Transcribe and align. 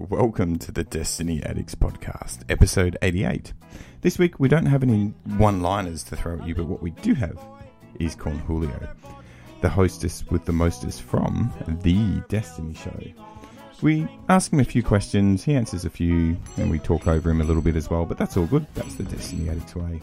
Welcome 0.00 0.60
to 0.60 0.70
the 0.70 0.84
Destiny 0.84 1.42
Addicts 1.42 1.74
podcast, 1.74 2.44
episode 2.48 2.96
88. 3.02 3.52
This 4.00 4.16
week 4.16 4.38
we 4.38 4.48
don't 4.48 4.66
have 4.66 4.84
any 4.84 5.06
one 5.36 5.60
liners 5.60 6.04
to 6.04 6.14
throw 6.14 6.38
at 6.38 6.46
you, 6.46 6.54
but 6.54 6.66
what 6.66 6.80
we 6.80 6.90
do 6.90 7.14
have 7.14 7.36
is 7.98 8.14
Cornholio, 8.14 8.94
the 9.60 9.68
hostess 9.68 10.24
with 10.30 10.44
the 10.44 10.52
mostest 10.52 11.02
from 11.02 11.52
The 11.82 12.22
Destiny 12.28 12.74
Show. 12.74 13.02
We 13.82 14.06
ask 14.28 14.52
him 14.52 14.60
a 14.60 14.64
few 14.64 14.84
questions, 14.84 15.42
he 15.42 15.56
answers 15.56 15.84
a 15.84 15.90
few, 15.90 16.36
and 16.58 16.70
we 16.70 16.78
talk 16.78 17.08
over 17.08 17.28
him 17.28 17.40
a 17.40 17.44
little 17.44 17.62
bit 17.62 17.74
as 17.74 17.90
well, 17.90 18.04
but 18.04 18.18
that's 18.18 18.36
all 18.36 18.46
good. 18.46 18.68
That's 18.74 18.94
the 18.94 19.02
Destiny 19.02 19.50
Addicts 19.50 19.74
way. 19.74 20.00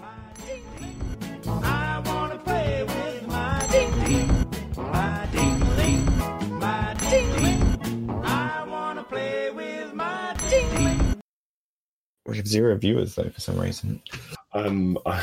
Have 12.46 12.52
zero 12.52 12.78
viewers 12.78 13.16
though 13.16 13.30
for 13.30 13.42
some 13.42 13.60
reason. 13.60 14.02
Um, 14.54 14.98
I, 15.06 15.20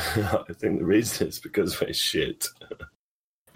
think 0.53 0.79
the 0.79 0.85
reason 0.85 1.27
is 1.27 1.39
because 1.39 1.79
we're 1.79 1.93
shit. 1.93 2.47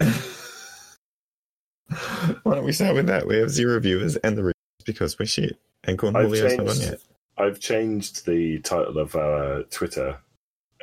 Why 2.42 2.54
don't 2.54 2.64
we 2.64 2.72
start 2.72 2.94
with 2.94 3.06
that? 3.06 3.26
We 3.26 3.36
have 3.36 3.50
zero 3.50 3.78
viewers, 3.80 4.16
and 4.16 4.36
the 4.36 4.44
reason 4.44 4.54
is 4.80 4.84
because 4.84 5.18
we're 5.18 5.26
shit. 5.26 5.58
And 5.84 5.94
I've 5.94 6.14
Cornholio's 6.14 6.56
not 6.56 6.68
on 6.68 6.74
changed, 6.74 6.82
yet. 6.82 7.00
I've 7.38 7.60
changed 7.60 8.26
the 8.26 8.58
title 8.60 8.98
of 8.98 9.14
our 9.14 9.62
Twitter 9.64 10.18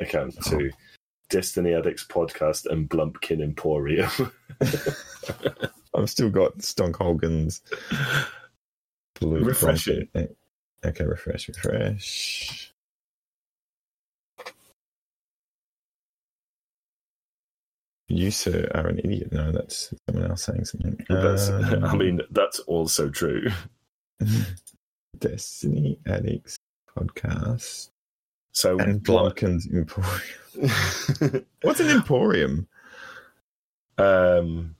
account 0.00 0.42
to 0.46 0.70
Destiny 1.28 1.74
Addicts 1.74 2.04
Podcast 2.04 2.66
and 2.66 2.88
Blumpkin 2.88 3.42
Emporium. 3.42 4.10
I've 5.94 6.10
still 6.10 6.30
got 6.30 6.58
Stonk 6.58 6.96
Hogan's 6.96 7.62
blue. 9.18 9.44
Refresh 9.44 9.88
it. 9.88 10.08
Okay, 10.84 11.04
refresh, 11.04 11.48
refresh. 11.48 12.65
You, 18.16 18.30
sir, 18.30 18.68
are 18.74 18.86
an 18.86 18.98
idiot. 18.98 19.30
No, 19.32 19.52
that's 19.52 19.92
someone 20.08 20.30
else 20.30 20.44
saying 20.44 20.64
something. 20.64 21.04
Um, 21.10 21.84
I 21.84 21.94
mean, 21.96 22.20
that's 22.30 22.58
also 22.60 23.08
true. 23.10 23.46
Destiny 25.18 25.98
Addicts 26.06 26.56
podcast 26.96 27.90
So, 28.52 28.78
and 28.78 29.02
Blumpkin's 29.02 29.66
Emporium. 29.72 31.44
What's 31.62 31.80
an 31.80 31.88
Emporium? 31.88 32.66
um, 33.98 34.74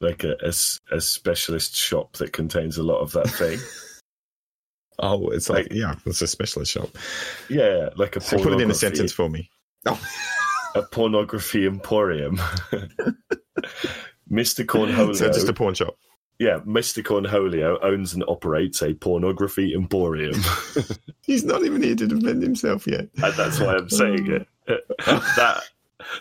like 0.00 0.24
a 0.24 0.36
a 0.92 1.00
specialist 1.00 1.74
shop 1.74 2.12
that 2.18 2.32
contains 2.32 2.76
a 2.78 2.82
lot 2.82 3.00
of 3.00 3.12
that 3.12 3.28
thing. 3.28 3.58
Oh, 4.98 5.28
it's 5.30 5.48
like, 5.48 5.64
Like- 5.70 5.72
yeah, 5.72 5.94
it's 6.06 6.22
a 6.22 6.26
specialist 6.26 6.72
shop. 6.72 6.90
yeah, 7.48 7.88
like 7.96 8.16
a 8.16 8.20
So 8.20 8.36
put 8.42 8.52
it 8.52 8.60
in 8.60 8.70
a 8.70 8.74
sentence 8.74 9.12
for 9.12 9.28
me. 9.30 9.48
Oh, 9.86 9.98
A 10.74 10.82
pornography 10.82 11.66
emporium. 11.66 12.36
Mr. 14.30 14.64
Cornholio. 14.64 15.16
so 15.16 15.26
just 15.32 15.48
a 15.48 15.52
pawn 15.52 15.74
shop. 15.74 15.96
Yeah, 16.38 16.60
Mr. 16.60 17.02
Cornholio 17.02 17.78
owns 17.82 18.14
and 18.14 18.22
operates 18.28 18.80
a 18.82 18.94
pornography 18.94 19.74
emporium. 19.74 20.40
He's 21.22 21.44
not 21.44 21.64
even 21.64 21.82
here 21.82 21.96
to 21.96 22.06
defend 22.06 22.42
himself 22.42 22.86
yet. 22.86 23.08
and 23.22 23.34
that's 23.34 23.58
why 23.58 23.74
I'm 23.76 23.90
saying 23.90 24.30
it. 24.30 24.46
that 24.66 25.62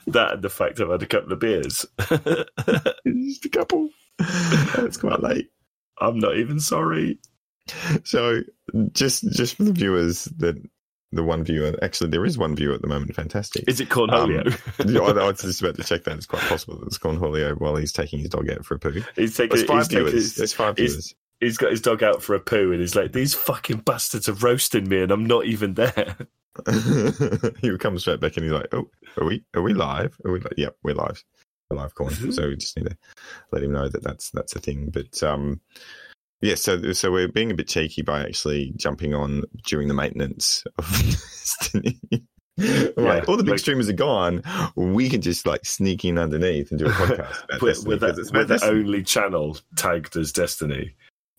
that 0.07 0.33
and 0.33 0.41
the 0.41 0.49
fact 0.49 0.81
I've 0.81 0.89
had 0.89 1.03
a 1.03 1.05
couple 1.05 1.33
of 1.33 1.39
beers. 1.39 1.85
Just 3.05 3.45
a 3.45 3.49
couple. 3.51 3.89
It's 4.19 4.97
quite 4.97 5.21
late. 5.21 5.51
I'm 5.99 6.17
not 6.17 6.37
even 6.37 6.59
sorry. 6.59 7.19
So 8.03 8.41
just 8.93 9.29
just 9.33 9.55
for 9.55 9.63
the 9.65 9.73
viewers 9.73 10.25
that 10.37 10.55
the 11.17 11.23
one 11.23 11.43
viewer 11.43 11.77
actually 11.81 12.09
there 12.09 12.25
is 12.25 12.37
one 12.37 12.55
viewer 12.55 12.73
at 12.73 12.81
the 12.81 12.87
moment. 12.87 13.13
Fantastic. 13.13 13.65
Is 13.67 13.81
it 13.81 13.89
Cornholio? 13.89 14.45
Yeah, 14.89 15.01
I, 15.01 15.09
I 15.25 15.27
was 15.27 15.41
just 15.41 15.61
about 15.61 15.75
to 15.75 15.83
check 15.83 16.05
that. 16.05 16.15
It's 16.15 16.25
quite 16.25 16.43
possible 16.43 16.77
that 16.79 16.85
it's 16.87 16.97
Cornholio 16.97 17.59
while 17.59 17.75
he's 17.75 17.91
taking 17.91 18.19
his 18.19 18.29
dog 18.29 18.49
out 18.49 18.63
for 18.65 18.75
a 18.75 18.79
poo. 18.79 19.03
he's 19.15 19.35
taking, 19.35 19.57
There's 19.57 19.67
five 19.67 19.89
viewers. 19.89 20.13
his, 20.13 20.35
There's 20.35 20.53
five 20.53 20.77
he's- 20.77 20.91
viewers. 20.91 21.15
he's 21.41 21.57
got 21.57 21.71
his 21.71 21.81
dog 21.81 22.01
out 22.03 22.23
for 22.23 22.35
a 22.35 22.39
poo 22.39 22.71
and 22.71 22.79
he's 22.79 22.95
like, 22.95 23.11
These 23.11 23.33
fucking 23.33 23.79
bastards 23.79 24.29
are 24.29 24.33
roasting 24.33 24.87
me 24.87 25.01
and 25.01 25.11
I'm 25.11 25.25
not 25.25 25.45
even 25.45 25.73
there. 25.73 26.15
he 27.61 27.77
comes 27.77 28.01
straight 28.01 28.19
back 28.19 28.35
and 28.37 28.43
he's 28.45 28.53
like, 28.53 28.67
"Oh, 28.73 28.89
are 29.17 29.25
we? 29.25 29.43
Are 29.55 29.61
we 29.61 29.73
live? 29.75 30.17
Are 30.25 30.31
we? 30.31 30.39
Like, 30.39 30.53
yep, 30.57 30.75
we're 30.83 30.95
live. 30.95 31.23
We're 31.69 31.77
live, 31.77 31.93
corn." 31.93 32.31
so 32.31 32.47
we 32.47 32.55
just 32.55 32.75
need 32.77 32.87
to 32.87 32.97
let 33.51 33.61
him 33.63 33.73
know 33.73 33.87
that 33.87 34.01
that's 34.03 34.31
that's 34.31 34.55
a 34.55 34.59
thing. 34.59 34.89
But 34.89 35.21
um, 35.21 35.61
yeah. 36.41 36.55
So 36.55 36.91
so 36.93 37.11
we're 37.11 37.27
being 37.27 37.51
a 37.51 37.55
bit 37.55 37.67
cheeky 37.67 38.01
by 38.01 38.21
actually 38.21 38.73
jumping 38.75 39.13
on 39.13 39.43
during 39.65 39.87
the 39.87 39.93
maintenance 39.93 40.63
of 40.77 40.85
Destiny. 40.91 41.99
Like 42.59 43.29
all 43.29 43.37
the 43.37 43.43
big 43.43 43.51
like- 43.51 43.59
streamers 43.59 43.87
are 43.87 43.93
gone, 43.93 44.41
we 44.75 45.09
can 45.09 45.21
just 45.21 45.45
like 45.45 45.63
sneak 45.65 46.03
in 46.05 46.17
underneath 46.17 46.71
and 46.71 46.79
do 46.79 46.87
a 46.87 46.89
podcast. 46.91 47.61
We're, 47.61 47.67
Destiny 47.69 47.97
the, 47.97 48.07
'cause 48.07 48.17
it's 48.19 48.61
the 48.61 48.67
only 48.67 49.03
channel 49.03 49.57
tagged 49.75 50.15
as 50.17 50.31
Destiny. 50.31 50.95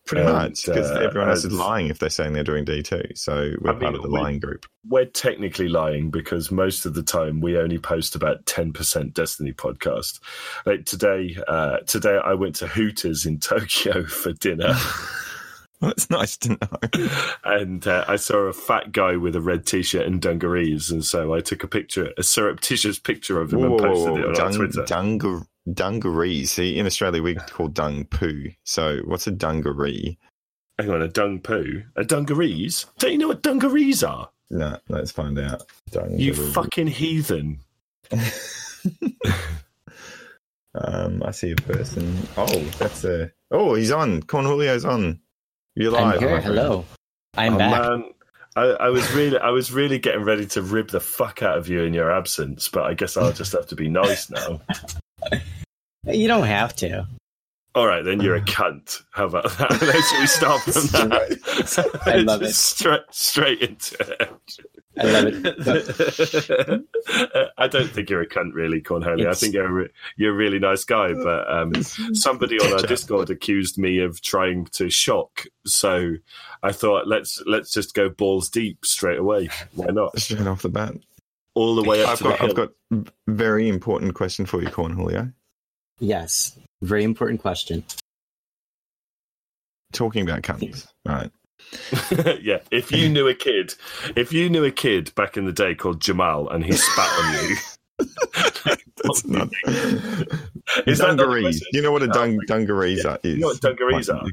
Pretty 0.08 0.26
and, 0.26 0.32
much 0.32 0.66
because 0.66 0.91
uh, 0.91 1.00
everyone 1.00 1.28
else 1.28 1.44
is 1.44 1.52
lying 1.52 1.86
if 1.88 1.98
they're 1.98 2.10
saying 2.10 2.32
they're 2.32 2.42
doing 2.42 2.64
D 2.64 2.82
two. 2.82 3.02
So 3.14 3.52
we're 3.60 3.70
I 3.70 3.72
mean, 3.74 3.80
part 3.82 3.94
of 3.94 4.02
the 4.02 4.08
we- 4.08 4.19
lying 4.19 4.41
group. 4.41 4.66
We're 4.86 5.04
technically 5.04 5.69
lying 5.69 6.10
because 6.10 6.50
most 6.50 6.86
of 6.86 6.94
the 6.94 7.02
time 7.02 7.41
we 7.41 7.58
only 7.58 7.78
post 7.78 8.16
about 8.16 8.46
ten 8.46 8.72
percent 8.72 9.14
Destiny 9.14 9.52
podcast. 9.52 10.20
Like 10.66 10.86
today, 10.86 11.36
uh, 11.46 11.78
today 11.86 12.19
I 12.24 12.34
went 12.34 12.56
to 12.56 12.66
Hooters 12.66 13.26
in 13.26 13.38
Tokyo 13.41 14.04
for 14.04 14.32
dinner, 14.32 14.74
Well, 15.80 15.92
it's 15.92 16.10
nice 16.10 16.36
to 16.38 16.50
know. 16.50 17.08
and 17.44 17.86
uh, 17.86 18.04
I 18.08 18.16
saw 18.16 18.38
a 18.38 18.52
fat 18.52 18.90
guy 18.90 19.16
with 19.16 19.36
a 19.36 19.40
red 19.40 19.64
t-shirt 19.64 20.06
and 20.06 20.20
dungarees, 20.20 20.90
and 20.90 21.04
so 21.04 21.34
I 21.34 21.40
took 21.40 21.62
a 21.62 21.69
picture, 21.69 22.12
a 22.19 22.25
surreptitious 22.25 22.98
picture 22.98 23.40
of 23.40 23.52
him, 23.52 23.62
and 23.62 23.78
posted 23.78 24.19
it 24.19 24.26
on 24.26 24.34
dung, 24.34 24.52
Twitter. 24.54 24.82
Dungar, 24.82 25.46
dungarees. 25.72 26.52
See, 26.52 26.78
in 26.78 26.86
Australia 26.86 27.22
we 27.22 27.34
call 27.34 27.68
dung 27.68 28.04
poo. 28.04 28.50
So 28.64 28.98
what's 29.04 29.26
a 29.26 29.30
dungaree? 29.30 30.18
Hang 30.78 30.90
on, 30.90 31.02
a 31.02 31.08
dung 31.08 31.40
poo, 31.40 31.82
a 31.96 32.04
dungarees? 32.04 32.86
Don't 32.98 33.12
you 33.12 33.18
know 33.18 33.28
what 33.28 33.42
dungarees 33.42 34.02
are? 34.04 34.30
No, 34.50 34.78
let's 34.88 35.10
find 35.10 35.38
out. 35.38 35.62
Dungaree. 35.90 36.18
You 36.22 36.34
fucking 36.34 36.86
heathen! 36.86 37.58
um, 40.74 41.22
I 41.24 41.30
see 41.32 41.50
a 41.52 41.56
person. 41.56 42.16
Oh, 42.36 42.46
that's 42.78 43.04
a. 43.04 43.30
Oh, 43.50 43.74
he's 43.74 43.90
on. 43.90 44.22
Cornholio's 44.22 44.84
on. 44.84 45.20
You're 45.74 45.90
live. 45.92 46.14
I'm 46.22 46.28
here. 46.28 46.40
Hello. 46.40 46.84
I'm 47.36 47.54
Oh, 47.54 47.58
back. 47.58 47.70
man, 47.82 48.04
I, 48.56 48.62
I 48.62 48.88
was 48.88 49.10
really, 49.12 49.38
I 49.38 49.50
was 49.50 49.70
really 49.72 49.98
getting 49.98 50.22
ready 50.24 50.46
to 50.46 50.62
rib 50.62 50.88
the 50.88 51.00
fuck 51.00 51.42
out 51.42 51.58
of 51.58 51.68
you 51.68 51.82
in 51.82 51.94
your 51.94 52.10
absence, 52.10 52.68
but 52.68 52.84
I 52.84 52.94
guess 52.94 53.16
I'll 53.16 53.32
just 53.32 53.52
have 53.52 53.66
to 53.68 53.76
be 53.76 53.88
nice 53.88 54.30
now. 54.30 54.60
You 56.04 56.28
don't 56.28 56.46
have 56.46 56.74
to. 56.76 57.06
All 57.74 57.86
right, 57.86 58.04
then 58.04 58.20
you're 58.20 58.34
a 58.34 58.40
cunt. 58.40 59.02
How 59.10 59.26
about 59.26 59.50
that? 59.58 59.70
Let's 59.82 60.12
we 60.18 60.26
start 60.26 60.60
from 60.62 60.86
that. 60.88 62.02
I 62.06 62.16
love 62.16 62.42
it. 62.42 62.52
Straight, 62.54 63.02
straight 63.10 63.60
into 63.60 63.96
it. 64.00 64.32
I 64.98 65.04
love 65.04 65.26
it. 65.28 66.84
I 67.58 67.68
don't 67.68 67.88
think 67.88 68.10
you're 68.10 68.22
a 68.22 68.26
cunt, 68.26 68.54
really, 68.54 68.80
Cornholio. 68.80 69.28
I 69.28 69.34
think 69.34 69.54
you're 69.54 69.66
a, 69.66 69.72
re- 69.72 69.90
you're 70.16 70.32
a 70.32 70.36
really 70.36 70.58
nice 70.58 70.84
guy. 70.84 71.12
But 71.12 71.48
um, 71.48 71.72
somebody 72.14 72.58
on 72.58 72.72
our 72.72 72.82
Discord 72.82 73.30
accused 73.30 73.78
me 73.78 74.00
of 74.00 74.20
trying 74.22 74.64
to 74.72 74.90
shock, 74.90 75.44
so 75.64 76.14
I 76.62 76.72
thought 76.72 77.06
let's 77.06 77.40
let's 77.46 77.70
just 77.70 77.94
go 77.94 78.08
balls 78.08 78.48
deep 78.48 78.84
straight 78.84 79.18
away. 79.18 79.50
Why 79.74 79.92
not? 79.92 80.18
Straight 80.18 80.48
off 80.48 80.62
the 80.62 80.68
bat. 80.68 80.94
All 81.58 81.74
the 81.74 81.82
way 81.82 82.02
up 82.02 82.10
I've 82.10 82.19
to 82.19 82.24
the 82.24 82.30
got, 82.30 82.38
hill. 82.38 82.48
I've 82.48 82.54
got 82.54 82.72
very 83.26 83.69
important 83.69 84.14
question 84.14 84.46
for 84.46 84.62
you, 84.62 84.69
Cornholio. 84.69 85.32
Yes. 85.98 86.56
Very 86.82 87.02
important 87.04 87.41
question. 87.41 87.84
Talking 89.92 90.22
about 90.22 90.42
cunts, 90.42 90.87
right? 91.05 91.31
yeah, 92.40 92.58
if 92.70 92.93
you 92.93 93.08
knew 93.08 93.26
a 93.26 93.34
kid, 93.34 93.75
if 94.14 94.32
you 94.32 94.49
knew 94.49 94.64
a 94.64 94.70
kid 94.70 95.12
back 95.16 95.37
in 95.37 95.46
the 95.46 95.52
day 95.52 95.75
called 95.75 96.00
Jamal 96.00 96.49
and 96.49 96.64
he 96.64 96.72
spat 96.72 97.08
on 97.19 97.49
you, 97.49 97.56
That's 99.02 99.26
not. 99.26 99.49
Is 100.87 100.99
that 100.99 101.08
not 101.08 101.16
dungarees. 101.16 101.44
question? 101.44 101.66
Do 101.72 101.78
you 101.78 101.82
know 101.82 101.93
what 101.93 102.02
a 102.02 102.08
dung, 102.08 102.38
dungarees 102.46 103.02
yeah. 103.05 103.10
are? 103.10 103.19
Is 103.22 103.34
You 103.34 103.40
know 103.40 103.46
what 103.49 103.60
dungarees 103.60 104.08
are? 104.08 104.26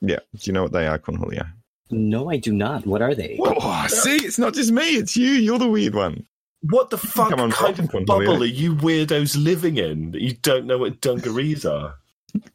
Yeah. 0.00 0.18
Do 0.34 0.40
you 0.42 0.52
know 0.52 0.62
what 0.62 0.72
they 0.72 0.86
are, 0.86 0.98
Cornholio? 0.98 1.48
No, 1.90 2.30
I 2.30 2.36
do 2.36 2.52
not. 2.52 2.86
What 2.86 3.00
are 3.00 3.14
they? 3.14 3.38
Oh, 3.40 3.86
see, 3.88 4.16
it's 4.16 4.38
not 4.38 4.52
just 4.52 4.70
me; 4.70 4.96
it's 4.96 5.16
you. 5.16 5.32
You're 5.32 5.58
the 5.58 5.68
weird 5.68 5.94
one. 5.94 6.26
What 6.62 6.90
the 6.90 6.98
fuck 6.98 7.30
on, 7.40 7.50
kind 7.52 7.78
of 7.78 7.86
Cornholio. 7.86 8.06
bubble 8.06 8.42
eh? 8.42 8.44
are 8.44 8.44
you 8.46 8.74
weirdos 8.74 9.42
living 9.42 9.76
in 9.76 10.10
that 10.12 10.20
you 10.22 10.34
don't 10.42 10.66
know 10.66 10.78
what 10.78 11.00
dungarees 11.00 11.64
are? 11.64 11.94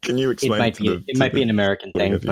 Can 0.02 0.18
you 0.18 0.30
It 0.30 0.34
explain? 0.34 0.58
might 0.58 0.74
to 0.74 0.82
be. 0.82 0.88
the, 0.88 1.04
it 1.08 1.14
to 1.14 1.18
might 1.18 1.32
be 1.32 1.42
an 1.42 1.50
American 1.50 1.90
thing, 1.92 2.12
Whatever. 2.12 2.26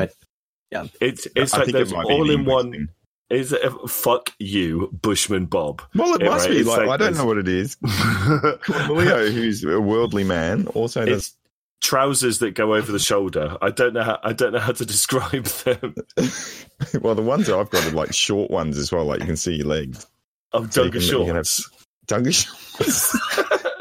but 0.70 0.90
It's 1.00 1.26
it's 1.34 1.54
I 1.54 1.58
like 1.58 1.66
think 1.66 1.76
it 1.78 1.78
there's 1.78 1.92
might 1.92 2.06
be 2.08 2.14
an 2.14 2.20
all 2.20 2.30
in 2.30 2.44
one. 2.44 2.72
thing. 2.72 2.88
Is 3.30 3.52
it 3.52 3.62
fuck 3.88 4.30
you, 4.38 4.90
Bushman 5.00 5.46
Bob? 5.46 5.80
Well, 5.94 6.14
it 6.14 6.22
Yeah, 6.22 6.28
must 6.28 6.48
right, 6.48 6.58
be. 6.58 6.64
Like, 6.64 6.86
like 6.86 6.88
I 6.90 6.96
don't 6.98 7.16
know 7.16 7.24
what 7.24 7.38
it 7.38 7.48
is. 7.48 7.76
Leo, 8.90 9.30
who's 9.30 9.64
a 9.64 9.80
worldly 9.80 10.24
man, 10.24 10.66
also 10.69 11.06
does 11.06 11.28
it's 11.28 11.36
trousers 11.80 12.38
that 12.40 12.54
go 12.54 12.74
over 12.74 12.92
the 12.92 12.98
shoulder. 12.98 13.56
I 13.62 13.70
don't 13.70 13.94
know 13.94 14.02
how 14.02 14.19
I 14.22 14.32
don't 14.34 14.52
know 14.52 14.58
how 14.60 14.72
to 14.72 14.84
describe 14.94 15.44
them. 15.44 15.94
well, 17.00 17.14
the 17.14 17.22
ones 17.22 17.46
that 17.46 17.56
I've 17.58 17.70
got 17.70 17.86
are 17.86 17.90
like 17.92 18.12
short 18.12 18.50
ones 18.50 18.76
as 18.76 18.92
well. 18.92 19.04
Like 19.06 19.20
you 19.20 19.26
can 19.26 19.36
see 19.38 19.54
your 19.56 19.66
legs. 19.66 20.06
I'm 20.54 20.70
So 20.70 20.84
you 20.84 20.90
Dunga 20.90 20.94
you 20.94 21.00
shorts. 21.00 21.70
Dunga 22.06 22.32
shorts. 22.32 23.16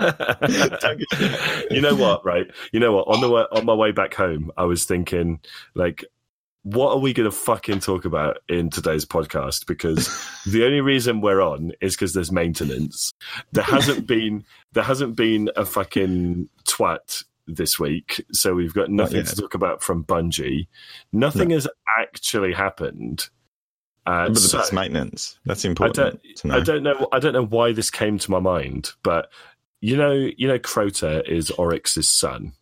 you 1.72 1.82
know 1.82 1.96
what, 1.96 2.26
right? 2.26 2.48
You 2.72 2.80
know 2.80 2.94
what? 2.94 3.08
On 3.08 3.22
the 3.22 3.30
way, 3.30 3.44
on 3.52 3.66
my 3.66 3.74
way 3.74 3.92
back 3.92 4.14
home, 4.14 4.52
I 4.58 4.66
was 4.66 4.86
thinking, 4.86 5.40
like, 5.76 6.04
what 6.64 6.92
are 6.92 7.00
we 7.00 7.14
going 7.14 7.30
to 7.30 7.36
fucking 7.36 7.80
talk 7.80 8.06
about 8.06 8.38
in 8.48 8.70
today's 8.70 9.06
podcast? 9.06 9.66
Because 9.66 10.08
the 10.46 10.66
only 10.66 10.82
reason 10.82 11.22
we're 11.22 11.42
on 11.42 11.72
is 11.82 11.96
because 11.96 12.14
there's 12.14 12.32
maintenance. 12.32 13.14
There 13.52 13.64
hasn't 13.64 14.08
been 14.08 14.46
there 14.74 14.84
hasn't 14.84 15.16
been 15.16 15.50
a 15.56 15.66
fucking 15.66 16.50
twat 16.66 17.24
this 17.48 17.80
week, 17.80 18.24
so 18.32 18.54
we've 18.54 18.74
got 18.74 18.90
nothing 18.90 19.18
yet. 19.18 19.28
to 19.28 19.36
talk 19.36 19.54
about 19.54 19.82
from 19.82 20.04
Bungie. 20.04 20.68
Nothing 21.12 21.50
has 21.50 21.68
actually 21.98 22.54
happened. 22.54 23.30
Uh, 24.06 24.30
but 24.30 24.38
so- 24.38 24.58
that's 24.58 24.72
maintenance. 24.72 25.38
That's 25.46 25.64
important 25.66 26.20
to 26.38 26.48
know. 26.48 26.56
I 26.56 26.60
don't 26.60 26.84
know. 26.84 27.08
I 27.12 27.20
don't 27.20 27.34
know 27.34 27.46
why 27.46 27.72
this 27.72 27.92
came 27.92 28.18
to 28.20 28.32
my 28.32 28.40
mind, 28.40 28.92
but 29.04 29.30
you 29.80 29.98
know, 29.98 30.12
you 30.12 30.48
know, 30.48 30.60
Crota 30.60 31.28
is 31.28 31.52
Oryx's 31.52 32.08
son. 32.10 32.54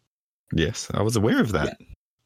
yes, 0.53 0.89
I 0.93 1.01
was 1.01 1.15
aware 1.15 1.39
of 1.41 1.51
that. 1.53 1.77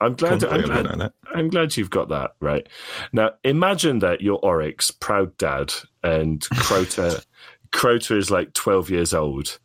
I'm 0.02 0.16
glad. 0.16 0.44
I'm 0.44 0.62
glad. 0.64 1.12
I'm 1.34 1.50
glad 1.50 1.78
you've 1.78 1.90
got 1.90 2.10
that 2.10 2.32
right. 2.42 2.68
Now, 3.14 3.32
imagine 3.44 4.00
that 4.00 4.22
you're 4.22 4.40
Oryx, 4.44 4.92
proud 4.92 5.36
dad, 5.38 5.74
and 6.04 6.42
Crota. 6.42 7.24
Crota 7.72 8.16
is 8.16 8.30
like 8.30 8.54
12 8.54 8.92
years 8.92 9.14
old, 9.16 9.58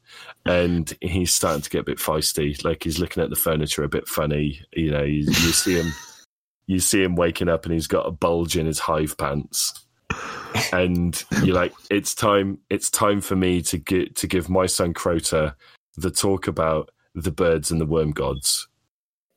and 0.47 0.97
he's 1.03 1.35
starting 1.35 1.61
to 1.61 1.69
get 1.69 1.81
a 1.81 1.85
bit 1.85 1.99
feisty. 1.99 2.63
Like 2.65 2.83
he's 2.85 2.99
looking 2.99 3.23
at 3.23 3.29
the 3.29 3.37
furniture 3.37 3.83
a 3.83 3.89
bit 3.89 4.09
funny. 4.09 4.63
You 4.73 4.91
know, 4.93 5.03
you, 5.03 5.25
you 5.25 5.53
see 5.53 5.75
him. 5.75 5.93
You 6.69 6.79
see 6.79 7.03
him 7.03 7.17
waking 7.17 7.49
up, 7.49 7.65
and 7.65 7.75
he's 7.75 7.89
got 7.89 8.07
a 8.07 8.13
bulge 8.13 8.57
in 8.57 8.67
his 8.67 8.79
hive 8.79 9.17
pants. 9.19 9.85
and 10.73 11.25
you're 11.43 11.57
like, 11.57 11.75
it's 11.91 12.15
time. 12.15 12.59
It's 12.71 12.89
time 12.91 13.21
for 13.21 13.35
me 13.35 13.61
to 13.63 13.79
get 13.79 14.15
to 14.17 14.29
give 14.29 14.49
my 14.49 14.67
son 14.67 14.95
Crota 14.95 15.55
the 15.97 16.13
talk 16.13 16.47
about 16.47 16.91
the 17.17 17.33
birds 17.33 17.73
and 17.73 17.81
the 17.81 17.87
worm 17.87 18.13
gods. 18.13 18.69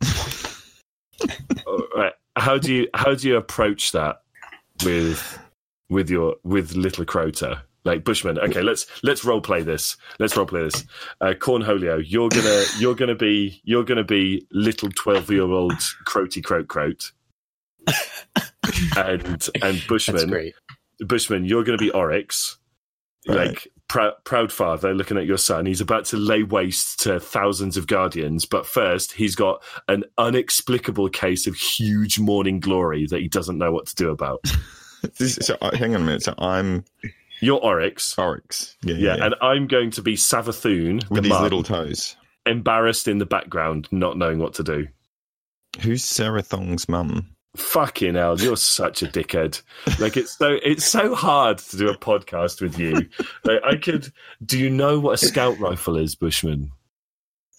Right. 1.96 2.14
How 2.36 2.58
do 2.58 2.74
you 2.74 2.88
how 2.94 3.14
do 3.14 3.28
you 3.28 3.38
approach 3.38 3.92
that 3.92 4.22
with 4.84 5.40
with 5.90 6.10
your 6.10 6.38
with 6.44 6.74
little 6.76 7.06
Crota? 7.06 7.62
Like 7.84 8.04
Bushman, 8.04 8.38
okay, 8.40 8.62
let's 8.62 8.86
let's 9.04 9.26
role 9.26 9.42
play 9.42 9.64
this. 9.64 9.98
Let's 10.20 10.38
role 10.38 10.46
play 10.46 10.64
this. 10.64 10.86
Uh, 11.20 11.34
Cornholio, 11.38 12.04
you're 12.06 12.30
gonna 12.30 12.64
you're 12.78 12.96
gonna 12.96 13.16
be 13.16 13.62
you're 13.64 13.84
gonna 13.84 14.04
be 14.04 14.48
little 14.52 14.90
twelve 14.90 15.30
year 15.32 15.44
old 15.44 15.74
Croty 16.06 16.44
Croat 16.44 16.68
Croat, 16.68 17.12
and 18.98 19.48
and 19.62 19.84
Bushman. 19.88 20.52
Bushman, 21.00 21.46
you're 21.46 21.64
going 21.64 21.78
to 21.78 21.84
be 21.84 21.92
Oryx, 21.92 22.58
Right. 23.28 23.48
like 23.50 23.68
prou- 23.90 24.14
proud 24.24 24.52
father, 24.52 24.94
looking 24.94 25.18
at 25.18 25.26
your 25.26 25.38
son. 25.38 25.66
He's 25.66 25.82
about 25.82 26.06
to 26.06 26.18
lay 26.18 26.44
waste 26.44 27.00
to 27.02 27.20
thousands 27.20 27.76
of 27.78 27.88
guardians, 27.88 28.46
but 28.46 28.66
first 28.68 29.12
he's 29.14 29.36
got 29.36 29.64
an 29.88 30.04
inexplicable 30.20 31.10
case 31.10 31.48
of 31.48 31.56
huge 31.56 32.20
morning 32.20 32.60
glory 32.60 33.08
that 33.08 33.20
he 33.22 33.28
doesn't 33.28 33.58
know 33.58 33.72
what 33.72 33.88
to 33.88 33.96
do 33.96 34.10
about. 34.10 34.42
This, 35.18 35.34
so 35.42 35.58
uh, 35.64 35.76
hang 35.76 35.96
on 35.96 36.02
a 36.02 36.06
minute. 36.06 36.22
So 36.22 36.36
I'm 36.38 36.86
You're 37.40 37.60
Oryx, 37.60 38.16
Oryx. 38.20 38.78
Yeah, 38.84 38.94
yeah, 38.94 39.16
yeah. 39.16 39.26
and 39.26 39.36
I'm 39.42 39.66
going 39.66 39.90
to 39.92 40.04
be 40.04 40.14
Savathun, 40.14 40.98
with 41.10 41.16
the 41.16 41.22
these 41.22 41.30
mum, 41.32 41.42
little 41.42 41.64
toes. 41.64 42.16
embarrassed 42.46 43.08
in 43.08 43.18
the 43.18 43.26
background, 43.26 43.88
not 43.92 44.16
knowing 44.16 44.38
what 44.38 44.54
to 44.54 44.64
do. 44.64 44.88
Who's 45.80 46.04
Sarah 46.04 46.44
Thong's 46.44 46.88
mum? 46.88 47.26
Fucking 47.58 48.16
hell, 48.16 48.40
you're 48.40 48.56
such 48.56 49.04
a 49.04 49.08
dickhead. 49.08 49.62
Like 50.00 50.16
it's 50.16 50.38
so 50.38 50.58
it's 50.64 50.86
so 50.86 51.14
hard 51.14 51.58
to 51.58 51.78
do 51.78 51.90
a 51.90 51.98
podcast 51.98 52.62
with 52.62 52.80
you. 52.80 53.10
Like 53.44 53.62
I 53.66 53.76
could 53.76 54.12
do 54.46 54.58
you 54.58 54.70
know 54.70 55.00
what 55.00 55.22
a 55.22 55.26
scout 55.26 55.60
rifle 55.60 55.98
is, 55.98 56.16
Bushman? 56.16 56.72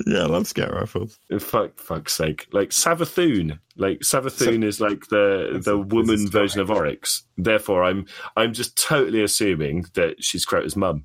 Yeah, 0.07 0.21
I 0.23 0.27
love 0.27 0.47
scout 0.47 0.73
rifles. 0.73 1.19
Fuck 1.39 1.79
fuck's 1.79 2.15
sake. 2.15 2.47
Like 2.53 2.71
Savathun. 2.71 3.59
Like 3.77 4.01
Savathun 4.01 4.65
is 4.65 4.81
like 4.81 5.09
the 5.09 5.61
the 5.63 5.77
woman 5.79 6.27
version 6.29 6.63
of 6.63 6.71
Oryx. 6.71 7.25
Therefore 7.37 7.85
I'm 7.85 8.07
I'm 8.37 8.55
just 8.55 8.77
totally 8.77 9.23
assuming 9.23 9.85
that 9.93 10.25
she's 10.25 10.47
Crota's 10.47 10.75
mum. 10.75 11.05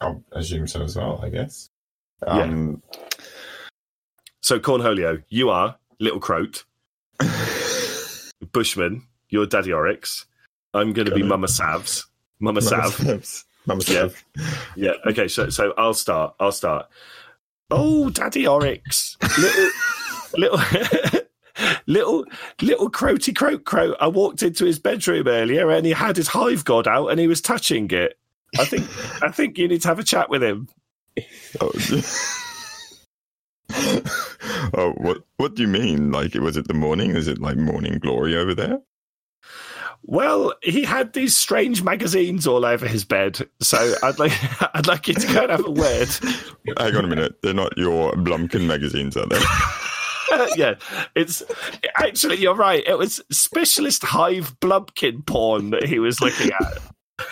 I 0.00 0.14
assume 0.32 0.66
so 0.66 0.82
as 0.82 0.96
well. 0.96 1.20
I 1.22 1.28
guess. 1.30 1.68
Yeah. 2.26 2.42
Um, 2.42 2.82
So 4.40 4.58
Cornholio, 4.58 5.22
you 5.28 5.50
are 5.50 5.76
little 6.00 6.20
Croat. 6.20 6.64
Bushman, 8.52 9.02
you're 9.28 9.46
Daddy 9.46 9.72
Oryx. 9.72 10.26
I'm 10.74 10.92
gonna 10.92 11.14
be 11.14 11.20
Got. 11.20 11.28
Mama 11.28 11.46
Savs. 11.46 12.04
Mama 12.38 12.60
Mama 12.60 12.62
Sav. 12.62 12.96
Savs. 12.96 13.44
Mama 13.66 13.82
Yeah. 13.86 14.08
Yeah. 14.76 14.92
Okay. 15.06 15.28
So, 15.28 15.48
so 15.48 15.74
I'll 15.76 15.94
start. 15.94 16.34
I'll 16.38 16.52
start. 16.52 16.86
Oh, 17.70 18.10
Daddy 18.10 18.46
Oryx, 18.46 19.16
little, 19.38 19.70
little, 20.38 21.20
little, 21.86 22.24
little 22.62 22.90
croaty 22.90 23.34
croak 23.34 23.64
croak. 23.64 23.96
I 24.00 24.06
walked 24.06 24.42
into 24.44 24.64
his 24.64 24.78
bedroom 24.78 25.26
earlier, 25.26 25.70
and 25.70 25.84
he 25.84 25.92
had 25.92 26.16
his 26.16 26.28
hive 26.28 26.64
god 26.64 26.86
out, 26.86 27.08
and 27.08 27.18
he 27.18 27.26
was 27.26 27.40
touching 27.40 27.90
it. 27.90 28.18
I 28.58 28.64
think, 28.64 28.86
I 29.22 29.32
think 29.32 29.58
you 29.58 29.66
need 29.66 29.82
to 29.82 29.88
have 29.88 29.98
a 29.98 30.04
chat 30.04 30.30
with 30.30 30.44
him. 30.44 30.68
Oh. 31.60 31.72
oh, 34.74 34.94
what? 34.96 35.18
What 35.36 35.54
do 35.54 35.62
you 35.62 35.68
mean? 35.68 36.10
Like, 36.10 36.34
was 36.34 36.56
it 36.56 36.68
the 36.68 36.74
morning? 36.74 37.10
Is 37.14 37.28
it 37.28 37.40
like 37.40 37.56
morning 37.56 37.98
glory 37.98 38.36
over 38.36 38.54
there? 38.54 38.80
Well, 40.02 40.54
he 40.62 40.84
had 40.84 41.12
these 41.14 41.36
strange 41.36 41.82
magazines 41.82 42.46
all 42.46 42.64
over 42.64 42.86
his 42.86 43.04
bed, 43.04 43.48
so 43.60 43.94
I'd 44.02 44.18
like, 44.18 44.32
I'd 44.74 44.86
like 44.86 45.08
you 45.08 45.14
to 45.14 45.26
go 45.32 45.42
and 45.42 45.50
have 45.50 45.66
a 45.66 45.70
word. 45.70 46.08
Hang 46.78 46.96
on 46.96 47.04
a 47.04 47.08
minute. 47.08 47.42
They're 47.42 47.54
not 47.54 47.76
your 47.76 48.12
Blumpkin 48.12 48.66
magazines, 48.66 49.16
are 49.16 49.26
they? 49.26 49.40
yeah, 50.56 50.74
it's 51.14 51.42
actually 51.96 52.36
you're 52.36 52.54
right. 52.54 52.86
It 52.86 52.98
was 52.98 53.20
specialist 53.30 54.04
hive 54.04 54.58
Blumpkin 54.60 55.26
porn 55.26 55.70
that 55.70 55.84
he 55.84 55.98
was 55.98 56.20
looking 56.20 56.50
at. 56.60 56.78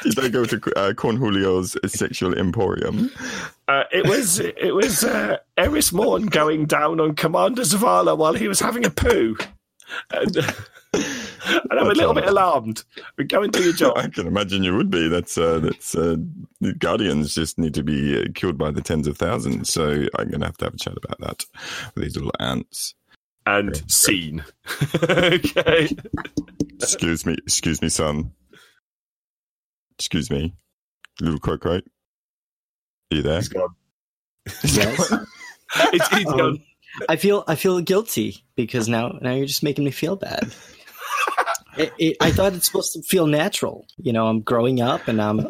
Did 0.02 0.14
they 0.14 0.30
go 0.30 0.44
to 0.44 0.56
uh, 0.76 0.92
Cornholio's 0.94 1.76
sexual 1.92 2.34
emporium? 2.34 3.10
Uh, 3.66 3.84
it 3.92 4.06
was 4.06 4.40
it 4.40 4.74
was 4.74 5.04
uh, 5.04 5.38
Eris 5.56 5.92
Morn 5.92 6.26
going 6.26 6.66
down 6.66 7.00
on 7.00 7.14
Commander 7.14 7.62
Zavala 7.62 8.16
while 8.16 8.34
he 8.34 8.46
was 8.46 8.60
having 8.60 8.84
a 8.84 8.90
poo. 8.90 9.36
And, 10.10 10.36
and 10.92 11.72
I'm 11.72 11.90
a 11.90 11.94
little 11.94 12.14
bit 12.14 12.26
alarmed. 12.26 12.84
But 13.16 13.28
go 13.28 13.42
and 13.42 13.52
do 13.52 13.62
your 13.62 13.72
job. 13.72 13.94
I 13.96 14.08
can 14.08 14.26
imagine 14.26 14.64
you 14.64 14.76
would 14.76 14.90
be. 14.90 15.08
That's 15.08 15.38
uh, 15.38 15.60
that's 15.60 15.94
uh, 15.94 16.16
guardians 16.78 17.34
just 17.34 17.58
need 17.58 17.74
to 17.74 17.82
be 17.82 18.20
uh, 18.20 18.24
killed 18.34 18.58
by 18.58 18.70
the 18.70 18.82
tens 18.82 19.06
of 19.06 19.16
thousands. 19.16 19.70
So 19.70 20.06
I'm 20.18 20.28
going 20.28 20.40
to 20.40 20.46
have 20.46 20.58
to 20.58 20.66
have 20.66 20.74
a 20.74 20.78
chat 20.78 20.96
about 20.96 21.20
that 21.20 21.44
with 21.94 22.04
these 22.04 22.16
little 22.16 22.32
ants. 22.40 22.94
And 23.46 23.90
scene. 23.90 24.42
okay. 25.02 25.88
Excuse 26.80 27.26
me, 27.26 27.36
excuse 27.46 27.82
me, 27.82 27.90
son. 27.90 28.32
Excuse 29.98 30.30
me, 30.30 30.54
little 31.20 31.38
croak, 31.38 31.64
right? 31.66 31.84
Are 33.12 33.16
you 33.16 33.22
there? 33.22 33.36
He's 33.36 33.48
gone. 33.48 33.74
Yes. 34.64 35.12
It's, 35.92 36.08
he's 36.08 36.26
Um, 36.26 36.36
gone. 36.38 36.62
I 37.08 37.16
feel 37.16 37.42
I 37.48 37.56
feel 37.56 37.80
guilty 37.80 38.44
because 38.54 38.88
now 38.88 39.18
now 39.20 39.32
you're 39.32 39.46
just 39.46 39.64
making 39.64 39.84
me 39.84 39.90
feel 39.90 40.14
bad. 40.14 40.54
it, 41.78 41.92
it, 41.98 42.16
I 42.20 42.30
thought 42.30 42.52
it's 42.52 42.66
supposed 42.66 42.92
to 42.92 43.02
feel 43.02 43.26
natural. 43.26 43.86
You 43.96 44.12
know, 44.12 44.28
I'm 44.28 44.40
growing 44.42 44.80
up 44.80 45.08
and 45.08 45.20
I'm 45.20 45.48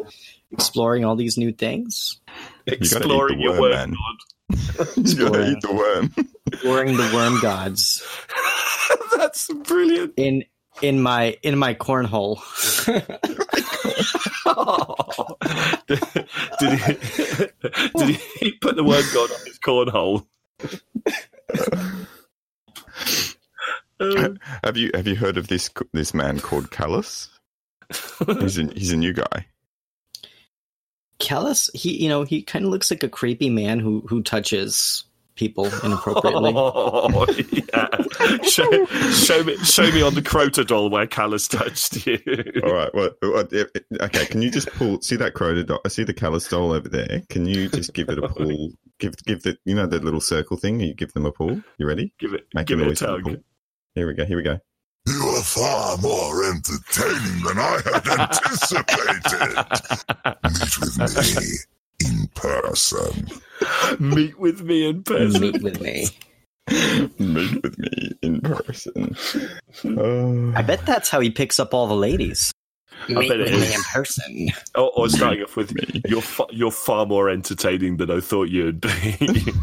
exploring 0.51 1.05
all 1.05 1.15
these 1.15 1.37
new 1.37 1.51
things, 1.51 2.19
gotta 2.65 2.75
eat 2.77 2.81
Exploring 2.81 3.37
the 3.37 3.43
your 3.43 3.51
worm, 3.51 3.61
worm 3.61 3.71
man. 3.71 3.95
god. 4.79 4.87
you 4.97 5.15
gotta 5.15 5.51
eat 5.51 5.61
the 5.61 5.73
worm. 5.73 6.13
exploring 6.51 6.97
the 6.97 7.11
worm 7.13 7.39
gods 7.41 8.01
That's 9.15 9.53
brilliant. 9.53 10.13
in 10.17 10.45
in 10.81 10.99
my 11.01 11.37
in 11.43 11.57
my 11.59 11.75
cornhole. 11.75 12.39
Did, 15.87 15.99
did 16.59 16.79
he, 16.79 16.93
did 17.95 18.19
he 18.39 18.51
put 18.53 18.75
the 18.75 18.83
word 18.83 19.05
god 19.13 19.31
on 19.31 19.45
his 19.45 19.59
cornhole? 19.59 20.25
Um, 23.99 24.39
have 24.63 24.75
you 24.77 24.91
have 24.93 25.07
you 25.07 25.15
heard 25.15 25.37
of 25.37 25.47
this 25.47 25.69
this 25.93 26.13
man 26.13 26.39
called 26.39 26.69
Calus? 26.69 27.29
He's 28.39 28.57
a, 28.57 28.65
he's 28.73 28.91
a 28.91 28.97
new 28.97 29.13
guy. 29.13 29.45
Calus, 31.19 31.69
he 31.73 32.03
you 32.03 32.09
know 32.09 32.23
he 32.23 32.41
kind 32.41 32.65
of 32.65 32.71
looks 32.71 32.91
like 32.91 33.03
a 33.03 33.09
creepy 33.09 33.49
man 33.49 33.79
who 33.79 34.01
who 34.07 34.21
touches 34.21 35.05
people 35.35 35.65
inappropriately. 35.83 36.53
Oh, 36.55 37.25
yeah. 37.51 38.41
show, 38.43 38.85
show 39.11 39.43
me, 39.43 39.57
show 39.57 39.91
me 39.91 40.01
on 40.01 40.15
the 40.15 40.21
Crota 40.21 40.65
doll 40.65 40.89
where 40.89 41.05
Calus 41.05 41.49
touched 41.49 42.05
you. 42.07 42.17
All 42.63 42.73
right. 42.73 42.93
Well, 42.93 43.11
well, 43.21 43.47
okay. 44.01 44.25
Can 44.25 44.41
you 44.41 44.49
just 44.49 44.67
pull? 44.71 45.01
See 45.01 45.15
that 45.17 45.33
Crota 45.33 45.65
doll? 45.65 45.79
I 45.85 45.89
see 45.89 46.03
the 46.03 46.13
Calus 46.13 46.49
doll 46.49 46.71
over 46.71 46.87
there. 46.89 47.21
Can 47.29 47.45
you 47.45 47.69
just 47.69 47.93
give 47.93 48.09
it 48.09 48.17
a 48.17 48.27
pull 48.27 48.71
give 48.99 49.15
give 49.25 49.43
the 49.43 49.57
you 49.65 49.75
know 49.75 49.87
that 49.87 50.03
little 50.03 50.21
circle 50.21 50.57
thing. 50.57 50.79
You 50.79 50.93
give 50.93 51.13
them 51.13 51.25
a 51.25 51.31
pull. 51.31 51.61
You 51.77 51.87
ready? 51.87 52.13
Give 52.19 52.33
it, 52.33 52.47
Make 52.53 52.67
give 52.67 52.79
it 52.79 52.83
a 52.83 52.85
noise 52.85 53.01
with 53.01 53.09
tug. 53.09 53.23
pull. 53.23 53.35
Here 53.95 54.07
we 54.07 54.13
go. 54.13 54.25
Here 54.25 54.37
we 54.37 54.43
go. 54.43 54.59
You 55.07 55.21
are 55.37 55.43
far 55.43 55.97
more 55.97 56.43
entertaining 56.45 57.43
than 57.43 57.59
I 57.59 57.79
had 57.85 58.07
anticipated. 58.19 59.35
Meet 60.45 60.79
with 60.79 60.97
me 60.97 61.03
in 61.03 61.74
person. 62.35 63.27
Meet 63.99 64.37
with 64.39 64.61
me 64.61 64.87
in 64.87 65.03
person. 65.03 65.41
Meet 65.41 65.63
with 65.63 65.81
me. 65.81 66.07
Meet 67.19 67.63
with 67.63 67.77
me 67.79 68.11
in 68.21 68.41
person. 68.41 69.15
Oh. 69.83 70.53
I 70.55 70.61
bet 70.61 70.85
that's 70.85 71.09
how 71.09 71.19
he 71.19 71.29
picks 71.31 71.59
up 71.59 71.73
all 71.73 71.87
the 71.87 71.95
ladies. 71.95 72.51
Meet 73.09 73.29
with 73.29 73.51
me 73.51 73.73
in 73.73 73.81
person. 73.91 74.47
Or, 74.75 74.91
or 74.95 75.09
starting 75.09 75.43
off 75.43 75.55
with, 75.55 75.73
Me. 75.73 76.01
you're 76.07 76.21
fa- 76.21 76.45
you're 76.51 76.71
far 76.71 77.05
more 77.05 77.29
entertaining 77.29 77.97
than 77.97 78.09
I 78.11 78.19
thought 78.19 78.49
you'd 78.49 78.81
be. 78.81 79.53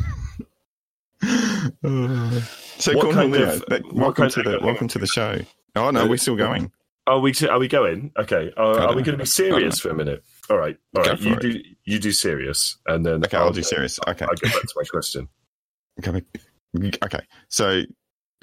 Uh, 1.85 2.41
so, 2.79 2.95
What 2.97 3.02
cool, 3.05 3.12
kind 3.12 3.35
yeah, 3.35 3.41
of- 3.52 3.64
that- 3.69 3.85
what 3.85 3.95
welcome 3.95 4.23
kind 4.25 4.33
to 4.33 4.41
of- 4.41 4.61
the 4.61 4.67
welcome 4.67 4.88
to 4.88 4.99
the 4.99 5.07
show. 5.07 5.38
Oh 5.76 5.91
no, 5.91 6.07
we're 6.07 6.17
still 6.17 6.37
going. 6.37 6.73
are 7.07 7.21
we 7.21 7.33
are 7.49 7.59
we 7.59 7.69
going? 7.69 8.11
Okay. 8.19 8.52
Are, 8.57 8.79
are 8.81 8.95
we 8.95 9.02
going 9.02 9.17
to 9.17 9.23
be 9.23 9.25
serious 9.26 9.79
for 9.79 9.91
a 9.91 9.95
minute? 9.95 10.25
All 10.50 10.58
right. 10.58 10.76
All 10.96 11.02
Go 11.04 11.11
right. 11.11 11.18
for 11.18 11.25
You 11.28 11.34
it. 11.34 11.40
do 11.40 11.61
you 11.84 11.99
do 11.99 12.12
serious, 12.12 12.76
and 12.87 13.04
then 13.06 13.25
Okay, 13.25 13.37
I'll 13.37 13.52
do 13.52 13.62
serious. 13.62 13.99
Okay, 14.06 14.25
I'll 14.25 14.34
get 14.34 14.52
back 14.52 14.62
to 14.62 14.75
my 14.76 14.84
question. 14.84 15.28
okay, 16.06 16.22
okay. 17.04 17.20
So, 17.49 17.82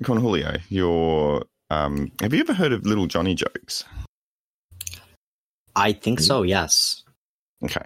Cornholio, 0.03 0.59
you're. 0.69 1.43
Um, 1.71 2.11
have 2.21 2.33
you 2.33 2.39
ever 2.39 2.53
heard 2.53 2.73
of 2.73 2.85
Little 2.85 3.05
Johnny 3.05 3.35
jokes? 3.35 3.83
I 5.75 5.93
think 5.93 6.19
so, 6.19 6.41
yes. 6.41 7.03
Okay, 7.63 7.85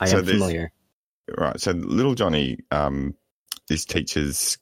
I 0.00 0.06
So 0.06 0.18
am 0.18 0.24
familiar. 0.24 0.70
right. 1.36 1.60
So, 1.60 1.72
Little 1.72 2.14
Johnny, 2.14 2.58
um, 2.70 3.14
this 3.68 3.84
teacher's 3.84 4.56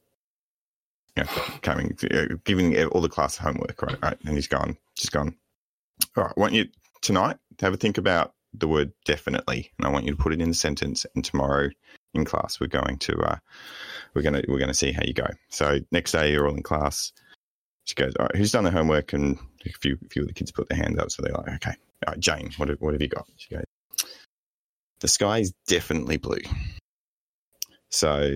you 1.17 1.25
know, 1.25 1.31
coming, 1.63 1.97
uh, 2.13 2.27
giving 2.45 2.83
all 2.87 3.01
the 3.01 3.09
class 3.09 3.37
homework, 3.37 3.81
right? 3.83 3.99
right? 4.03 4.19
And 4.25 4.35
he's 4.37 4.49
gone, 4.49 4.77
just 4.97 5.13
gone. 5.13 5.35
All 6.17 6.25
right, 6.25 6.33
I 6.37 6.41
want 6.41 6.55
you 6.55 6.67
tonight 7.03 7.37
to 7.59 7.65
have 7.67 7.75
a 7.75 7.77
think 7.79 7.99
about 7.99 8.33
the 8.59 8.69
word 8.69 8.93
definitely, 9.05 9.71
and 9.79 9.87
I 9.87 9.91
want 9.91 10.05
you 10.05 10.13
to 10.13 10.23
put 10.23 10.33
it 10.33 10.41
in 10.41 10.51
a 10.51 10.55
sentence. 10.55 11.07
And 11.15 11.25
tomorrow 11.25 11.71
in 12.15 12.25
class, 12.25 12.61
we're 12.61 12.67
going 12.67 12.99
to 12.99 13.19
uh, 13.19 13.37
we're 14.15 14.23
gonna 14.23 14.43
we're 14.49 14.59
gonna 14.59 14.75
see 14.75 14.93
how 14.93 15.03
you 15.05 15.13
go. 15.13 15.29
So 15.49 15.81
next 15.93 16.13
day, 16.13 16.33
you're 16.33 16.49
all 16.49 16.55
in 16.55 16.63
class. 16.63 17.13
She 17.85 17.95
goes, 17.95 18.15
all 18.17 18.27
right, 18.27 18.37
who's 18.37 18.53
done 18.53 18.65
the 18.65 18.71
homework? 18.71 19.13
And 19.13 19.39
a 19.65 19.71
few 19.71 19.99
a 20.05 20.09
few 20.09 20.23
of 20.23 20.29
the 20.29 20.35
kids 20.35 20.51
put 20.53 20.69
their 20.69 20.79
hands 20.79 20.99
up, 20.99 21.11
so 21.11 21.23
they're 21.23 21.33
like, 21.33 21.49
okay, 21.57 21.75
all 22.07 22.13
right, 22.13 22.21
Jane, 22.21 22.51
what 22.57 22.69
have, 22.69 22.81
what 22.81 22.95
have 22.95 23.03
you 23.03 23.09
got? 23.09 23.27
She 23.37 23.55
goes, 23.55 23.65
the 25.01 25.09
sky 25.09 25.39
is 25.39 25.53
definitely 25.67 26.17
blue. 26.17 26.41
So 27.91 28.35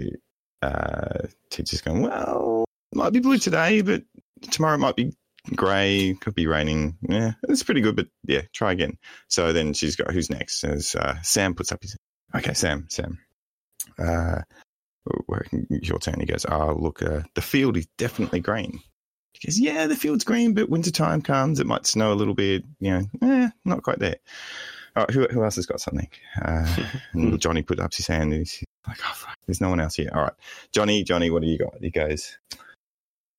uh, 0.63 1.27
teacher's 1.51 1.81
going, 1.81 2.03
well, 2.03 2.65
it 2.93 2.97
might 2.97 3.13
be 3.13 3.21
blue 3.21 3.39
today, 3.39 3.83
but 3.83 4.03
tomorrow 4.51 4.79
might 4.79 4.97
be 4.97 5.13
grey, 5.55 6.17
could 6.21 6.35
be 6.35 6.47
raining. 6.47 6.97
Yeah, 7.09 7.33
it's 7.49 7.63
pretty 7.63 7.81
good, 7.81 7.97
but 7.97 8.09
yeah, 8.25 8.43
try 8.53 8.73
again. 8.73 8.99
So 9.29 9.53
then 9.53 9.73
she's 9.73 9.97
got, 9.97 10.13
who's 10.13 10.31
next? 10.31 10.65
As 10.65 10.95
uh, 10.95 11.21
Sam 11.23 11.55
puts 11.55 11.73
up 11.73 11.83
his, 11.83 11.97
okay, 12.35 12.55
Sam, 12.55 12.87
Sam. 12.89 13.19
Uh, 13.99 14.43
your 15.69 15.99
turn. 15.99 16.21
He 16.21 16.27
goes, 16.27 16.47
oh, 16.47 16.75
look, 16.79 17.03
uh, 17.03 17.23
the 17.35 17.43
field 17.43 17.77
is 17.77 17.87
definitely 17.99 18.41
green. 18.41 18.81
She 19.35 19.47
goes, 19.47 19.59
yeah, 19.59 19.87
the 19.87 19.97
field's 19.97 20.25
green, 20.25 20.55
but 20.55 20.69
winter 20.69 20.91
time 20.91 21.23
comes, 21.23 21.61
it 21.61 21.67
might 21.67 21.87
snow 21.87 22.13
a 22.13 22.15
little 22.15 22.35
bit. 22.35 22.65
You 22.79 22.91
know, 22.91 23.05
eh, 23.23 23.51
not 23.65 23.83
quite 23.83 23.99
there. 23.99 24.17
All 24.97 25.05
right, 25.05 25.11
who, 25.11 25.27
who 25.31 25.45
else 25.45 25.57
has 25.57 25.67
got 25.67 25.81
something? 25.81 26.09
Uh, 26.41 26.77
Johnny 27.39 27.63
put 27.63 27.81
up 27.81 27.95
his 27.95 28.09
hand. 28.09 28.33
And 28.33 28.41
he's 28.41 28.63
like, 28.87 28.99
oh, 29.03 29.13
fuck, 29.15 29.37
there's 29.47 29.61
no 29.61 29.71
one 29.71 29.81
else 29.81 29.95
here. 29.95 30.11
All 30.13 30.23
right, 30.23 30.33
Johnny, 30.73 31.05
Johnny, 31.05 31.31
what 31.31 31.43
do 31.43 31.49
you 31.49 31.59
got? 31.59 31.77
He 31.81 31.91
goes, 31.91 32.39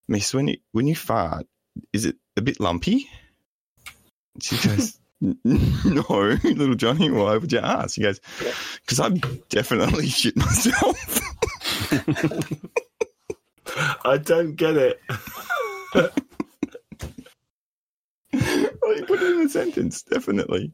Miss, 0.08 0.34
when 0.34 0.48
you 0.48 0.58
when 0.72 0.88
you 0.88 0.96
fart, 0.96 1.46
is 1.94 2.06
it 2.06 2.16
a 2.38 2.42
bit 2.42 2.60
lumpy? 2.60 3.10
She 4.42 4.56
goes, 4.68 5.00
No, 5.22 6.04
little 6.44 6.76
Johnny. 6.76 7.12
Why 7.12 7.38
would 7.38 7.52
you 7.52 7.60
ask? 7.60 7.96
He 7.96 8.02
goes, 8.04 8.20
Because 8.82 9.00
I've 9.00 9.50
definitely 9.50 10.08
shit 10.08 10.36
myself. 10.36 11.20
I 14.04 14.18
don't 14.18 14.56
get 14.56 14.76
it. 14.78 15.00
well, 15.94 16.10
he 18.96 19.02
put 19.04 19.22
it 19.22 19.36
in 19.36 19.42
a 19.46 19.50
sentence. 19.50 20.02
Definitely, 20.04 20.72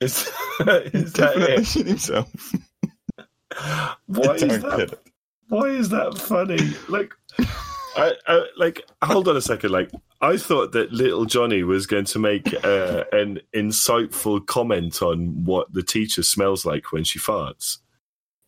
Is, 0.00 0.26
is 0.60 1.12
that 1.14 1.34
definitely 1.34 1.54
it? 1.54 1.66
shit 1.66 1.86
himself. 1.86 2.52
Why 4.06 4.34
is 4.34 4.62
that 4.62 4.80
it. 4.80 5.00
Why 5.48 5.66
is 5.68 5.88
that 5.90 6.18
funny? 6.18 6.58
Like, 6.88 7.12
I, 7.96 8.12
I 8.26 8.46
like. 8.56 8.82
Hold 9.02 9.28
on 9.28 9.36
a 9.36 9.40
second. 9.40 9.70
Like, 9.70 9.90
I 10.20 10.36
thought 10.38 10.72
that 10.72 10.92
little 10.92 11.24
Johnny 11.26 11.62
was 11.62 11.86
going 11.86 12.06
to 12.06 12.18
make 12.18 12.52
uh, 12.64 13.04
an 13.12 13.40
insightful 13.54 14.44
comment 14.44 15.02
on 15.02 15.44
what 15.44 15.72
the 15.72 15.82
teacher 15.82 16.22
smells 16.22 16.64
like 16.64 16.92
when 16.92 17.04
she 17.04 17.18
farts. 17.18 17.78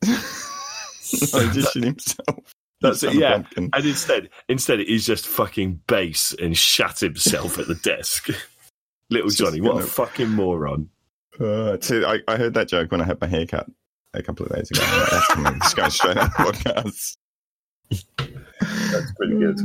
no, 0.06 0.12
he 1.40 1.50
just 1.52 1.72
shit 1.74 1.84
himself. 1.84 2.54
That's 2.80 3.02
it. 3.02 3.14
Yeah, 3.14 3.32
pumpkin. 3.32 3.70
and 3.72 3.84
instead, 3.86 4.28
instead, 4.48 4.78
he's 4.80 5.04
just 5.04 5.26
fucking 5.26 5.80
base 5.88 6.32
and 6.40 6.56
shat 6.56 7.00
himself 7.00 7.58
at 7.58 7.66
the 7.66 7.74
desk. 7.74 8.28
little 9.10 9.26
It's 9.28 9.36
Johnny, 9.36 9.60
what 9.60 9.70
a 9.70 9.74
gonna- 9.80 9.86
fucking 9.86 10.28
moron! 10.30 10.88
Uh, 11.40 11.76
so 11.80 12.04
I, 12.06 12.20
I 12.28 12.36
heard 12.36 12.54
that 12.54 12.68
joke 12.68 12.90
when 12.92 13.00
I 13.00 13.04
had 13.04 13.20
my 13.20 13.26
haircut 13.26 13.66
a 14.14 14.22
couple 14.22 14.46
of 14.46 14.52
days 14.54 14.70
ago. 14.70 14.80
I'm 14.84 15.00
like, 15.00 15.10
That's 15.10 15.26
coming, 15.26 15.60
just 15.60 15.76
going 15.76 15.90
straight 15.90 16.16
out 16.16 16.26
of 16.26 16.32
the 16.46 16.52
podcast. 16.52 17.16
That's 18.20 19.12
pretty 19.16 19.34
good. 19.38 19.58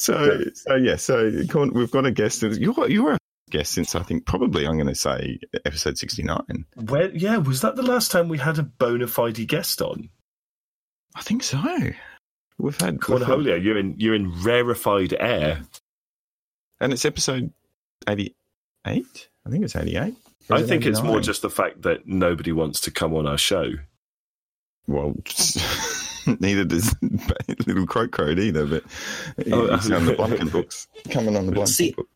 So, 0.00 0.44
so 0.54 0.76
yeah, 0.76 0.96
so 0.96 1.30
we've 1.74 1.90
got 1.90 2.06
a 2.06 2.10
guest. 2.10 2.40
You're 2.40 2.88
you're 2.88 3.12
a 3.12 3.18
guest 3.50 3.72
since 3.72 3.94
I 3.94 4.02
think 4.02 4.24
probably 4.24 4.66
I'm 4.66 4.76
going 4.76 4.86
to 4.86 4.94
say 4.94 5.38
episode 5.66 5.98
sixty 5.98 6.22
nine. 6.22 6.64
Where? 6.74 7.10
Yeah, 7.14 7.36
was 7.36 7.60
that 7.60 7.76
the 7.76 7.82
last 7.82 8.10
time 8.10 8.30
we 8.30 8.38
had 8.38 8.58
a 8.58 8.62
bona 8.62 9.06
fide 9.06 9.46
guest 9.46 9.82
on? 9.82 10.08
I 11.14 11.20
think 11.20 11.42
so. 11.42 11.58
We've 11.58 11.68
had, 11.68 11.94
we've 12.58 12.80
had 12.80 13.00
Cornholio, 13.00 13.62
you're 13.62 13.76
in 13.76 13.96
you're 13.98 14.14
in 14.14 14.42
rarefied 14.42 15.14
air. 15.20 15.60
and 16.80 16.94
it's 16.94 17.04
episode 17.04 17.52
eighty 18.08 18.34
eight. 18.86 19.28
I 19.44 19.50
think 19.50 19.64
it's 19.64 19.76
eighty 19.76 19.98
eight. 19.98 20.14
I 20.48 20.62
think 20.62 20.86
it's 20.86 21.02
more 21.02 21.20
just 21.20 21.42
the 21.42 21.50
fact 21.50 21.82
that 21.82 22.06
nobody 22.06 22.52
wants 22.52 22.80
to 22.80 22.90
come 22.90 23.12
on 23.14 23.26
our 23.26 23.36
show. 23.38 23.72
well. 24.86 25.14
Neither 26.40 26.64
does 26.64 26.94
little 27.66 27.86
Croak 27.86 28.12
Crowed 28.12 28.38
either, 28.38 28.66
but 28.66 28.84
Oh, 29.52 29.74
he's 29.76 29.90
on 29.90 30.04
the 30.06 30.14
Blumpkin 30.14 30.50
books. 30.52 30.86
Coming 31.10 31.36
on 31.36 31.46
the 31.46 31.52
Blumpkin 31.52 31.68
See, 31.68 31.92
book. 31.92 32.08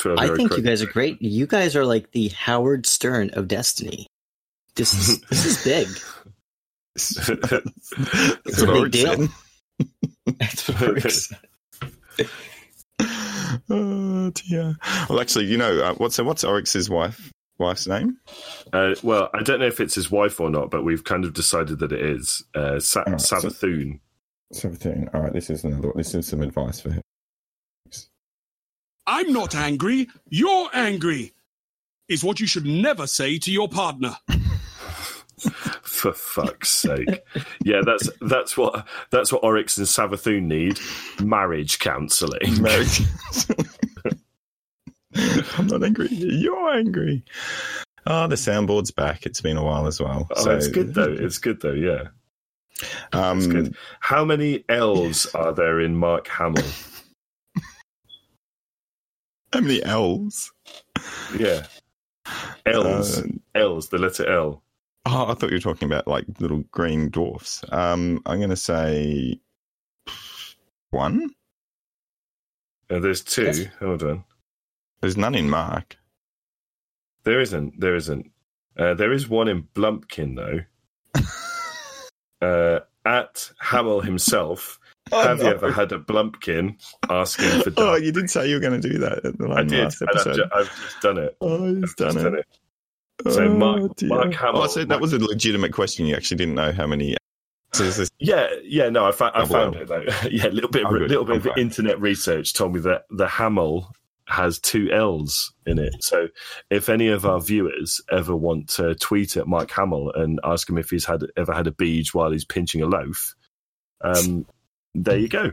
To 0.00 0.12
a 0.12 0.16
I 0.16 0.26
very 0.26 0.36
think 0.36 0.50
quick- 0.50 0.58
you 0.58 0.64
guys 0.64 0.82
are 0.82 0.86
great. 0.86 1.20
You 1.22 1.46
guys 1.46 1.74
are 1.76 1.84
like 1.86 2.10
the 2.12 2.28
Howard 2.28 2.86
Stern 2.86 3.30
of 3.30 3.48
Destiny. 3.48 4.06
This 4.74 4.92
is 4.92 5.20
this 5.22 5.46
is 5.46 5.64
big. 5.64 5.88
That's 6.94 7.28
It's 8.44 8.62
a 8.62 8.66
big 8.66 8.90
deal. 8.90 9.28
That's 10.38 10.68
what 10.68 10.80
Rick 10.94 11.10
said. 11.10 11.38
oh 13.70 14.30
dear. 14.30 14.76
Well, 15.08 15.20
actually, 15.20 15.46
you 15.46 15.56
know 15.56 15.78
uh, 15.80 15.94
what's 15.94 16.18
what's 16.18 16.44
Oryx's 16.44 16.90
wife 16.90 17.32
wife's 17.58 17.86
name? 17.86 18.18
Uh, 18.72 18.94
well, 19.02 19.30
I 19.34 19.42
don't 19.42 19.60
know 19.60 19.66
if 19.66 19.80
it's 19.80 19.94
his 19.94 20.10
wife 20.10 20.40
or 20.40 20.50
not, 20.50 20.70
but 20.70 20.84
we've 20.84 21.04
kind 21.04 21.24
of 21.24 21.32
decided 21.34 21.78
that 21.80 21.92
it 21.92 22.00
is 22.04 22.44
uh, 22.54 22.78
Sa- 22.80 23.04
Oh, 23.06 23.16
so- 23.16 23.36
Savathun. 23.36 24.00
All 25.14 25.22
right, 25.22 25.32
this 25.32 25.50
is 25.50 25.64
another. 25.64 25.90
This 25.96 26.14
is 26.14 26.26
some 26.28 26.40
advice 26.42 26.80
for 26.80 26.90
him. 26.92 27.02
I'm 29.06 29.32
not 29.32 29.54
angry. 29.54 30.08
You're 30.28 30.68
angry. 30.72 31.32
Is 32.08 32.22
what 32.22 32.38
you 32.38 32.46
should 32.46 32.64
never 32.66 33.06
say 33.08 33.38
to 33.38 33.50
your 33.52 33.68
partner. 33.68 34.16
For 35.82 36.12
fuck's 36.12 36.70
sake! 36.70 37.22
Yeah, 37.62 37.80
that's 37.84 38.08
that's 38.22 38.56
what 38.56 38.86
that's 39.10 39.32
what 39.32 39.42
Oryx 39.44 39.76
and 39.76 39.86
Savathun 39.86 40.44
need: 40.44 40.78
marriage 41.22 41.78
counselling. 41.78 42.62
Marriage. 42.62 43.02
I'm 45.58 45.66
not 45.66 45.82
angry. 45.84 46.08
You're 46.10 46.70
angry. 46.74 47.24
Oh, 48.06 48.26
the 48.28 48.36
soundboard's 48.36 48.90
back. 48.90 49.26
It's 49.26 49.40
been 49.40 49.56
a 49.56 49.64
while 49.64 49.86
as 49.86 50.00
well. 50.00 50.28
Oh, 50.36 50.50
it's 50.50 50.68
good 50.68 50.94
though. 50.94 51.12
It's 51.12 51.38
good 51.38 51.60
though. 51.60 51.72
Yeah, 51.72 52.08
Um, 53.12 53.38
it's 53.38 53.46
good. 53.46 53.76
How 54.00 54.24
many 54.24 54.64
L's 54.68 55.26
are 55.34 55.52
there 55.52 55.80
in 55.80 55.96
Mark 55.96 56.28
Hamill? 56.28 56.62
How 59.52 59.60
many 59.60 59.82
L's? 59.82 60.52
Yeah, 61.38 61.66
L's. 62.66 63.18
Uh, 63.18 63.26
L's. 63.54 63.88
The 63.88 63.98
letter 63.98 64.28
L. 64.30 64.62
oh, 65.06 65.26
I 65.30 65.34
thought 65.34 65.50
you 65.50 65.56
were 65.56 65.60
talking 65.60 65.86
about 65.86 66.06
like 66.06 66.26
little 66.40 66.64
green 66.72 67.08
dwarfs. 67.10 67.64
Um, 67.70 68.20
I'm 68.26 68.38
going 68.38 68.50
to 68.50 68.56
say 68.56 69.40
one. 70.90 71.30
Uh, 72.90 72.98
there's 73.00 73.22
two. 73.24 73.44
Yes. 73.46 73.64
Hold 73.80 74.02
on. 74.04 74.24
There's 75.00 75.16
none 75.16 75.34
in 75.34 75.48
Mark. 75.50 75.96
There 77.24 77.40
isn't. 77.40 77.80
There 77.80 77.96
isn't. 77.96 78.30
Uh, 78.78 78.94
there 78.94 79.12
is 79.12 79.28
one 79.28 79.48
in 79.48 79.64
Blumpkin 79.74 80.36
though. 80.36 81.20
uh, 82.42 82.80
at 83.04 83.50
Hamill 83.60 84.00
himself. 84.00 84.78
Oh, 85.12 85.22
have 85.22 85.38
you 85.38 85.46
ever 85.46 85.70
had 85.70 85.92
a 85.92 86.00
blumpkin 86.00 86.82
asking 87.08 87.62
for 87.62 87.72
Oh, 87.76 87.94
you 87.94 88.10
did 88.10 88.28
say 88.28 88.48
you 88.48 88.56
were 88.56 88.60
going 88.60 88.80
to 88.80 88.88
do 88.90 88.98
that 88.98 89.24
at 89.24 89.38
the 89.38 89.48
I 89.50 89.62
did. 89.62 89.84
last 89.84 90.02
I've, 90.02 90.08
episode. 90.08 90.34
ju- 90.34 90.44
I've 90.52 90.76
just 90.82 91.00
done 91.00 91.18
it. 91.18 91.36
oh, 91.40 91.68
I've 91.68 91.80
just 91.82 91.96
done 91.96 92.34
it. 92.34 92.46
So 93.32 93.44
Oh, 93.44 93.48
Mark- 93.56 93.94
dear. 93.94 94.08
Mark 94.08 94.34
Hamill- 94.34 94.62
Oh, 94.62 94.66
so 94.66 94.84
that 94.84 95.00
was 95.00 95.12
a 95.12 95.20
legitimate 95.20 95.72
question. 95.72 96.06
You 96.06 96.16
actually 96.16 96.38
didn't 96.38 96.56
know 96.56 96.72
how 96.72 96.88
many. 96.88 97.16
This- 97.78 98.10
Yeah, 98.18 98.48
yeah, 98.64 98.88
no, 98.88 99.06
I, 99.06 99.12
fa- 99.12 99.30
I 99.32 99.42
Oh, 99.42 99.46
found 99.46 99.76
it 99.76 99.86
though. 99.86 100.02
yeah, 100.28 100.48
a 100.48 100.50
little 100.50 100.68
bit, 100.70 100.84
Oh, 100.84 100.90
a 100.90 100.98
little 101.06 101.24
bit 101.24 101.30
I'm 101.34 101.36
of 101.36 101.42
glad. 101.44 101.58
internet 101.58 102.00
research 102.00 102.52
told 102.54 102.74
me 102.74 102.80
that 102.80 103.04
the 103.08 103.28
Hamill 103.28 103.92
has 104.28 104.58
two 104.58 104.90
L's 104.90 105.52
in 105.66 105.78
it. 105.78 105.94
So 106.00 106.28
if 106.70 106.88
any 106.88 107.08
of 107.08 107.24
our 107.24 107.40
viewers 107.40 108.00
ever 108.10 108.34
want 108.34 108.68
to 108.70 108.94
tweet 108.96 109.36
at 109.36 109.46
Mike 109.46 109.70
Hamill 109.70 110.12
and 110.12 110.40
ask 110.44 110.68
him 110.68 110.78
if 110.78 110.90
he's 110.90 111.04
had 111.04 111.24
ever 111.36 111.52
had 111.52 111.66
a 111.66 111.72
beach 111.72 112.14
while 112.14 112.30
he's 112.32 112.44
pinching 112.44 112.82
a 112.82 112.86
loaf, 112.86 113.34
um, 114.02 114.46
there 114.94 115.18
you 115.18 115.28
go, 115.28 115.52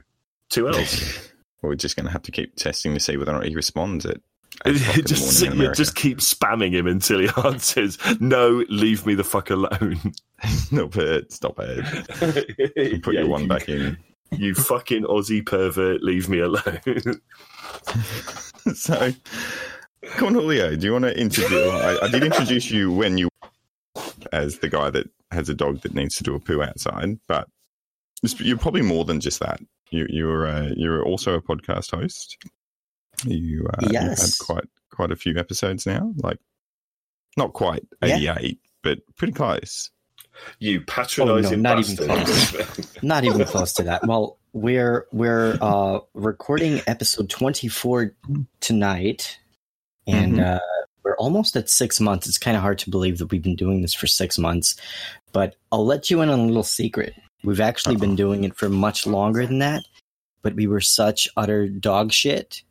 two 0.49 0.67
L's. 0.69 1.29
We're 1.61 1.75
just 1.75 1.95
going 1.95 2.07
to 2.07 2.11
have 2.11 2.23
to 2.23 2.31
keep 2.31 2.55
testing 2.55 2.93
to 2.93 2.99
see 2.99 3.15
whether 3.15 3.31
or 3.31 3.35
not 3.35 3.45
he 3.45 3.55
responds 3.55 4.05
at. 4.05 4.17
eight 4.65 4.75
o'clock 4.81 4.95
in 4.97 5.01
the 5.01 5.07
just, 5.07 5.21
morning 5.41 5.45
in 5.53 5.57
you 5.57 5.63
America. 5.63 5.77
just 5.77 5.95
keep 5.95 6.17
spamming 6.19 6.73
him 6.73 6.85
until 6.87 7.19
he 7.19 7.29
answers, 7.45 7.97
"No, 8.19 8.63
leave 8.69 9.05
me 9.05 9.15
the 9.15 9.23
fuck 9.23 9.49
alone." 9.49 9.97
Stop 10.45 10.97
it! 10.97 11.31
Stop 11.31 11.59
it! 11.59 13.01
Put 13.01 13.13
Yeah, 13.15 13.21
your 13.21 13.29
one 13.29 13.47
back 13.47 13.69
in. 13.69 13.97
You 14.37 14.53
fucking 14.55 15.03
Aussie 15.03 15.45
pervert, 15.45 16.01
leave 16.03 16.29
me 16.29 16.39
alone. 16.39 16.81
so, 18.73 19.11
Cornholio, 20.03 20.79
do 20.79 20.85
you 20.85 20.91
want 20.93 21.05
to 21.05 21.17
introduce? 21.19 21.51
I, 21.73 21.97
I 22.03 22.07
did 22.09 22.23
introduce 22.23 22.69
you 22.71 22.91
when 22.91 23.17
you, 23.17 23.29
as 24.31 24.59
the 24.59 24.69
guy 24.69 24.89
that 24.89 25.09
has 25.31 25.49
a 25.49 25.53
dog 25.53 25.81
that 25.81 25.93
needs 25.93 26.15
to 26.15 26.23
do 26.23 26.35
a 26.35 26.39
poo 26.39 26.61
outside, 26.61 27.17
but 27.27 27.47
you're 28.37 28.57
probably 28.57 28.81
more 28.81 29.05
than 29.05 29.19
just 29.19 29.39
that. 29.39 29.59
You, 29.89 30.05
you're 30.09 30.47
uh, 30.47 30.69
you're 30.75 31.03
also 31.03 31.33
a 31.35 31.41
podcast 31.41 31.91
host. 31.91 32.37
You 33.25 33.67
uh, 33.67 33.77
you've 33.81 33.91
had 33.95 34.07
Yes. 34.09 34.37
quite 34.37 34.65
quite 34.91 35.11
a 35.11 35.15
few 35.15 35.37
episodes 35.37 35.85
now, 35.85 36.13
like 36.17 36.37
not 37.37 37.53
quite 37.53 37.83
Yeah. 38.03 38.35
88, 38.37 38.59
but 38.81 38.99
pretty 39.15 39.33
close. 39.33 39.89
You 40.59 40.81
patronising 40.81 41.61
not 41.61 41.79
even 41.79 42.07
bastard. 42.07 42.67
Not 43.03 43.23
even 43.23 43.45
close 43.45 43.73
to 43.73 43.83
that. 43.83 44.05
Well, 44.07 44.37
we're 44.53 45.07
we're 45.11 45.57
uh, 45.61 45.99
recording 46.13 46.81
episode 46.87 47.29
twenty 47.29 47.67
four 47.67 48.13
tonight, 48.59 49.37
and 50.07 50.35
Mhm. 50.35 50.55
uh, 50.55 50.59
we're 51.03 51.15
almost 51.17 51.55
at 51.55 51.69
six 51.69 51.99
months. 51.99 52.27
It's 52.27 52.37
kind 52.37 52.55
of 52.57 52.61
hard 52.63 52.79
to 52.79 52.89
believe 52.89 53.17
that 53.19 53.27
we've 53.31 53.41
been 53.43 53.55
doing 53.55 53.81
this 53.81 53.93
for 53.93 54.07
six 54.07 54.37
months, 54.39 54.75
but 55.33 55.55
I'll 55.71 55.85
let 55.85 56.09
you 56.09 56.21
in 56.21 56.29
on 56.29 56.39
a 56.39 56.45
little 56.45 56.63
secret. 56.63 57.13
We've 57.43 57.61
actually 57.61 57.97
been 57.97 58.15
doing 58.15 58.43
it 58.45 58.55
for 58.55 58.69
much 58.69 59.05
longer 59.05 59.45
than 59.45 59.59
that, 59.59 59.83
but 60.41 60.55
we 60.55 60.65
were 60.65 60.81
such 60.81 61.27
utter 61.35 61.67
dog 61.67 62.11
shit 62.13 62.63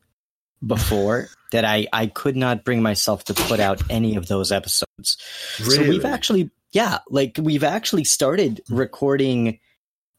before 0.67 1.29
that 1.53 1.65
I 1.65 1.87
I 1.93 2.07
could 2.07 2.37
not 2.37 2.65
bring 2.65 2.81
myself 2.83 3.25
to 3.25 3.35
put 3.35 3.61
out 3.61 3.83
any 3.91 4.17
of 4.17 4.29
those 4.29 4.51
episodes. 4.51 5.19
So 5.59 5.83
we've 5.83 6.05
actually, 6.07 6.51
yeah, 6.73 6.99
like 7.09 7.39
we've 7.41 7.65
actually 7.65 8.05
started 8.05 8.61
recording 8.71 9.59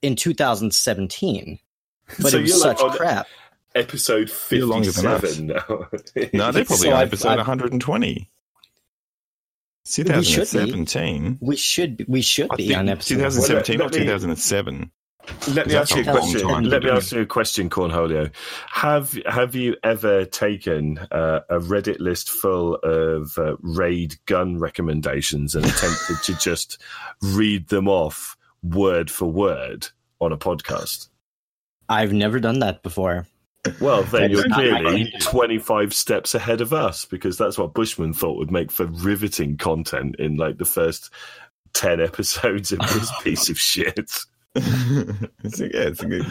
in 0.01 0.15
2017, 0.15 1.59
but 2.19 2.31
So 2.31 2.37
it 2.37 2.41
was 2.41 2.49
you're 2.51 2.59
like 2.67 2.77
such 2.79 2.85
oh, 2.93 2.95
crap. 2.97 3.27
episode 3.75 4.31
You're 4.51 4.65
longer 4.67 4.91
than 4.91 5.05
us. 5.07 5.21
57 5.21 5.47
now. 5.47 5.87
No, 6.33 6.51
they're 6.51 6.65
probably 6.65 6.87
So 6.87 6.89
on 6.91 6.95
I've- 6.95 7.07
episode 7.07 7.29
I've- 7.29 7.37
120. 7.37 8.29
should 9.85 10.05
be. 10.07 10.13
2017. 10.13 11.39
We 11.41 11.55
should 11.57 11.97
be, 11.97 12.05
we 12.07 12.21
should 12.21 12.49
be 12.55 12.73
on 12.75 12.87
episode. 12.89 13.15
2017 13.15 13.81
or 13.81 13.89
2007. 13.89 14.91
Let 15.53 15.67
me 15.67 15.75
ask 15.75 15.95
you 15.95 16.03
a 16.03 16.07
a 16.07 16.11
question. 16.11 16.69
Let 16.69 16.83
me 16.83 16.89
ask 16.89 17.11
you 17.11 17.21
a 17.21 17.25
question, 17.25 17.69
Cornholio. 17.69 18.31
Have 18.71 19.17
have 19.25 19.55
you 19.55 19.75
ever 19.83 20.25
taken 20.25 20.97
uh, 21.11 21.41
a 21.49 21.59
Reddit 21.59 21.99
list 21.99 22.29
full 22.29 22.75
of 22.75 23.37
uh, 23.37 23.55
raid 23.61 24.15
gun 24.25 24.59
recommendations 24.59 25.55
and 25.55 25.65
attempted 25.65 26.17
to 26.23 26.37
just 26.37 26.81
read 27.21 27.69
them 27.69 27.87
off 27.87 28.37
word 28.63 29.09
for 29.09 29.25
word 29.25 29.87
on 30.19 30.31
a 30.31 30.37
podcast? 30.37 31.09
I've 31.89 32.13
never 32.13 32.39
done 32.39 32.59
that 32.59 32.83
before. 32.83 33.27
Well, 33.79 34.03
then 34.03 34.31
you're 34.31 34.49
clearly 34.49 35.13
25 35.21 35.93
steps 35.93 36.35
ahead 36.35 36.59
of 36.59 36.73
us 36.73 37.05
because 37.05 37.37
that's 37.37 37.57
what 37.57 37.73
Bushman 37.73 38.13
thought 38.13 38.37
would 38.37 38.51
make 38.51 38.71
for 38.71 38.85
riveting 38.85 39.57
content 39.57 40.17
in 40.19 40.35
like 40.35 40.57
the 40.57 40.65
first 40.65 41.09
10 41.73 42.01
episodes 42.01 42.71
of 42.71 42.79
this 42.79 43.11
piece 43.21 43.49
of 43.49 43.57
shit. 43.57 44.11
It's 44.55 45.59
a, 45.59 45.65
yeah, 45.65 45.87
it's 45.89 46.01
a 46.03 46.05
good 46.05 46.25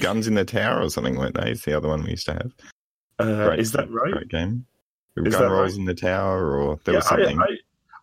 Guns 0.00 0.26
in 0.28 0.34
the 0.34 0.44
Tower 0.44 0.82
or 0.82 0.90
something, 0.90 1.16
weren't 1.16 1.34
they? 1.34 1.50
It's 1.52 1.64
the 1.64 1.76
other 1.76 1.88
one 1.88 2.02
we 2.04 2.10
used 2.10 2.26
to 2.26 2.32
have. 2.34 2.52
Uh, 3.18 3.46
Great- 3.48 3.58
is 3.60 3.72
that 3.72 3.90
right? 3.90 4.12
Great 4.12 4.28
game. 4.28 4.66
Is 5.16 5.34
Gun 5.34 5.42
that 5.42 5.50
rolls 5.50 5.72
right? 5.72 5.78
in 5.80 5.84
the 5.84 5.94
tower, 5.94 6.56
or 6.58 6.80
there 6.84 6.94
Yeah, 6.94 6.98
was 6.98 7.06
something. 7.08 7.38
I, 7.38 7.44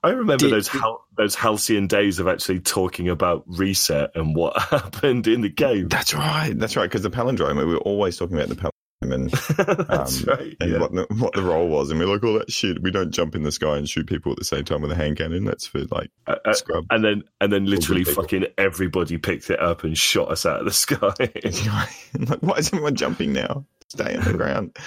I, 0.03 0.09
I 0.09 0.11
remember 0.11 0.37
Did- 0.45 0.51
those 0.51 0.67
hal- 0.67 1.03
those 1.17 1.35
halcyon 1.35 1.87
days 1.87 2.19
of 2.19 2.27
actually 2.27 2.59
talking 2.59 3.09
about 3.09 3.43
reset 3.47 4.11
and 4.15 4.35
what 4.35 4.57
happened 4.61 5.27
in 5.27 5.41
the 5.41 5.49
game. 5.49 5.87
That's 5.89 6.13
right. 6.13 6.53
That's 6.55 6.75
right. 6.75 6.85
Because 6.85 7.01
the 7.01 7.09
palindrome, 7.09 7.57
we 7.57 7.65
were 7.65 7.77
always 7.79 8.17
talking 8.17 8.37
about 8.37 8.49
the 8.49 8.55
palindrome 8.55 8.69
and, 9.01 9.29
That's 9.57 10.27
um, 10.27 10.33
right. 10.33 10.57
and 10.59 10.71
yeah. 10.71 10.79
what 10.79 10.91
the 10.93 11.07
what 11.15 11.33
the 11.33 11.41
roll 11.41 11.69
was, 11.69 11.89
and 11.89 11.99
we 11.99 12.05
are 12.05 12.09
like, 12.09 12.23
"Oh, 12.23 12.37
that 12.37 12.51
shit! 12.51 12.81
We 12.81 12.91
don't 12.91 13.11
jump 13.11 13.33
in 13.35 13.43
the 13.43 13.51
sky 13.51 13.77
and 13.77 13.87
shoot 13.89 14.07
people 14.07 14.31
at 14.31 14.37
the 14.37 14.43
same 14.45 14.65
time 14.65 14.81
with 14.81 14.91
a 14.91 14.95
hand 14.95 15.17
cannon. 15.17 15.45
That's 15.45 15.65
for 15.65 15.79
like 15.85 16.11
Uh, 16.27 16.35
uh, 16.45 16.53
scrub." 16.53 16.85
and 16.89 17.03
then 17.03 17.23
and 17.39 17.51
then 17.51 17.65
literally 17.65 18.03
fucking 18.03 18.47
everybody 18.57 19.17
picked 19.17 19.49
it 19.49 19.59
up 19.59 19.83
and 19.83 19.97
shot 19.97 20.29
us 20.31 20.45
out 20.45 20.59
of 20.59 20.65
the 20.65 20.71
sky. 20.71 21.13
like, 22.27 22.39
why 22.41 22.57
is 22.57 22.67
everyone 22.67 22.95
jumping 22.95 23.31
now? 23.31 23.65
Stay 23.87 24.17
on 24.17 24.23
the 24.25 24.33
ground, 24.33 24.77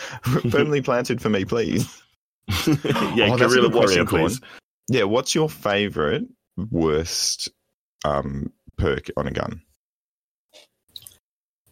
firmly 0.50 0.80
planted 0.82 1.20
for 1.20 1.28
me, 1.30 1.44
please. 1.44 2.02
yeah, 2.48 2.54
Oh, 2.66 3.36
that's 3.36 3.42
a 3.42 3.48
guerrilla 3.48 3.68
warrior, 3.70 4.04
please. 4.04 4.40
Yeah, 4.88 5.04
what's 5.04 5.34
your 5.34 5.48
favorite 5.48 6.24
worst 6.70 7.48
um, 8.04 8.52
perk 8.76 9.08
on 9.16 9.26
a 9.26 9.32
gun? 9.32 9.62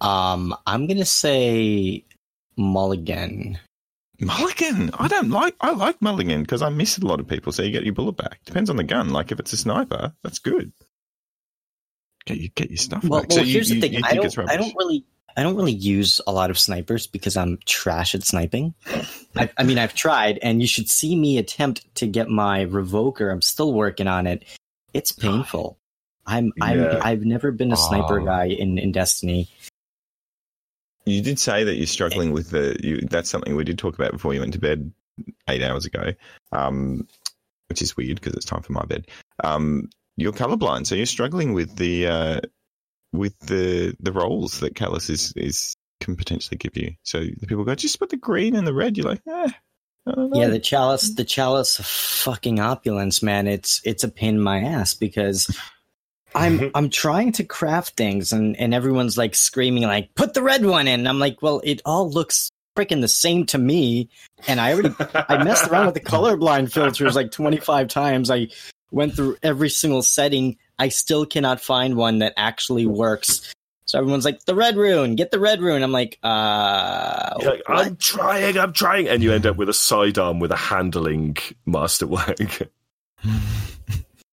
Um, 0.00 0.57
I'm 0.66 0.87
gonna 0.87 1.05
say 1.05 2.05
Mulligan. 2.61 3.59
Mulligan. 4.20 4.90
I 4.99 5.09
don't 5.09 5.31
like. 5.31 5.57
I 5.61 5.73
like 5.73 6.01
Mulligan 6.03 6.42
because 6.42 6.61
I 6.62 6.68
miss 6.68 6.99
a 6.99 7.07
lot 7.07 7.20
of 7.20 7.27
people, 7.27 7.53
so 7.53 7.62
you 7.62 7.70
get 7.70 7.85
your 7.85 7.94
bullet 7.94 8.16
back. 8.18 8.38
Depends 8.44 8.68
on 8.68 8.77
the 8.77 8.85
gun. 8.85 9.11
Like 9.11 9.33
if 9.33 9.40
it's 9.40 9.53
a 9.55 9.57
sniper, 9.57 10.12
that's 10.23 10.38
good. 10.38 10.73
Get 12.27 12.37
you 12.37 12.49
get 12.51 12.68
your 12.70 12.77
stuff 12.77 13.03
Well, 13.05 13.23
back. 13.23 13.31
well 13.31 13.38
so 13.38 13.44
here's 13.44 13.70
you, 13.70 13.77
the 13.77 13.81
thing. 13.81 13.92
you 13.94 14.03
I 14.05 14.14
don't. 14.14 14.38
I 14.51 14.57
don't 14.57 14.75
really. 14.77 15.05
I 15.37 15.42
don't 15.44 15.57
really 15.57 15.73
use 15.73 16.20
a 16.27 16.33
lot 16.33 16.51
of 16.51 16.59
snipers 16.59 17.07
because 17.07 17.37
I'm 17.37 17.59
trash 17.64 18.14
at 18.16 18.25
sniping. 18.25 18.75
I, 19.37 19.49
I 19.57 19.62
mean, 19.62 19.79
I've 19.79 19.94
tried, 19.94 20.38
and 20.42 20.61
you 20.61 20.66
should 20.66 20.90
see 20.90 21.14
me 21.16 21.38
attempt 21.38 21.87
to 21.94 22.07
get 22.09 22.29
my 22.29 22.66
revoker. 22.66 23.33
I'm 23.33 23.40
still 23.40 23.73
working 23.73 24.09
on 24.09 24.27
it. 24.27 24.44
It's 24.92 25.12
painful. 25.12 25.79
I'm. 26.27 26.53
I'm. 26.61 26.81
Yeah. 26.81 27.01
I've 27.03 27.25
never 27.25 27.53
been 27.53 27.73
a 27.73 27.77
sniper 27.77 28.20
Oh. 28.20 28.25
guy 28.27 28.46
in 28.49 28.77
in 28.77 28.92
Destiny. 28.92 29.49
You 31.07 31.23
did 31.23 31.39
say 31.39 31.65
that 31.65 31.77
you're 31.77 31.87
struggling 31.87 32.33
with 32.33 32.51
the. 32.51 32.77
You, 32.83 33.01
that's 33.03 33.31
something 33.31 33.57
we 33.57 33.65
did 33.65 33.79
talk 33.79 33.95
about 33.95 34.13
before 34.13 34.35
you 34.35 34.41
went 34.41 34.53
to 34.53 34.59
bed 34.59 34.93
eight 35.49 35.63
hours 35.63 35.87
ago, 35.87 36.13
um, 36.53 37.09
which 37.69 37.83
is 37.83 37.97
weird 37.97 38.21
because 38.21 38.35
it's 38.35 38.45
time 38.45 38.63
for 38.63 38.73
my 38.73 38.85
bed. 38.85 39.07
Um, 39.43 39.89
you're 40.17 40.33
colorblind, 40.33 40.87
so 40.87 40.95
you're 40.95 41.07
struggling 41.07 41.55
with 41.55 41.77
the 41.77 42.07
uh, 42.07 42.41
with 43.13 43.39
the 43.41 43.97
the 44.01 44.13
rolls 44.13 44.61
that 44.61 44.75
Calus 44.75 45.09
is 45.09 45.33
is 45.37 45.75
can 46.01 46.17
potentially 46.17 46.59
give 46.59 46.77
you. 46.77 46.95
So 47.03 47.21
the 47.21 47.47
people 47.47 47.65
go, 47.65 47.75
just 47.75 47.99
put 47.99 48.11
the 48.11 48.17
green 48.17 48.57
and 48.57 48.67
the 48.67 48.75
red. 48.75 48.97
You're 48.97 49.09
like, 49.09 49.23
eh, 49.27 49.51
I 50.07 50.13
don't 50.13 50.31
know. 50.31 50.41
Yeah, 50.41 50.49
the 50.49 50.59
chalice, 50.59 51.15
the 51.15 51.25
chalice 51.25 51.79
of 51.79 51.87
fucking 51.87 52.61
opulence, 52.61 53.23
man. 53.23 53.47
It's 53.47 53.81
it's 53.85 54.05
a 54.05 54.09
pain 54.09 54.37
in 54.37 54.41
my 54.41 54.61
ass 54.61 54.95
because 54.95 55.57
I'm 56.35 56.71
I'm 56.75 56.90
trying 56.90 57.33
to 57.33 57.45
craft 57.45 57.97
things 57.97 58.33
and 58.33 58.57
and 58.57 58.75
everyone's 58.75 59.19
like 59.19 59.35
screaming 59.35 59.85
like 59.85 60.14
put 60.14 60.35
the 60.35 60.43
red 60.43 60.64
one 60.64 60.88
in. 60.88 61.07
I'm 61.07 61.19
like, 61.19 61.43
well, 61.43 61.61
it 61.64 61.83
all 61.85 62.11
looks 62.11 62.51
freaking 62.77 63.01
the 63.01 63.09
same 63.09 63.47
to 63.47 63.59
me, 63.59 64.09
and 64.47 64.61
I 64.61 64.73
already 64.73 64.95
I 65.14 65.43
messed 65.43 65.69
around 65.69 65.87
with 65.87 65.95
the 65.95 66.01
colorblind 66.01 66.73
filters 66.73 67.14
like 67.14 67.31
25 67.31 67.88
times. 67.88 68.31
I 68.31 68.49
went 68.90 69.14
through 69.14 69.37
every 69.43 69.71
single 69.71 70.03
setting. 70.03 70.57
I 70.79 70.88
still 70.88 71.27
cannot 71.27 71.61
find 71.61 71.97
one 71.97 72.19
that 72.21 72.35
actually 72.37 72.87
works. 72.87 73.53
So 73.85 73.99
everyone's 73.99 74.25
like, 74.25 74.45
the 74.45 74.55
red 74.55 74.77
rune, 74.77 75.16
get 75.16 75.33
the 75.33 75.40
red 75.40 75.61
rune. 75.61 75.83
I'm 75.83 75.90
like, 75.90 76.16
uh, 76.23 77.35
like. 77.45 77.62
I'm 77.66 77.97
trying, 77.97 78.57
I'm 78.57 78.73
trying, 78.73 79.09
and 79.09 79.21
you 79.21 79.33
end 79.33 79.47
up 79.47 79.57
with 79.57 79.69
a 79.69 79.75
sidearm 79.75 80.38
with 80.38 80.53
a 80.53 80.57
handling 80.57 81.37
masterwork. 81.66 82.38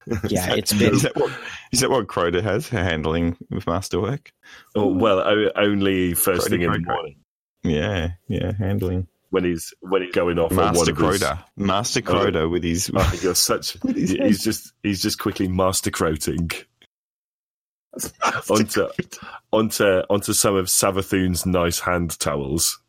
yeah, 0.29 0.53
it's 0.53 0.71
is 0.71 0.79
been 0.79 0.97
that 0.99 1.15
what 1.15 1.31
is 1.71 1.79
that 1.81 1.89
what 1.89 2.07
Crota 2.07 2.41
has 2.41 2.69
her 2.69 2.83
handling 2.83 3.37
with 3.49 3.67
masterwork? 3.67 4.31
Oh, 4.75 4.87
well, 4.87 5.19
o- 5.19 5.51
only 5.55 6.13
first 6.13 6.49
thing 6.49 6.61
in 6.61 6.71
the 6.71 6.79
morning 6.79 7.17
Yeah, 7.63 8.11
yeah, 8.27 8.53
handling 8.57 9.07
when 9.29 9.43
he's 9.43 9.73
when 9.81 10.01
he's 10.01 10.13
going 10.13 10.39
off 10.39 10.51
on 10.51 10.57
Master 10.57 10.91
of 10.91 10.97
his. 10.97 11.23
Master 11.55 12.01
oh, 12.05 12.11
Crota 12.11 12.49
with 12.49 12.63
his 12.63 12.89
Oh, 12.93 13.19
you're 13.21 13.35
such. 13.35 13.77
He's 13.85 14.43
just 14.43 14.73
he's 14.83 15.01
just 15.01 15.19
quickly 15.19 15.47
master 15.47 15.91
croating. 15.91 16.49
onto 18.49 18.87
onto 19.51 19.83
onto 20.09 20.33
some 20.33 20.55
of 20.55 20.67
Savathun's 20.67 21.45
nice 21.45 21.79
hand 21.79 22.17
towels. 22.19 22.79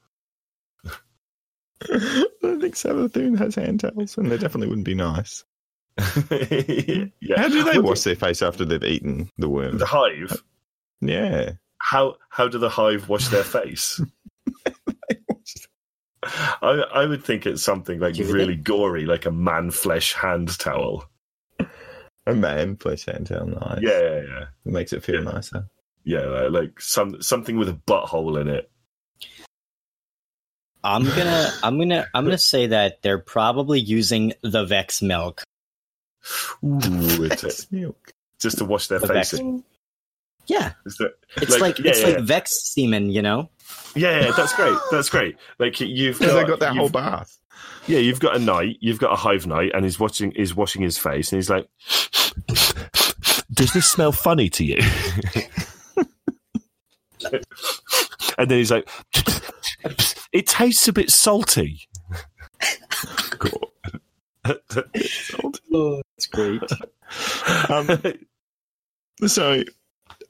I 0.84 2.24
don't 2.42 2.60
think 2.60 2.74
Savathun 2.74 3.38
has 3.38 3.54
hand 3.54 3.80
towels, 3.80 4.18
and 4.18 4.30
they 4.30 4.36
definitely 4.36 4.68
wouldn't 4.68 4.86
be 4.86 4.94
nice. 4.94 5.44
Yeah. 5.98 7.36
How 7.36 7.48
do 7.48 7.64
they 7.64 7.78
wash 7.78 8.02
their 8.02 8.16
face 8.16 8.42
after 8.42 8.64
they've 8.64 8.82
eaten 8.84 9.30
the 9.38 9.48
worm? 9.48 9.78
the 9.78 9.86
hive? 9.86 10.42
Yeah. 11.00 11.52
How 11.78 12.16
how 12.30 12.48
do 12.48 12.58
the 12.58 12.68
hive 12.68 13.08
wash 13.08 13.28
their 13.28 13.44
face? 13.44 14.00
I 16.22 16.84
I 16.94 17.06
would 17.06 17.24
think 17.24 17.46
it's 17.46 17.62
something 17.62 18.00
like 18.00 18.14
Do 18.14 18.24
you 18.24 18.32
really 18.32 18.56
gory, 18.56 19.06
like 19.06 19.26
a 19.26 19.30
man 19.30 19.70
flesh 19.70 20.12
hand 20.12 20.58
towel. 20.58 21.04
A 22.26 22.34
man 22.34 22.76
flesh 22.76 23.06
hand 23.06 23.26
towel, 23.26 23.46
nice. 23.46 23.80
Yeah, 23.80 24.00
yeah, 24.00 24.22
yeah. 24.22 24.44
It 24.66 24.72
makes 24.72 24.92
it 24.92 25.02
feel 25.02 25.22
nicer. 25.22 25.66
Yeah, 26.04 26.26
like, 26.26 26.50
like 26.50 26.80
some 26.80 27.22
something 27.22 27.58
with 27.58 27.68
a 27.68 27.80
butthole 27.86 28.40
in 28.40 28.48
it. 28.48 28.70
I'm 30.84 31.04
gonna, 31.04 31.50
I'm 31.62 31.78
gonna, 31.78 32.06
I'm 32.14 32.24
gonna 32.24 32.38
say 32.38 32.68
that 32.68 33.02
they're 33.02 33.18
probably 33.18 33.80
using 33.80 34.32
the 34.42 34.64
Vex 34.64 35.02
milk. 35.02 35.42
Ooh, 36.64 37.24
it's 37.24 37.44
It's 37.44 37.70
milk. 37.82 38.12
just 38.40 38.58
to 38.58 38.64
wash 38.64 38.88
their 38.88 38.98
The 38.98 39.06
face. 39.08 39.32
Vex. 39.32 39.42
Yeah, 40.46 40.72
Is 40.86 40.96
that- 40.96 41.14
it's 41.36 41.60
like, 41.60 41.78
yeah, 41.78 41.90
it's 41.90 42.00
yeah, 42.00 42.08
like 42.08 42.18
Vex 42.20 42.70
semen, 42.72 43.10
you 43.10 43.20
know. 43.22 43.50
yeah, 43.94 44.24
yeah, 44.26 44.30
that's 44.32 44.54
great. 44.54 44.76
That's 44.90 45.08
great. 45.10 45.36
Like 45.58 45.78
you've 45.80 46.18
got, 46.18 46.34
they 46.34 46.44
got 46.44 46.60
that 46.60 46.72
whole 46.74 46.84
you've- 46.84 46.92
bath. 46.92 47.38
yeah, 47.86 47.98
you've 47.98 48.20
got 48.20 48.36
a 48.36 48.38
knight, 48.38 48.78
you've 48.80 48.98
got 48.98 49.12
a 49.12 49.16
hive 49.16 49.46
knight, 49.46 49.72
and 49.74 49.84
he's 49.84 50.00
watching, 50.00 50.32
he's 50.34 50.54
washing 50.54 50.80
his 50.82 50.96
face, 50.96 51.30
and 51.32 51.38
he's 51.38 51.50
like, 51.50 51.68
"Does 53.52 53.72
this 53.74 53.86
smell 53.88 54.12
funny 54.12 54.48
to 54.50 54.64
you?" 54.64 54.78
and 58.38 58.50
then 58.50 58.58
he's 58.58 58.70
like, 58.70 58.88
"It 60.32 60.46
tastes 60.46 60.88
a 60.88 60.92
bit 60.92 61.10
salty." 61.10 61.88
Cool. 63.38 63.72
Oh, 65.74 66.02
that's 66.18 66.26
great. 66.26 66.62
Um, 67.70 67.88
so 69.26 69.62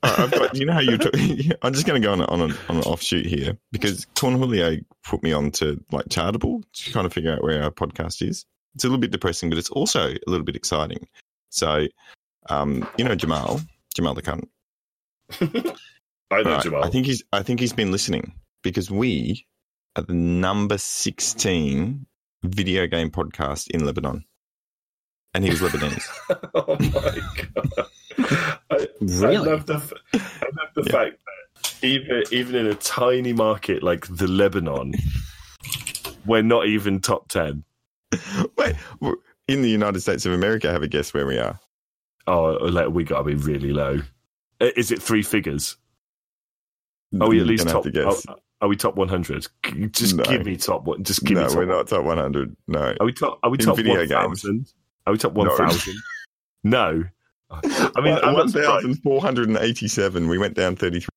I've 0.05 0.31
got, 0.31 0.57
you 0.57 0.65
know 0.65 0.75
how 0.75 0.79
you're 0.79 0.97
talking. 0.97 1.51
I'm 1.63 1.73
just 1.73 1.87
going 1.87 2.01
to 2.01 2.07
go 2.07 2.13
on, 2.13 2.21
on, 2.21 2.41
a, 2.41 2.55
on 2.69 2.77
an 2.77 2.83
offshoot 2.83 3.27
here 3.27 3.59
because 3.73 4.07
Cornholio 4.15 4.85
put 5.03 5.25
me 5.25 5.33
on 5.33 5.51
to 5.53 5.83
like 5.91 6.07
Chartable 6.07 6.63
to 6.73 6.93
kind 6.93 7.05
of 7.05 7.13
figure 7.13 7.33
out 7.33 7.43
where 7.43 7.65
our 7.65 7.73
podcast 7.73 8.23
is. 8.23 8.47
It's 8.77 8.85
a 8.85 8.87
little 8.87 9.01
bit 9.01 9.11
depressing, 9.11 9.49
but 9.49 9.59
it's 9.59 9.71
also 9.71 10.11
a 10.11 10.31
little 10.31 10.45
bit 10.45 10.55
exciting. 10.55 11.09
So, 11.51 11.89
um, 12.49 12.89
you 12.97 13.05
know, 13.05 13.17
Jamal, 13.17 13.61
Jamal 13.93 14.15
the 14.15 14.23
cunt. 14.23 14.47
I 16.31 16.43
know 16.43 16.51
Right, 16.53 16.63
Jamal. 16.63 16.85
I 16.85 16.91
think 16.91 17.07
he's, 17.07 17.25
I 17.33 17.43
think 17.43 17.59
he's 17.59 17.73
been 17.73 17.91
listening 17.91 18.35
because 18.63 18.89
we 18.89 19.49
are 19.97 20.05
the 20.05 20.15
number 20.15 20.79
16 20.79 22.07
video 22.45 22.87
game 22.87 23.11
podcast 23.11 23.69
in 23.71 23.85
Lebanon. 23.85 24.25
And 25.35 25.45
he 25.45 25.51
was 25.51 25.61
Lebanese. 25.61 26.09
oh 26.55 26.77
my 26.81 27.21
god! 27.55 28.59
I, 28.71 28.89
I 29.27 29.31
love 29.39 29.67
the, 29.67 29.75
I 30.15 30.47
love 30.57 30.69
the 30.75 30.83
Yeah. 30.87 30.93
fact 30.93 31.17
that 31.23 31.87
even 31.87 32.23
even 32.33 32.55
in 32.55 32.67
a 32.67 32.75
tiny 32.75 33.33
market 33.33 33.83
like 33.83 34.07
the 34.09 34.27
Lebanon, 34.27 34.95
we're 36.27 36.43
not 36.43 36.67
even 36.67 37.01
top 37.01 37.29
ten. 37.29 37.63
Wait, 38.57 38.75
in 39.49 39.63
the 39.63 39.69
United 39.69 40.01
States 40.01 40.25
of 40.27 40.33
America, 40.33 40.73
have 40.73 40.83
a 40.83 40.89
guess 40.89 41.13
where 41.13 41.27
we 41.27 41.39
are. 41.39 41.61
Oh, 42.27 42.53
like 42.55 42.89
we 42.89 43.05
got 43.05 43.19
to 43.19 43.25
be 43.25 43.35
really 43.35 43.73
low. 43.73 44.01
Is 44.61 44.91
it 44.91 45.01
three 45.03 45.23
figures? 45.23 45.77
Are 47.21 47.29
we 47.29 47.41
at 47.41 47.47
least 47.47 47.67
top? 47.69 47.85
have 47.85 47.85
to 47.85 47.91
guess. 47.91 48.27
Are, 48.27 48.37
are 48.63 48.69
we 48.69 48.77
top 48.77 48.97
one 48.97 49.09
hundred? 49.09 49.47
Just 49.93 50.17
No. 50.17 50.25
give 50.25 50.45
me 50.45 50.57
top 50.57 50.85
one. 50.85 51.05
Just 51.05 51.23
give 51.25 51.37
no, 51.37 51.45
me 51.45 51.49
top. 51.49 51.57
we're 51.57 51.65
not 51.67 51.87
top 51.89 52.05
100. 52.05 52.57
No. 52.67 52.95
Are 52.99 53.07
we 53.07 53.13
top? 53.13 53.39
Are 53.43 53.51
we 53.51 53.59
In 53.59 53.65
top 53.65 53.77
games. 53.79 54.11
thousand? 54.11 54.73
We 55.11 55.19
top 55.19 55.33
one 55.33 55.55
thousand? 55.57 55.95
No. 56.65 57.05
I 57.51 58.01
mean, 58.03 58.19
I'm 58.23 58.35
not 58.35 58.51
surprised. 58.51 58.87
1,487. 59.05 60.29
We 60.29 60.37
went 60.39 60.55
down 60.55 60.77
33. 60.77 61.09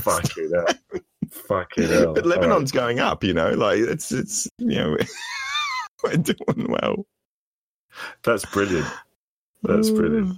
Fucking 0.00 0.50
hell. 0.52 1.00
Fucking 1.30 1.88
hell. 1.88 2.14
But 2.14 2.24
All 2.24 2.30
right. 2.30 2.40
Lebanon's 2.40 2.72
going 2.72 2.98
up, 2.98 3.22
you 3.22 3.32
know, 3.32 3.50
like 3.50 3.78
it's, 3.78 4.10
it's, 4.10 4.48
you 4.58 4.76
know, 4.76 4.96
we're 6.02 6.16
doing 6.16 6.66
well. 6.68 7.06
That's 8.24 8.44
brilliant. 8.46 8.88
That's 9.62 9.90
brilliant. 9.90 10.36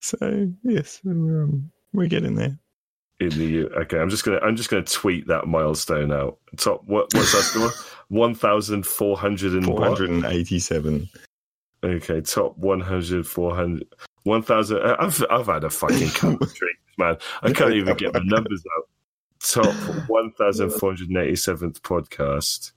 So, 0.00 0.50
yes, 0.64 1.00
we're, 1.04 1.44
um, 1.44 1.70
we're 1.92 2.08
getting 2.08 2.34
there. 2.34 2.58
in 3.20 3.30
the 3.30 3.44
U. 3.44 3.68
Okay, 3.68 3.98
I'm 3.98 4.10
just 4.10 4.24
gonna 4.24 4.38
I'm 4.38 4.56
just 4.56 4.70
gonna 4.70 4.82
tweet 4.82 5.26
that 5.28 5.46
milestone 5.46 6.12
out. 6.12 6.38
Top 6.56 6.82
what 6.86 7.12
what's 7.14 7.32
that 7.32 7.42
score? 7.42 7.70
One 8.08 8.34
thousand 8.34 8.86
four 8.86 9.16
hundred 9.16 9.52
and? 9.52 9.64
487. 9.66 11.08
Okay, 11.84 12.20
top 12.20 12.56
100, 12.58 13.26
400, 13.26 13.86
1,000. 14.24 14.78
uh, 14.78 14.96
I've 14.98 15.24
I've 15.30 15.46
had 15.46 15.64
a 15.64 15.70
fucking 15.70 16.08
couple 16.10 16.34
of 16.46 16.54
drinks, 16.54 16.80
man. 16.98 17.16
I 17.42 17.52
can't 17.52 17.74
even 17.74 17.96
get 17.96 18.12
the 18.12 18.22
numbers 18.24 18.64
out. 18.76 18.88
Top 19.40 19.74
one 20.08 20.32
thousand 20.32 20.70
four 20.70 20.94
hundred 20.94 21.14
eighty 21.22 21.36
seventh 21.36 21.82
podcast 21.82 22.72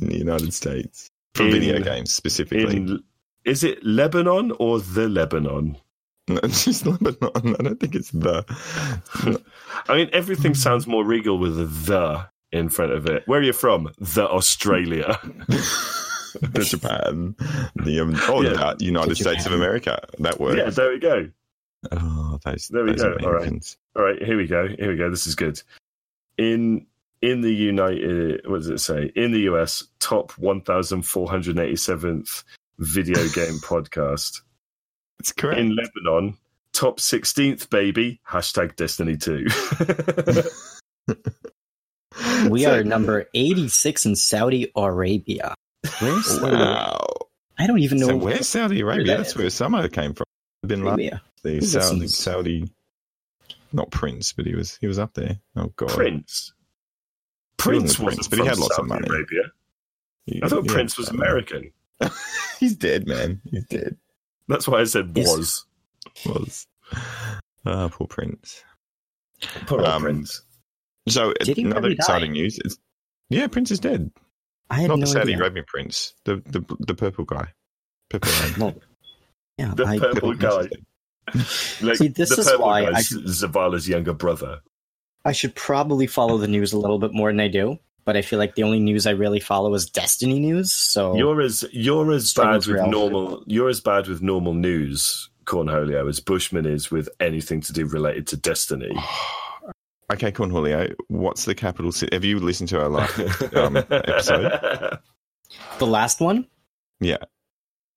in 0.00 0.08
the 0.08 0.16
United 0.16 0.54
States. 0.54 1.08
For 1.34 1.44
In- 1.44 1.52
video 1.52 1.80
games 1.80 2.14
specifically. 2.14 2.76
in. 2.76 3.02
Is 3.44 3.64
it 3.64 3.84
Lebanon 3.84 4.52
or 4.60 4.78
the 4.80 5.08
Lebanon? 5.08 5.76
No, 6.28 6.36
it's 6.44 6.64
just 6.64 6.86
Lebanon. 6.86 7.56
I 7.58 7.62
don't 7.64 7.80
think 7.80 7.96
it's 7.96 8.10
the. 8.12 8.44
I 9.88 9.96
mean, 9.96 10.08
everything 10.12 10.54
sounds 10.54 10.86
more 10.86 11.04
regal 11.04 11.38
with 11.38 11.56
the 11.86 12.24
in 12.52 12.68
front 12.68 12.92
of 12.92 13.06
it. 13.06 13.24
Where 13.26 13.40
are 13.40 13.42
you 13.42 13.52
from? 13.52 13.90
The 13.98 14.28
Australia. 14.28 15.18
the 16.40 16.64
Japan, 16.64 17.34
the 17.76 18.00
um, 18.00 18.14
oh, 18.28 18.42
Yeah. 18.42 18.74
the 18.78 18.84
United 18.84 19.16
States 19.16 19.46
of 19.46 19.52
America. 19.52 20.02
That 20.18 20.38
works. 20.40 20.56
yeah, 20.58 20.70
there 20.70 20.90
we 20.90 20.98
go. 20.98 21.30
Oh, 21.90 22.38
those, 22.44 22.68
There 22.68 22.84
we 22.84 22.92
those 22.92 23.02
go. 23.02 23.08
All 23.08 23.14
right. 23.14 23.24
Americans. 23.24 23.76
All 23.96 24.02
right, 24.04 24.22
here 24.22 24.36
we 24.36 24.46
go. 24.46 24.68
Here 24.68 24.90
we 24.90 24.96
go. 24.96 25.10
This 25.10 25.26
is 25.26 25.34
good. 25.34 25.60
In 26.38 26.86
in 27.20 27.40
the 27.40 27.52
United, 27.54 28.40
what 28.48 28.58
does 28.58 28.68
it 28.70 28.78
say? 28.80 29.12
In 29.16 29.32
the 29.32 29.40
US, 29.52 29.84
top 30.00 30.32
one 30.38 30.60
thousand 30.62 31.02
four 31.02 31.28
hundred 31.28 31.58
eighty 31.58 31.76
seventh 31.76 32.44
video 32.78 33.16
game 33.34 33.58
podcast. 33.58 34.40
That's 35.18 35.32
correct. 35.32 35.60
In 35.60 35.76
Lebanon, 35.76 36.36
top 36.72 37.00
sixteenth 37.00 37.68
baby. 37.70 38.20
Hashtag 38.28 38.76
Destiny 38.76 39.16
Two. 39.16 39.46
We 42.50 42.64
So- 42.64 42.74
are 42.74 42.84
number 42.84 43.26
86 43.34 44.04
in 44.06 44.16
Saudi 44.16 44.70
Arabia. 44.76 45.54
Where's 46.00 46.26
Saudi 46.26 46.46
Arabia? 46.46 46.64
Wow. 46.66 47.06
I 47.58 47.66
don't 47.66 47.78
even 47.80 47.98
know. 47.98 48.08
So 48.08 48.16
where's 48.16 48.48
Saudi 48.48 48.80
Arabia? 48.80 49.06
that 49.06 49.16
That's 49.18 49.36
where 49.36 49.50
Summer 49.50 49.88
came 49.88 50.14
from. 50.14 50.24
Bin 50.66 50.84
Laden, 50.84 51.20
the 51.42 51.60
Saudi, 51.60 52.04
is- 52.04 52.16
Saudi, 52.16 52.70
not 53.72 53.90
Prince, 53.90 54.32
but 54.32 54.46
he 54.46 54.54
was 54.54 54.76
he 54.80 54.86
was 54.86 54.98
up 54.98 55.14
there. 55.14 55.38
Oh 55.56 55.72
God, 55.76 55.88
Prince. 55.90 56.52
Prince 57.56 57.98
a 57.98 58.02
wasn't 58.02 58.14
prince, 58.22 58.28
but 58.28 58.38
he 58.40 58.44
had 58.46 58.58
lots 58.58 58.78
of 58.78 58.86
Saudi 58.86 58.88
money. 58.88 59.08
Arabia. 59.08 59.42
He- 60.26 60.40
I 60.42 60.48
thought 60.48 60.62
he 60.64 60.68
Prince 60.68 60.96
was 60.98 61.08
American. 61.08 61.72
He's 62.60 62.76
dead, 62.76 63.06
man. 63.08 63.40
He's 63.50 63.64
dead. 63.66 63.96
That's 64.48 64.66
why 64.68 64.80
I 64.80 64.84
said 64.84 65.12
Yes. 65.14 65.26
was. 65.36 65.66
Was 66.26 66.66
ah 67.66 67.88
poor 67.92 68.06
Prince. 68.06 68.62
Poor 69.66 69.84
Um, 69.84 70.02
Prince. 70.02 70.42
So 71.08 71.32
Did 71.40 71.58
another 71.58 71.82
really 71.82 71.94
die? 71.96 72.00
exciting 72.02 72.32
news. 72.32 72.58
Is, 72.64 72.78
yeah, 73.30 73.46
Prince 73.48 73.70
is 73.72 73.80
dead. 73.80 74.10
I 74.72 74.80
had 74.80 74.88
Not 74.88 74.98
no 74.98 75.04
the 75.06 75.12
Saudi 75.12 75.32
idea. 75.34 75.36
Arabian 75.38 75.64
Prince, 75.68 76.14
the 76.24 76.36
the 76.46 76.64
the 76.80 76.94
purple 76.94 77.24
guy. 77.24 77.52
Purple 78.10 78.30
man. 78.32 78.54
Well, 78.58 78.74
yeah, 79.58 79.72
The 79.76 79.84
I, 79.86 79.98
purple 79.98 80.34
guy. 80.34 80.68
Like, 81.80 81.96
See, 81.96 82.08
this 82.08 82.30
the 82.34 82.40
is 82.40 82.52
why 82.58 82.86
I 82.86 83.00
should- 83.02 83.24
Zavala's 83.26 83.88
younger 83.88 84.12
brother. 84.12 84.60
I 85.24 85.32
should 85.32 85.54
probably 85.54 86.06
follow 86.08 86.36
the 86.38 86.48
news 86.48 86.72
a 86.72 86.78
little 86.78 86.98
bit 86.98 87.12
more 87.14 87.30
than 87.30 87.38
I 87.40 87.46
do. 87.48 87.78
But 88.04 88.16
I 88.16 88.22
feel 88.22 88.40
like 88.40 88.56
the 88.56 88.64
only 88.64 88.80
news 88.80 89.06
I 89.06 89.12
really 89.12 89.38
follow 89.38 89.72
is 89.74 89.88
Destiny 89.88 90.40
news. 90.40 90.72
So 90.72 91.16
You're 91.16 91.40
as 91.40 91.64
you're 91.72 92.10
as 92.12 92.32
bad 92.34 92.56
with 92.56 92.66
real. 92.66 92.88
normal 92.88 93.44
you're 93.46 93.68
as 93.68 93.80
bad 93.80 94.08
with 94.08 94.20
normal 94.20 94.54
news, 94.54 95.30
Cornholio, 95.44 96.08
as 96.08 96.18
Bushman 96.18 96.66
is 96.66 96.90
with 96.90 97.08
anything 97.20 97.60
to 97.60 97.72
do 97.72 97.86
related 97.86 98.26
to 98.28 98.36
Destiny. 98.36 98.90
Okay, 100.12 100.30
Cornholio, 100.32 100.94
what's 101.08 101.44
the 101.44 101.54
capital 101.54 101.92
city? 101.92 102.14
Have 102.14 102.24
you 102.24 102.38
listened 102.38 102.68
to 102.70 102.80
our 102.80 102.88
last 102.88 103.18
um, 103.56 103.76
episode? 103.90 104.98
the 105.78 105.86
last 105.86 106.20
one, 106.20 106.46
Yeah. 107.00 107.18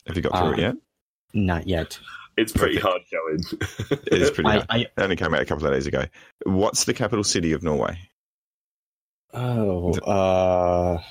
Have 0.07 0.15
you 0.15 0.21
got 0.21 0.37
through 0.37 0.47
Uh, 0.49 0.51
it 0.51 0.59
yet? 0.59 0.75
not 1.33 1.67
yet. 1.67 1.99
It's 2.37 2.51
pretty 2.53 2.77
hard 2.79 3.01
going. 3.11 3.39
It 4.07 4.21
is 4.21 4.31
pretty 4.31 4.49
I, 4.49 4.53
hard. 4.53 4.65
I 4.69 4.77
It 4.79 4.91
only 4.97 5.15
came 5.15 5.33
out 5.33 5.41
a 5.41 5.45
couple 5.45 5.65
of 5.65 5.73
days 5.73 5.87
ago. 5.87 6.03
What's 6.45 6.83
the 6.85 6.93
capital 6.93 7.23
city 7.23 7.53
of 7.53 7.63
Norway? 7.63 7.97
oh 9.33 9.93
uh 9.99 11.01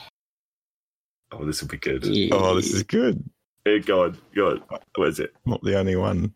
oh, 1.33 1.45
this 1.45 1.61
will 1.61 1.69
be 1.69 1.77
good. 1.77 2.07
Oh, 2.33 2.55
this 2.55 2.73
is 2.73 2.83
good. 2.85 3.23
Hey, 3.67 3.81
go 3.81 4.05
on, 4.05 4.19
go 4.35 4.51
on. 4.51 4.63
What 4.95 5.09
is 5.09 5.19
it? 5.21 5.35
Not 5.45 5.63
the 5.63 5.79
only 5.79 5.97
one. 5.97 6.33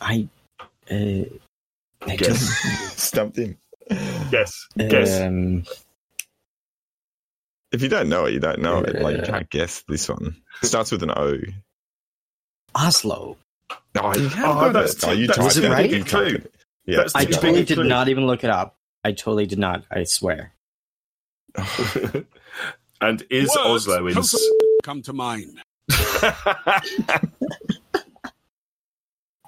I 0.00 0.28
uh, 0.90 1.24
I 2.06 2.16
Guess. 2.16 2.40
Stumped 3.00 3.38
in. 3.38 3.56
Guess. 4.30 4.66
don't- 4.76 4.88
Guess. 4.88 5.20
Um, 5.20 5.64
If 7.72 7.82
you 7.82 7.88
don't 7.88 8.08
know 8.08 8.24
it, 8.26 8.32
you 8.34 8.40
don't 8.40 8.60
know 8.60 8.78
it. 8.80 9.02
Like 9.02 9.16
you 9.16 9.22
can't 9.24 9.50
guess 9.50 9.82
this 9.88 10.08
one. 10.08 10.36
It 10.62 10.66
starts 10.66 10.92
with 10.92 11.02
an 11.02 11.10
O. 11.10 11.38
Oslo. 12.74 13.36
Oh, 13.96 14.16
you 14.16 14.28
have 14.28 14.48
Oh, 14.56 14.60
got 14.60 14.72
that's 14.72 14.94
it. 14.94 15.00
too- 15.00 15.06
Oh, 15.08 15.12
you 15.12 15.26
that's 15.26 15.38
typed 15.38 15.54
too 15.54 15.64
it. 15.72 15.76
big 15.76 15.90
You 15.90 15.96
a 15.96 16.00
typed 16.00 16.10
clue. 16.10 16.24
it. 16.36 16.54
Yeah, 16.86 16.96
That's 16.98 17.14
I 17.14 17.20
you 17.20 17.26
too 17.26 17.32
typed 17.32 17.42
totally 17.44 17.64
did 17.64 17.74
clue. 17.76 17.84
not 17.88 18.08
even 18.08 18.26
look 18.26 18.44
it 18.44 18.50
up. 18.50 18.76
I 19.04 19.12
totally 19.12 19.46
did 19.46 19.58
not. 19.58 19.84
I 19.90 20.04
swear. 20.04 20.52
and 23.00 23.22
is 23.30 23.48
Words 23.48 23.86
Oslo 23.88 24.06
in? 24.08 24.14
come 24.14 24.22
s- 24.22 24.48
come 24.82 25.02
to 25.02 25.12
mind. 25.12 25.60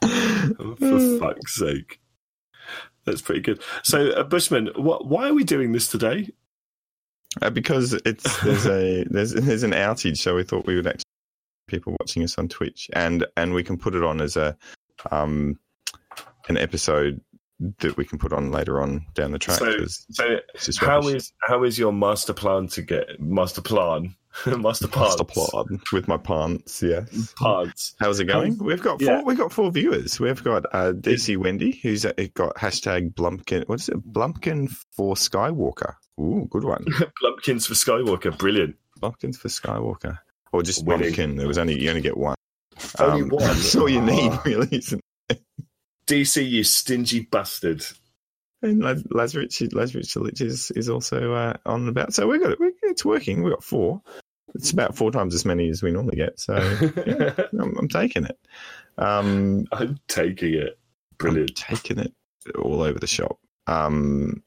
For 0.02 1.18
fuck's 1.20 1.56
sake. 1.58 2.00
That's 3.06 3.22
pretty 3.22 3.40
good. 3.40 3.62
So, 3.82 4.10
uh, 4.10 4.24
Bushman, 4.24 4.70
what, 4.76 5.06
why 5.06 5.28
are 5.28 5.34
we 5.34 5.44
doing 5.44 5.72
this 5.72 5.88
today? 5.88 6.28
Uh, 7.40 7.50
because 7.50 7.92
it's 7.92 8.40
there's 8.42 8.66
a 8.66 9.04
there's 9.10 9.32
there's 9.32 9.62
an 9.62 9.72
outage, 9.72 10.18
so 10.18 10.34
we 10.36 10.42
thought 10.42 10.66
we 10.66 10.76
would 10.76 10.86
actually 10.86 11.02
people 11.68 11.96
watching 12.00 12.22
us 12.22 12.36
on 12.38 12.48
Twitch, 12.48 12.88
and 12.94 13.26
and 13.36 13.52
we 13.54 13.62
can 13.62 13.76
put 13.78 13.94
it 13.94 14.02
on 14.02 14.20
as 14.20 14.36
a 14.36 14.56
um 15.10 15.58
an 16.48 16.56
episode 16.56 17.20
that 17.78 17.96
we 17.96 18.04
can 18.04 18.18
put 18.18 18.32
on 18.32 18.50
later 18.52 18.80
on 18.80 19.04
down 19.14 19.32
the 19.32 19.38
track. 19.38 19.58
So- 19.58 19.78
So, 20.10 20.40
how 20.86 21.00
is 21.16 21.32
how 21.40 21.64
is 21.64 21.78
your 21.78 21.92
master 21.92 22.32
plan 22.32 22.68
to 22.68 22.82
get 22.82 23.20
master 23.20 23.62
plan 23.62 24.14
master 24.58 24.88
plan 24.88 25.06
Master 25.06 25.24
plan 25.24 25.80
with 25.92 26.08
my 26.08 26.16
pants? 26.16 26.82
Yes. 26.82 27.32
parts? 27.34 27.94
How's 27.98 28.20
it 28.20 28.24
going? 28.24 28.58
We've 28.58 28.82
got 28.82 29.00
four. 29.00 29.08
Yeah. 29.08 29.22
We've 29.22 29.38
got 29.38 29.52
four 29.52 29.70
viewers. 29.70 30.18
We've 30.20 30.42
got 30.42 30.66
uh, 30.74 30.92
DC 30.92 31.36
Wendy, 31.36 31.72
who's 31.82 32.04
uh, 32.04 32.12
got 32.34 32.56
hashtag 32.56 33.14
Blumpkin. 33.14 33.68
What 33.68 33.80
is 33.80 33.88
it? 33.88 33.96
Blumpkin 34.12 34.70
for 34.92 35.14
Skywalker. 35.14 35.94
Ooh, 36.20 36.46
good 36.50 36.64
one. 36.64 36.84
Blumpkins 37.22 37.66
for 37.66 37.74
Skywalker, 37.74 38.36
brilliant. 38.36 38.76
Blumpkins 39.00 39.36
for 39.36 39.48
Skywalker, 39.48 40.18
or 40.52 40.62
just 40.62 40.86
Winning. 40.86 41.12
Blumpkin. 41.12 41.36
There 41.36 41.48
was 41.48 41.58
only 41.58 41.80
you 41.82 41.88
only 41.90 42.02
get 42.02 42.16
one. 42.16 42.36
Um, 42.98 43.10
Only 43.10 43.22
one? 43.30 43.42
That's 43.42 43.74
all 43.76 43.88
you 43.88 44.00
need, 44.02 44.32
Ah. 44.32 44.42
really. 44.44 44.68
Isn't 44.70 45.00
it? 45.30 45.40
DC, 46.06 46.48
you 46.48 46.62
stingy 46.62 47.20
bastard. 47.20 47.84
And 48.62 48.82
Laz- 48.82 49.04
Lazarus, 49.10 49.60
Lazarus 49.72 50.16
is 50.40 50.70
is 50.72 50.88
also 50.88 51.32
uh, 51.34 51.54
on 51.66 51.80
and 51.80 51.88
about. 51.90 52.14
So 52.14 52.26
we've 52.26 52.40
got 52.42 52.52
it. 52.52 52.58
It's 52.82 53.04
working. 53.04 53.42
We've 53.42 53.52
got 53.52 53.64
four. 53.64 54.02
It's 54.56 54.70
about 54.70 54.96
four 54.96 55.10
times 55.12 55.34
as 55.34 55.44
many 55.44 55.68
as 55.68 55.82
we 55.82 55.90
normally 55.92 56.16
get. 56.16 56.38
So 56.40 56.54
yeah, 57.06 57.34
I'm, 57.60 57.76
I'm 57.78 57.88
taking 57.88 58.24
it. 58.24 58.38
Um, 58.98 59.66
I'm 59.72 59.98
taking 60.08 60.54
it. 60.54 60.78
I'm 60.78 61.16
Brilliant. 61.18 61.56
taking 61.56 61.98
it 61.98 62.12
all 62.58 62.82
over 62.82 62.98
the 62.98 63.06
shop. 63.06 63.38
Um, 63.66 64.42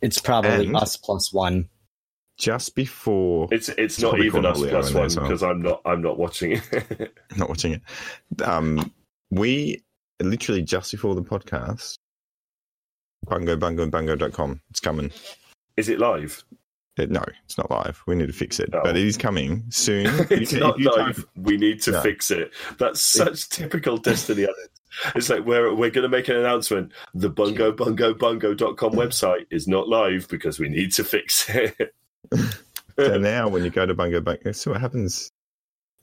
It's 0.00 0.20
probably 0.20 0.72
us 0.74 0.96
plus 0.96 1.32
one. 1.32 1.68
just 2.38 2.74
before 2.74 3.48
It's 3.50 3.68
it's 3.70 4.00
not 4.00 4.20
even 4.20 4.44
us 4.46 4.58
Cornholio 4.58 4.70
plus 4.70 4.88
in 4.88 4.92
there 4.94 5.00
one 5.00 5.06
as 5.06 5.16
well. 5.16 5.26
because 5.28 5.42
I'm 5.42 5.62
not 5.62 5.80
I'm 5.84 6.02
not 6.02 6.18
watching 6.18 6.52
it. 6.52 7.12
not 7.36 7.48
watching 7.48 7.72
it, 7.74 8.42
um, 8.42 8.92
we 9.30 9.82
literally 10.20 10.62
just 10.62 10.90
before 10.92 11.14
the 11.14 11.22
podcast, 11.22 11.94
bungo 13.26 13.56
bungo 13.56 13.88
bungo.com. 13.88 14.60
It's 14.70 14.80
coming. 14.80 15.10
Is 15.76 15.88
it 15.88 15.98
live? 15.98 16.42
It, 16.98 17.10
no, 17.10 17.24
it's 17.44 17.56
not 17.58 17.70
live. 17.70 18.02
We 18.06 18.14
need 18.16 18.26
to 18.26 18.32
fix 18.32 18.58
it, 18.60 18.70
Oh. 18.72 18.80
but 18.82 18.96
it 18.96 19.04
is 19.06 19.16
coming 19.16 19.64
soon. 19.70 20.06
it's 20.30 20.52
If- 20.52 20.60
not 20.60 20.74
if 20.78 20.84
you 20.84 20.90
live. 20.96 21.16
type- 21.16 21.24
we 21.36 21.56
need 21.56 21.80
to 21.82 21.92
No. 21.92 22.00
fix 22.02 22.30
it. 22.30 22.52
That's 22.78 23.00
such 23.00 23.48
typical 23.48 23.96
Destiny 23.96 24.42
Addict. 24.44 24.80
It's 25.14 25.28
like 25.30 25.44
we're 25.44 25.72
we're 25.74 25.90
going 25.90 26.02
to 26.02 26.08
make 26.08 26.28
an 26.28 26.36
announcement. 26.36 26.92
The 27.14 27.28
bungo 27.28 27.70
bungo 27.72 28.14
bungo.com 28.14 28.92
website 28.92 29.46
is 29.50 29.68
not 29.68 29.86
live 29.88 30.26
because 30.28 30.58
we 30.58 30.68
need 30.68 30.92
to 30.94 31.04
fix 31.04 31.48
it. 31.50 31.94
so 32.98 33.18
now 33.18 33.48
when 33.48 33.64
you 33.64 33.70
go 33.70 33.86
to 33.86 33.94
bungo 33.94 34.20
bungo, 34.20 34.52
so 34.52 34.72
what 34.72 34.80
happens? 34.80 35.30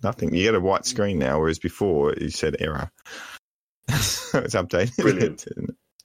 Nothing. 0.03 0.33
You 0.35 0.43
get 0.43 0.55
a 0.55 0.59
white 0.59 0.85
screen 0.85 1.19
now, 1.19 1.39
whereas 1.39 1.57
before 1.59 2.13
you 2.13 2.29
said 2.29 2.57
error. 2.59 2.91
so 3.99 4.39
it's 4.39 4.55
updated. 4.55 4.97
Brilliant. 4.97 5.45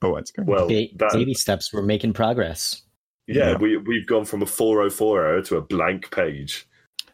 a 0.01 0.09
white 0.09 0.27
screen. 0.27 0.47
well, 0.47 0.67
Ba- 0.67 0.87
that, 0.97 1.11
baby 1.13 1.33
steps. 1.33 1.71
We're 1.71 1.81
making 1.83 2.13
progress. 2.13 2.81
Yeah, 3.31 3.51
Yeah. 3.51 3.57
we 3.57 3.77
we've 3.77 4.07
gone 4.07 4.25
from 4.25 4.41
a 4.41 4.45
404 4.45 5.25
error 5.25 5.41
to 5.43 5.57
a 5.57 5.61
blank 5.61 6.11
page. 6.11 6.65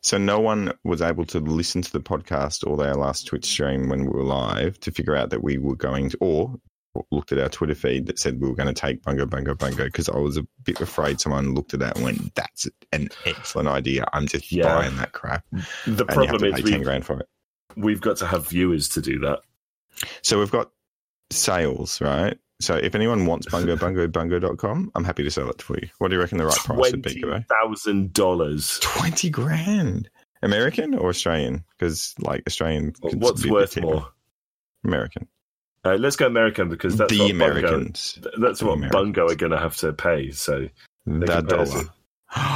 So 0.01 0.17
no 0.17 0.39
one 0.39 0.73
was 0.83 1.01
able 1.01 1.25
to 1.25 1.39
listen 1.39 1.81
to 1.81 1.91
the 1.91 1.99
podcast 1.99 2.65
or 2.65 2.77
their 2.77 2.93
last 2.95 3.27
Twitch 3.27 3.45
stream 3.45 3.89
when 3.89 4.01
we 4.03 4.09
were 4.09 4.23
live 4.23 4.79
to 4.81 4.91
figure 4.91 5.15
out 5.15 5.31
that 5.31 5.43
we 5.43 5.57
were 5.57 5.75
going 5.75 6.09
to, 6.11 6.17
or 6.21 6.55
looked 7.11 7.31
at 7.31 7.39
our 7.39 7.49
Twitter 7.49 7.75
feed 7.75 8.05
that 8.07 8.17
said 8.17 8.39
we 8.39 8.47
were 8.47 8.55
going 8.55 8.73
to 8.73 8.79
take 8.79 9.03
Bungo 9.03 9.25
Bungo 9.25 9.53
Bungo 9.53 9.83
because 9.85 10.07
I 10.09 10.17
was 10.17 10.37
a 10.37 10.47
bit 10.63 10.79
afraid 10.81 11.19
someone 11.19 11.53
looked 11.55 11.73
at 11.73 11.79
that 11.81 11.95
and 11.95 12.05
went, 12.05 12.33
"That's 12.35 12.67
an 12.93 13.09
excellent 13.25 13.67
idea. 13.69 14.05
I'm 14.13 14.27
just 14.27 14.51
Yeah. 14.51 14.63
buying 14.63 14.95
that 14.97 15.11
crap." 15.11 15.43
The 15.85 16.05
And 16.05 16.07
problem 16.07 16.43
is 16.45 16.61
pay 16.61 16.71
ten 16.71 16.83
grand 16.83 17.05
for 17.05 17.19
it. 17.19 17.27
we've 17.75 18.01
got 18.01 18.17
to 18.17 18.25
have 18.27 18.47
viewers 18.47 18.89
to 18.89 19.01
do 19.01 19.19
that. 19.19 19.41
So 20.23 20.39
we've 20.39 20.51
got 20.51 20.71
sales, 21.31 21.99
right? 22.01 22.37
So 22.59 22.75
if 22.75 22.95
anyone 22.95 23.25
wants 23.27 23.47
Bungo 23.47 23.75
Bungo 23.75 24.07
Bungo.com, 24.07 24.91
I'm 24.95 25.03
happy 25.03 25.23
to 25.23 25.29
sell 25.31 25.49
it 25.49 25.61
for 25.61 25.77
you. 25.79 25.87
What 25.99 26.07
do 26.09 26.15
you 26.15 26.21
reckon 26.21 26.37
the 26.39 26.45
right 26.45 26.55
price 26.57 26.91
would 26.91 27.01
be, 27.03 27.23
thousand 27.63 28.13
dollars. 28.13 28.79
Twenty 28.81 29.29
grand. 29.29 30.09
American 30.43 30.93
or 30.95 31.09
Australian? 31.09 31.63
Because 31.77 32.15
like 32.19 32.43
Australian, 32.47 32.93
could 32.93 33.21
What's 33.21 33.45
worth 33.45 33.79
more? 33.81 34.07
American. 34.83 35.27
Uh, 35.85 35.95
let's 35.95 36.15
go 36.15 36.25
American 36.27 36.67
because 36.69 36.97
that's 36.97 37.11
the 37.11 37.19
what 37.19 37.29
Bungo, 37.37 37.45
Americans. 37.45 38.19
that's 38.39 38.59
The 38.59 38.65
what 38.65 38.73
Americans. 38.77 38.91
Bungo 39.03 39.27
are 39.31 39.35
going 39.35 39.51
to 39.51 39.57
have 39.59 39.75
to 39.77 39.93
pay. 39.93 40.31
So 40.31 40.67
The 41.05 41.25
can 41.25 41.45
pay 41.47 41.55
us 41.57 41.71
dollar. 41.71 41.85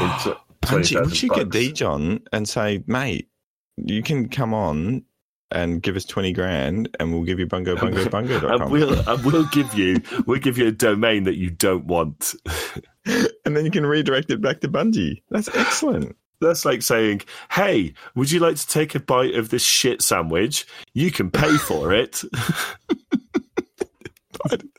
into 0.02 0.38
Punchy, 0.62 0.96
we 1.00 1.02
20,000 1.02 1.14
should 1.16 1.30
get. 1.32 1.50
Deej 1.50 1.88
on 1.88 2.22
and 2.34 2.50
say, 2.50 2.84
mate, 2.88 3.30
you 3.78 4.02
can 4.04 4.30
come 4.30 4.54
on 4.54 5.04
and 5.52 5.82
give 5.82 5.96
us 5.96 6.06
20 6.06 6.34
grand 6.34 6.96
and 7.00 7.12
we'll 7.12 7.24
give 7.24 7.40
you 7.40 7.46
bungo 7.46 7.76
bungo 7.76 8.08
bungo. 8.10 8.34
and 8.36 8.42
bungo.com. 8.42 8.72
we'll 8.72 9.10
and 9.10 9.26
we'll 9.26 9.48
give 9.48 9.74
you 9.74 10.02
we'll 10.26 10.40
give 10.40 10.58
you 10.58 10.68
a 10.68 10.72
domain 10.72 11.24
that 11.24 11.36
you 11.36 11.50
don't 11.50 11.86
want. 11.86 12.36
and 13.06 13.58
then 13.58 13.66
you 13.66 13.72
can 13.72 13.86
redirect 13.86 14.32
it 14.32 14.42
back 14.42 14.62
to 14.62 14.68
Bungie. 14.68 15.22
That's 15.30 15.50
excellent. 15.56 16.16
That's 16.40 16.66
like 16.66 16.82
saying, 16.82 17.22
"Hey, 17.52 17.94
would 18.16 18.32
you 18.32 18.40
like 18.40 18.56
to 18.56 18.68
take 18.68 18.96
a 18.96 19.00
bite 19.00 19.36
of 19.36 19.50
this 19.50 19.64
shit 19.64 20.02
sandwich? 20.02 20.66
You 20.94 21.12
can 21.12 21.30
pay 21.30 21.58
for 21.58 21.94
it." 21.94 22.24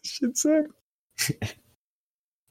Shit, 0.02 0.36
Sam. 0.36 0.66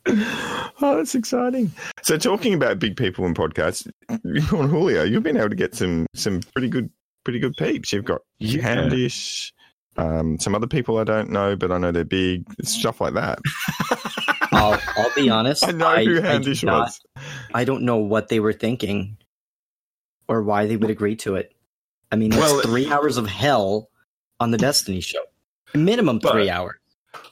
oh, 0.07 0.97
that's 0.97 1.13
exciting. 1.13 1.71
So, 2.03 2.17
talking 2.17 2.53
about 2.53 2.79
big 2.79 2.95
people 2.95 3.25
in 3.25 3.33
podcasts, 3.33 3.85
you 4.23 4.41
Cornholio, 4.41 5.09
you've 5.09 5.23
been 5.23 5.37
able 5.37 5.49
to 5.49 5.55
get 5.55 5.75
some 5.75 6.07
some 6.15 6.39
pretty 6.53 6.69
good 6.69 6.89
pretty 7.23 7.39
good 7.39 7.55
peeps. 7.57 7.91
You've 7.93 8.05
got 8.05 8.21
Yeah. 8.39 8.61
Handish, 8.61 9.51
um, 9.97 10.39
some 10.39 10.55
other 10.55 10.67
people 10.67 10.97
I 10.97 11.03
don't 11.03 11.29
know, 11.29 11.55
but 11.55 11.71
I 11.71 11.77
know 11.77 11.91
they're 11.91 12.03
big. 12.03 12.45
Stuff 12.63 13.01
like 13.01 13.13
that. 13.13 13.39
I'll, 14.51 14.79
I'll 14.97 15.13
be 15.15 15.29
honest. 15.29 15.65
I 15.67 15.71
know 15.71 15.95
who 15.97 16.15
do 16.15 16.21
Handish 16.21 16.63
not- 16.63 16.87
was. 16.87 17.01
I 17.53 17.63
don't 17.63 17.83
know 17.83 17.97
what 17.97 18.27
they 18.29 18.39
were 18.39 18.53
thinking 18.53 19.17
or 20.27 20.43
why 20.43 20.65
they 20.65 20.77
would 20.77 20.89
agree 20.89 21.15
to 21.17 21.35
it. 21.35 21.53
I 22.11 22.15
mean, 22.15 22.31
that's 22.31 22.41
Well- 22.51 22.61
three 22.61 22.89
hours 22.91 23.17
of 23.17 23.27
hell 23.27 23.89
on 24.39 24.51
the 24.51 24.57
Destiny 24.57 25.01
show. 25.01 25.23
Minimum 25.73 26.19
But- 26.19 26.31
three 26.33 26.49
hours. 26.49 26.75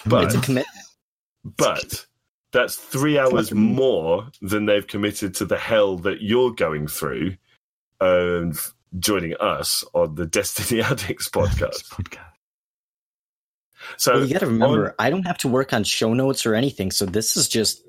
But 0.05 0.25
it's 0.25 0.35
a 0.35 0.41
commitment. 0.41 0.67
but 1.57 2.05
that's 2.51 2.75
three 2.75 3.17
hours 3.17 3.53
more 3.53 4.27
than 4.41 4.65
they've 4.65 4.85
committed 4.85 5.33
to 5.35 5.45
the 5.45 5.57
hell 5.57 5.97
that 5.99 6.21
you're 6.21 6.51
going 6.51 6.87
through, 6.87 7.35
and 8.01 8.57
joining 8.97 9.35
us 9.39 9.83
on 9.93 10.15
the 10.15 10.25
Destiny 10.37 10.81
Addicts 10.81 11.29
podcast. 11.33 11.87
podcast. 11.89 12.19
So 13.97 14.13
Well, 14.13 14.25
you 14.25 14.33
got 14.33 14.39
to 14.41 14.47
remember, 14.47 14.89
on- 14.89 14.95
I 14.99 15.09
don't 15.09 15.25
have 15.27 15.37
to 15.39 15.47
work 15.47 15.73
on 15.73 15.83
show 15.83 16.13
notes 16.13 16.45
or 16.45 16.53
anything, 16.55 16.91
so 16.91 17.05
this 17.05 17.37
is 17.37 17.47
just 17.47 17.83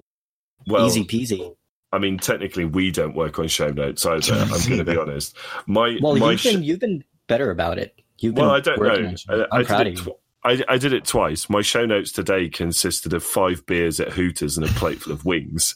well, 0.67 0.87
easy 0.87 1.05
peasy. 1.05 1.55
I 1.93 1.99
mean, 1.99 2.19
technically, 2.19 2.65
we 2.65 2.91
don't 2.93 3.15
work 3.17 3.39
on 3.39 3.49
show 3.49 3.71
notes 3.71 4.07
either. 4.07 4.35
I'm 4.35 4.49
going 4.49 4.79
to 4.79 4.85
be 4.85 4.97
honest. 4.97 5.37
My 5.67 5.99
Well, 6.01 6.15
my 6.17 6.33
you've 6.33 6.41
sh- 6.41 6.53
been 6.53 6.63
you've 6.63 6.79
been 6.79 7.03
better 7.27 7.51
about 7.51 7.79
it. 7.79 8.01
You've 8.19 8.37
well, 8.37 8.51
I 8.53 8.61
don't 8.61 8.81
know. 8.81 9.15
I, 9.29 9.35
I'm 9.57 9.61
I 9.63 9.65
proud 9.65 9.85
did 9.85 9.99
of 9.99 10.07
it 10.07 10.07
you. 10.07 10.13
tw- 10.13 10.17
I, 10.43 10.65
I 10.75 10.79
did 10.79 10.93
it 10.93 11.05
twice. 11.05 11.51
My 11.51 11.61
show 11.63 11.85
notes 11.85 12.13
today 12.13 12.49
consisted 12.49 13.13
of 13.13 13.23
five 13.25 13.67
beers 13.67 13.99
at 14.01 14.13
Hooters 14.13 14.57
and 14.57 14.65
a 14.67 14.71
plate 14.71 15.01
full 15.01 15.13
of 15.13 15.25
wings. 15.25 15.75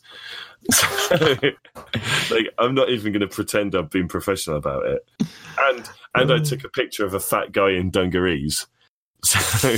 like, 2.30 2.48
I'm 2.58 2.74
not 2.74 2.90
even 2.90 3.12
going 3.12 3.20
to 3.20 3.28
pretend 3.28 3.74
I've 3.74 3.90
been 3.90 4.08
professional 4.08 4.56
about 4.56 4.86
it. 4.86 5.08
And 5.58 5.88
and 6.14 6.32
I 6.32 6.38
mm. 6.38 6.48
took 6.48 6.64
a 6.64 6.68
picture 6.68 7.04
of 7.04 7.14
a 7.14 7.20
fat 7.20 7.52
guy 7.52 7.70
in 7.70 7.90
dungarees. 7.90 8.66
So 9.24 9.68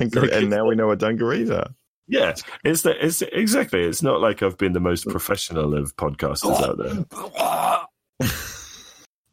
and 0.00 0.50
now 0.50 0.66
we 0.66 0.74
know 0.76 0.88
what 0.88 0.98
dungarees 0.98 1.50
are. 1.50 1.68
yeah, 2.08 2.34
it's 2.64 2.82
the, 2.82 3.04
it's 3.04 3.22
exactly. 3.22 3.82
It's 3.82 4.02
not 4.02 4.20
like 4.20 4.42
I've 4.42 4.58
been 4.58 4.72
the 4.72 4.80
most 4.80 5.06
professional 5.06 5.74
of 5.74 5.94
podcasters 5.96 6.60
out 6.62 6.78
there. 6.78 7.04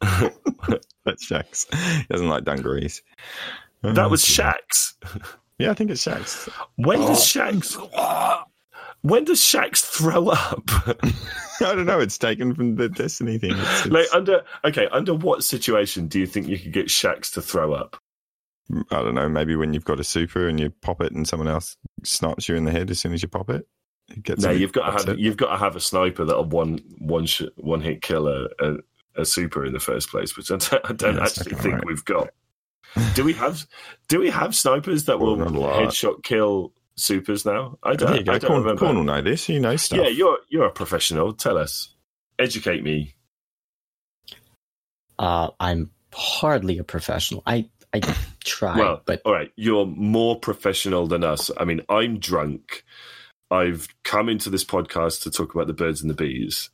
That's 1.06 1.28
Shax. 1.28 1.74
He 2.00 2.06
doesn't 2.10 2.28
like 2.28 2.44
dungarees. 2.44 3.02
That 3.82 4.10
was 4.10 4.24
oh, 4.24 4.44
Shax. 4.44 4.94
Yeah, 5.58 5.72
I 5.72 5.74
think 5.74 5.92
it's 5.92 6.06
Shax. 6.06 6.50
When 6.76 7.02
Oh. 7.02 7.08
does 7.08 7.24
Shax? 7.24 7.78
When 9.06 9.24
does 9.24 9.40
Shax 9.40 9.82
throw 9.86 10.30
up? 10.30 10.64
I 11.62 11.76
don't 11.76 11.86
know. 11.86 12.00
It's 12.00 12.18
taken 12.18 12.56
from 12.56 12.76
the 12.76 12.90
Destiny 12.90 13.38
thing. 13.38 13.52
It's, 13.54 13.86
like 13.86 14.08
under 14.14 14.42
okay, 14.64 14.88
under 14.92 15.14
what 15.14 15.44
situation 15.44 16.08
do 16.08 16.20
you 16.20 16.26
think 16.26 16.48
you 16.48 16.58
could 16.58 16.74
get 16.74 16.88
Shax 16.88 17.32
to 17.34 17.42
throw 17.42 17.74
up? 17.74 17.98
I 18.90 19.04
don't 19.04 19.14
know. 19.14 19.30
Maybe 19.30 19.56
when 19.56 19.74
you've 19.74 19.86
got 19.86 20.00
a 20.00 20.04
super 20.04 20.48
and 20.48 20.60
you 20.60 20.72
pop 20.82 21.02
it, 21.02 21.12
and 21.12 21.28
someone 21.28 21.48
else 21.48 21.78
snipes 22.04 22.50
you 22.50 22.56
in 22.56 22.66
the 22.66 22.72
head 22.72 22.90
as 22.90 23.00
soon 23.00 23.14
as 23.14 23.22
you 23.22 23.28
pop 23.30 23.52
it. 23.52 23.68
it 24.10 24.24
gets 24.24 24.42
No, 24.42 24.50
you've 24.50 24.74
got 24.74 24.86
to 24.88 24.92
have 24.94 25.02
upset. 25.02 25.20
you've 25.20 25.38
got 25.38 25.52
to 25.52 25.58
have 25.58 25.76
a 25.76 25.80
sniper 25.80 26.26
that'll 26.26 26.46
one 26.46 26.80
one 26.98 27.28
sh- 27.28 27.44
one 27.58 27.82
hit 27.82 28.02
kill 28.02 28.28
a, 28.28 28.48
a, 28.60 28.78
a 29.18 29.26
super 29.26 29.66
in 29.66 29.74
the 29.74 29.80
first 29.80 30.10
place, 30.10 30.36
which 30.36 30.50
I 30.50 30.58
don't, 30.58 30.90
I 30.90 30.94
don't 30.94 31.16
Yeah, 31.18 31.24
actually 31.26 31.56
think 31.58 31.76
right. 31.76 31.86
we've 31.86 32.06
got. 32.06 32.30
Do 33.14 33.24
we 33.24 33.34
have 33.34 33.68
do 34.08 34.20
we 34.20 34.32
have 34.32 34.56
snipers 34.56 35.06
that 35.06 35.20
will 35.20 35.36
not 35.36 35.52
a 35.52 35.60
lot. 35.60 35.74
headshot 35.84 36.24
kill 36.24 36.74
supers 36.98 37.46
now? 37.46 37.80
I 37.84 37.96
There 38.00 38.08
don't, 38.08 38.18
you 38.18 38.24
go. 38.24 38.34
I 38.34 38.40
don't 38.40 38.54
Corn, 38.54 38.58
remember. 38.58 38.80
Corn 38.80 38.98
will 38.98 39.06
know 39.06 39.22
this. 39.22 39.50
You 39.50 39.60
know 39.60 39.78
stuff. 39.78 40.00
Yeah, 40.00 40.08
you're 40.10 40.40
you're 40.50 40.66
a 40.68 40.72
professional. 40.72 41.34
Tell 41.34 41.58
us, 41.58 41.90
educate 42.40 42.84
me. 42.84 43.16
Uh, 45.20 45.52
I'm 45.60 45.92
hardly 46.14 46.78
a 46.80 46.84
professional. 46.84 47.44
I 47.46 47.70
I 47.94 48.06
try, 48.46 48.78
Well, 48.80 49.02
but 49.06 49.26
all 49.26 49.34
right, 49.34 49.52
you're 49.58 49.86
more 49.88 50.40
professional 50.40 51.08
than 51.08 51.24
us. 51.24 51.52
I 51.58 51.66
mean, 51.66 51.82
I'm 51.90 52.20
drunk. 52.20 52.84
I've 53.52 53.88
come 54.04 54.30
into 54.30 54.50
this 54.50 54.66
podcast 54.66 55.24
to 55.24 55.32
talk 55.32 55.56
about 55.56 55.68
the 55.68 55.74
birds 55.74 56.02
and 56.02 56.10
the 56.10 56.16
bees, 56.16 56.70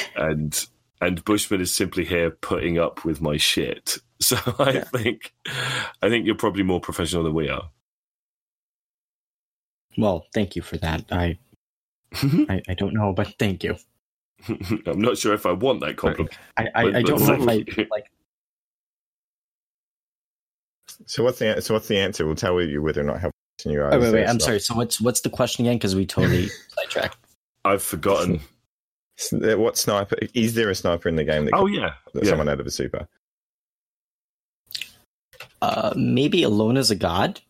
and 0.16 0.66
and 1.00 1.24
Bushman 1.24 1.60
is 1.62 1.74
simply 1.74 2.04
here 2.04 2.30
putting 2.30 2.78
up 2.78 3.04
with 3.04 3.20
my 3.22 3.36
shit. 3.38 3.98
So 4.22 4.36
I 4.60 4.72
Yeah. 4.72 4.84
think 4.94 5.34
I 6.02 6.08
think 6.08 6.26
you're 6.26 6.36
probably 6.36 6.62
more 6.62 6.80
professional 6.80 7.24
than 7.24 7.34
we 7.34 7.48
are. 7.50 7.70
Well, 9.96 10.26
thank 10.34 10.54
you 10.56 10.62
for 10.62 10.76
that. 10.78 11.04
I 11.10 11.38
I, 12.48 12.62
I 12.68 12.74
don't 12.74 12.94
know, 12.94 13.12
but 13.12 13.34
thank 13.38 13.64
you. 13.64 13.76
I'm 14.86 15.00
not 15.00 15.18
sure 15.18 15.34
if 15.34 15.46
I 15.46 15.52
want 15.52 15.80
that 15.80 15.96
compliment. 15.96 16.36
I 16.56 16.68
I, 16.74 16.82
But- 16.84 16.96
I 16.96 17.02
don't 17.02 17.18
but 17.20 17.38
know 17.38 17.52
if 17.52 17.66
I 17.78 17.86
like. 17.90 18.10
So 21.06 21.22
what's 21.24 21.38
the 21.38 21.60
so 21.60 21.74
what's 21.74 21.88
the 21.88 21.98
answer? 21.98 22.26
We'll 22.26 22.34
tell 22.34 22.60
you 22.60 22.82
whether 22.82 23.00
or 23.00 23.04
not 23.04 23.20
how 23.20 23.30
professional 23.56 23.74
you 23.74 23.82
are. 23.82 23.94
Oh, 23.94 24.00
wait, 24.00 24.12
wait. 24.14 24.26
I'm 24.26 24.38
stuff- 24.40 24.46
sorry. 24.46 24.60
So 24.60 24.74
what's 24.74 25.00
what's 25.00 25.20
the 25.20 25.30
question 25.30 25.64
again? 25.64 25.76
Because 25.76 25.94
we 25.94 26.06
totally 26.06 26.48
sidetracked. 26.76 27.16
I've 27.64 27.82
forgotten. 27.82 28.40
Uh, 29.32 29.58
What 29.58 29.76
sniper? 29.76 30.16
Is 30.34 30.54
there 30.54 30.70
a 30.70 30.74
sniper 30.74 31.08
in 31.08 31.16
the 31.16 31.24
game 31.24 31.44
that 31.46 31.54
Oh 31.54 31.66
yeah, 31.66 31.94
put 32.12 32.24
yeah. 32.24 32.30
someone 32.30 32.48
out 32.48 32.60
of 32.60 32.66
a 32.66 32.70
super? 32.70 33.06
Uh, 35.60 35.92
maybe 35.96 36.42
alone 36.44 36.76
as 36.76 36.90
a 36.90 36.96
god. 36.96 37.40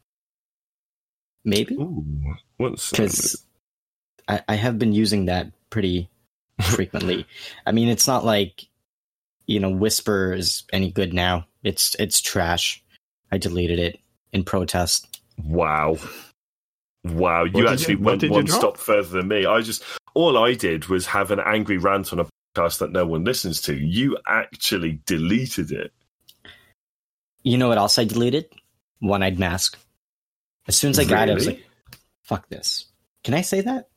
Maybe 1.45 1.75
Ooh, 1.77 2.05
what's 2.57 2.91
because 2.91 3.45
I, 4.27 4.43
I 4.49 4.55
have 4.57 4.79
been 4.79 4.93
using 4.93 5.27
that 5.27 5.47
pretty 5.71 6.09
frequently. 6.61 7.27
I 7.67 7.73
mean, 7.73 7.89
it's 7.89 8.07
not 8.07 8.25
like 8.25 8.67
you 9.47 9.61
know 9.61 9.71
Whisper 9.71 10.33
is 10.35 10.65
any 10.73 10.91
good 10.91 11.13
now. 11.15 11.47
It's 11.63 11.95
it's 11.99 12.21
trash. 12.21 12.83
I 13.33 13.39
deleted 13.39 13.79
it 13.79 14.01
in 14.33 14.45
protest. 14.45 15.21
Wow. 15.43 15.97
Wow, 17.05 17.45
you 17.45 17.53
What 17.53 17.61
did 17.63 17.71
actually 17.71 17.95
you- 17.95 18.01
went 18.01 18.29
one 18.29 18.45
drop? 18.45 18.59
stop 18.59 18.77
further 18.77 19.19
than 19.19 19.29
me. 19.29 19.47
I 19.47 19.61
just 19.61 19.83
all 20.15 20.37
I 20.37 20.55
did 20.55 20.87
was 20.87 21.07
have 21.07 21.31
an 21.31 21.41
angry 21.41 21.79
rant 21.79 22.13
on 22.13 22.21
a 22.21 22.27
podcast 22.57 22.79
that 22.79 22.91
no 22.93 23.07
one 23.07 23.25
listens 23.25 23.63
to. 23.63 23.75
You 23.75 24.19
actually 24.27 25.01
deleted 25.07 25.71
it. 25.71 25.93
You 27.45 27.57
know 27.57 27.69
what 27.69 27.79
else 27.79 27.99
I 27.99 28.05
deleted? 28.05 28.47
One 28.99 29.23
eyed 29.23 29.39
mask. 29.39 29.79
As 30.69 30.77
soon 30.77 30.91
as 30.91 30.99
I 30.99 31.05
got 31.05 31.29
it, 31.29 31.33
I 31.33 31.35
was 31.35 31.47
like, 31.47 31.65
"Fuck 32.23 32.49
this." 32.49 32.87
Can 33.25 33.35
I 33.35 33.41
say 33.41 33.63
that? 33.63 33.89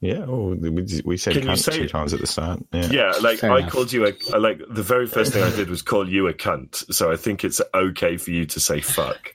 Yeah. 0.00 0.24
Oh, 0.28 0.54
we, 0.54 0.68
we 1.04 1.16
said 1.16 1.32
Can 1.32 1.44
cunt 1.44 1.58
say 1.58 1.72
two 1.78 1.84
it? 1.84 1.90
times 1.90 2.12
at 2.12 2.20
the 2.20 2.26
start. 2.26 2.60
Yeah. 2.72 2.86
Yeah, 2.90 3.12
like 3.22 3.38
Fair 3.38 3.52
I 3.52 3.60
enough. 3.60 3.72
called 3.72 3.90
you 3.92 4.06
a 4.06 4.12
I- 4.34 4.38
like 4.38 4.60
the 4.68 4.82
very 4.82 5.06
first 5.06 5.32
thing 5.32 5.42
I 5.42 5.54
did 5.56 5.70
was 5.70 5.80
call 5.80 6.06
you 6.08 6.26
a 6.28 6.34
cunt. 6.34 6.92
So 6.92 7.10
I 7.10 7.16
think 7.16 7.42
it's 7.44 7.60
okay 7.72 8.16
for 8.18 8.30
you 8.30 8.44
to 8.44 8.60
say 8.60 8.80
fuck. 8.82 9.34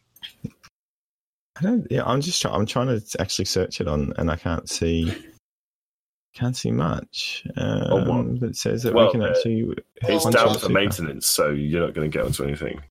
I 1.58 1.62
don't, 1.64 1.88
yeah, 1.92 2.04
I'm 2.06 2.22
just 2.22 2.42
trying. 2.42 2.54
I'm 2.56 2.66
trying 2.66 2.88
to 2.88 3.22
actually 3.22 3.46
search 3.46 3.82
it 3.82 3.88
on, 3.88 4.14
and 4.18 4.30
I 4.30 4.36
can't 4.36 4.70
see. 4.70 5.14
Can't 6.36 6.56
see 6.56 6.72
much. 6.72 7.46
Um, 7.58 7.84
Oh, 7.90 8.04
what? 8.24 8.40
that 8.42 8.56
says 8.56 8.84
that 8.84 8.94
Well, 8.94 9.08
we 9.08 9.12
can 9.14 9.24
uh, 9.24 9.30
actually. 9.30 9.76
It's 10.04 10.26
down 10.26 10.58
for 10.58 10.70
maintenance, 10.70 11.26
so 11.26 11.50
you're 11.50 11.82
not 11.86 11.94
going 11.96 12.10
to 12.10 12.16
get 12.16 12.26
onto 12.26 12.44
anything. 12.44 12.82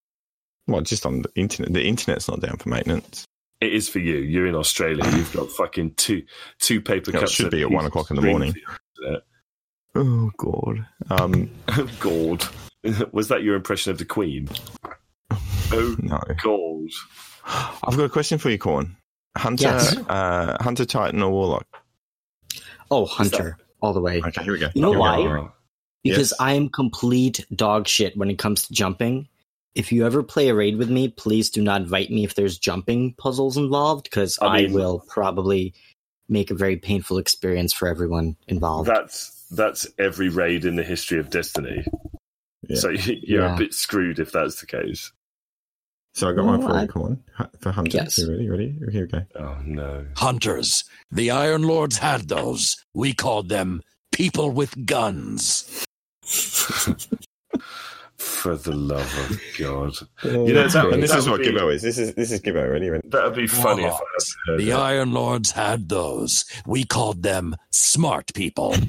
Well, 0.67 0.81
just 0.83 1.07
on 1.07 1.23
the 1.23 1.31
internet. 1.37 1.73
The 1.73 1.87
internet's 1.87 2.29
not 2.29 2.41
down 2.41 2.57
for 2.57 2.69
maintenance. 2.69 3.25
It 3.61 3.73
is 3.73 3.89
for 3.89 3.99
you. 3.99 4.17
You're 4.19 4.47
in 4.47 4.55
Australia. 4.55 5.05
You've 5.17 5.33
got 5.33 5.51
fucking 5.51 5.95
two 5.95 6.23
two 6.61 6.81
paper 6.81 7.11
Yeah, 7.11 7.19
it 7.19 7.21
cups. 7.21 7.33
should 7.33 7.51
be 7.51 7.63
at 7.63 7.71
one 7.71 7.85
o'clock 7.87 8.11
in 8.11 8.17
the 8.17 8.23
morning. 8.23 8.55
Oh 9.95 10.31
God. 10.37 10.87
Um, 11.11 11.51
your- 11.77 11.89
God, 12.01 12.45
was 13.13 13.29
that 13.29 13.43
your 13.43 13.57
impression 13.57 13.91
of 13.91 13.99
the 13.99 14.05
Queen? 14.05 14.49
Oh 15.73 15.97
no. 16.01 16.21
God. 16.43 16.89
I've 17.85 17.97
got 17.97 18.05
a 18.05 18.09
question 18.09 18.39
for 18.39 18.51
you, 18.51 18.59
Corn. 18.59 18.97
Hunter, 19.37 19.65
Yes. 19.65 19.97
uh, 20.09 20.57
Hunter, 20.61 20.85
Titan, 20.85 21.23
or 21.23 21.31
Warlock? 21.31 21.67
Oh, 22.91 23.07
Hunter, 23.07 23.57
all 23.81 23.93
the 23.93 24.01
way. 24.01 24.21
Okay, 24.25 24.43
here 24.43 24.53
we 24.53 24.59
go. 24.59 24.69
You 24.75 24.83
know 24.83 24.91
Here 24.93 24.99
why? 25.01 25.17
go. 25.23 25.53
Because 26.05 26.31
Yes. 26.31 26.41
I 26.41 26.53
am 26.55 26.69
complete 26.69 27.45
dog 27.55 27.87
shit 27.89 28.17
when 28.17 28.31
it 28.31 28.39
comes 28.39 28.67
to 28.67 28.73
jumping. 28.73 29.29
If 29.79 29.93
you 29.93 30.05
ever 30.05 30.25
play 30.25 30.49
a 30.49 30.55
raid 30.55 30.77
with 30.77 30.91
me, 30.91 31.07
please 31.09 31.51
do 31.51 31.63
not 31.63 31.83
invite 31.83 32.11
me 32.11 32.25
if 32.25 32.35
there's 32.35 32.59
jumping 32.59 33.15
puzzles 33.15 33.57
involved, 33.57 34.05
because 34.11 34.37
I 34.43 34.65
I, 34.65 34.67
will 34.71 35.05
probably 35.09 35.73
make 36.29 36.51
a 36.51 36.55
very 36.55 36.77
painful 36.77 37.17
experience 37.17 37.73
for 37.73 37.87
everyone 37.87 38.37
involved. 38.49 38.89
That's 38.91 39.47
that's 39.53 39.87
every 39.99 40.29
raid 40.31 40.65
in 40.65 40.75
the 40.75 40.83
history 40.83 41.21
of 41.21 41.31
Destiny. 41.31 41.87
Yeah. 42.69 42.77
So 42.77 42.89
you- 42.91 43.21
you're 43.23 43.43
Yeah. 43.45 43.55
a 43.55 43.59
bit 43.59 43.73
screwed 43.73 44.19
if 44.19 44.33
that's 44.33 44.59
the 44.61 44.67
case. 44.67 45.13
So 46.15 46.29
I 46.29 46.33
got 46.33 46.45
one 46.47 46.61
for 46.61 46.81
you, 46.81 46.89
Come 46.89 47.03
on, 47.03 47.49
For 47.61 47.71
Hunter. 47.71 47.97
Yes. 47.99 48.19
You 48.19 48.33
ready? 48.33 48.49
Ready? 48.49 48.79
Here 48.91 49.03
we 49.03 49.07
go. 49.07 49.23
Oh 49.37 49.59
no. 49.65 50.07
Hunters. 50.17 50.83
The 51.13 51.31
Iron 51.31 51.63
Lords 51.63 51.99
had 51.99 52.27
those. 52.29 52.85
We 52.95 53.15
called 53.15 53.49
them 53.49 53.83
people 54.11 54.51
with 54.51 54.85
guns. 54.87 55.87
For 58.19 58.57
the 58.57 58.75
love 58.75 59.17
of 59.31 59.41
God. 59.59 59.93
Oh, 60.25 60.45
you 60.47 60.53
know, 60.53 60.67
that- 60.67 60.87
and 60.93 61.01
this 61.03 61.11
that 61.13 61.19
is 61.21 61.29
what 61.29 61.39
would 61.39 61.47
be- 61.47 61.53
Gibbo 61.53 61.73
is. 61.73 61.83
This 61.83 61.99
is 61.99 62.15
this 62.15 62.33
is 62.33 62.41
Gibbo. 62.41 62.69
Ready? 62.71 62.91
Ready? 62.91 63.07
That'd 63.09 63.35
be 63.35 63.47
funny 63.47 63.85
if 63.85 63.93
I 63.93 63.99
heard 64.49 64.61
The 64.61 64.65
that. 64.71 64.81
Iron 64.81 65.13
Lords 65.13 65.53
had 65.53 65.89
those. 65.89 66.45
We 66.67 66.83
called 66.85 67.23
them 67.23 67.55
smart 67.71 68.35
people. 68.35 68.75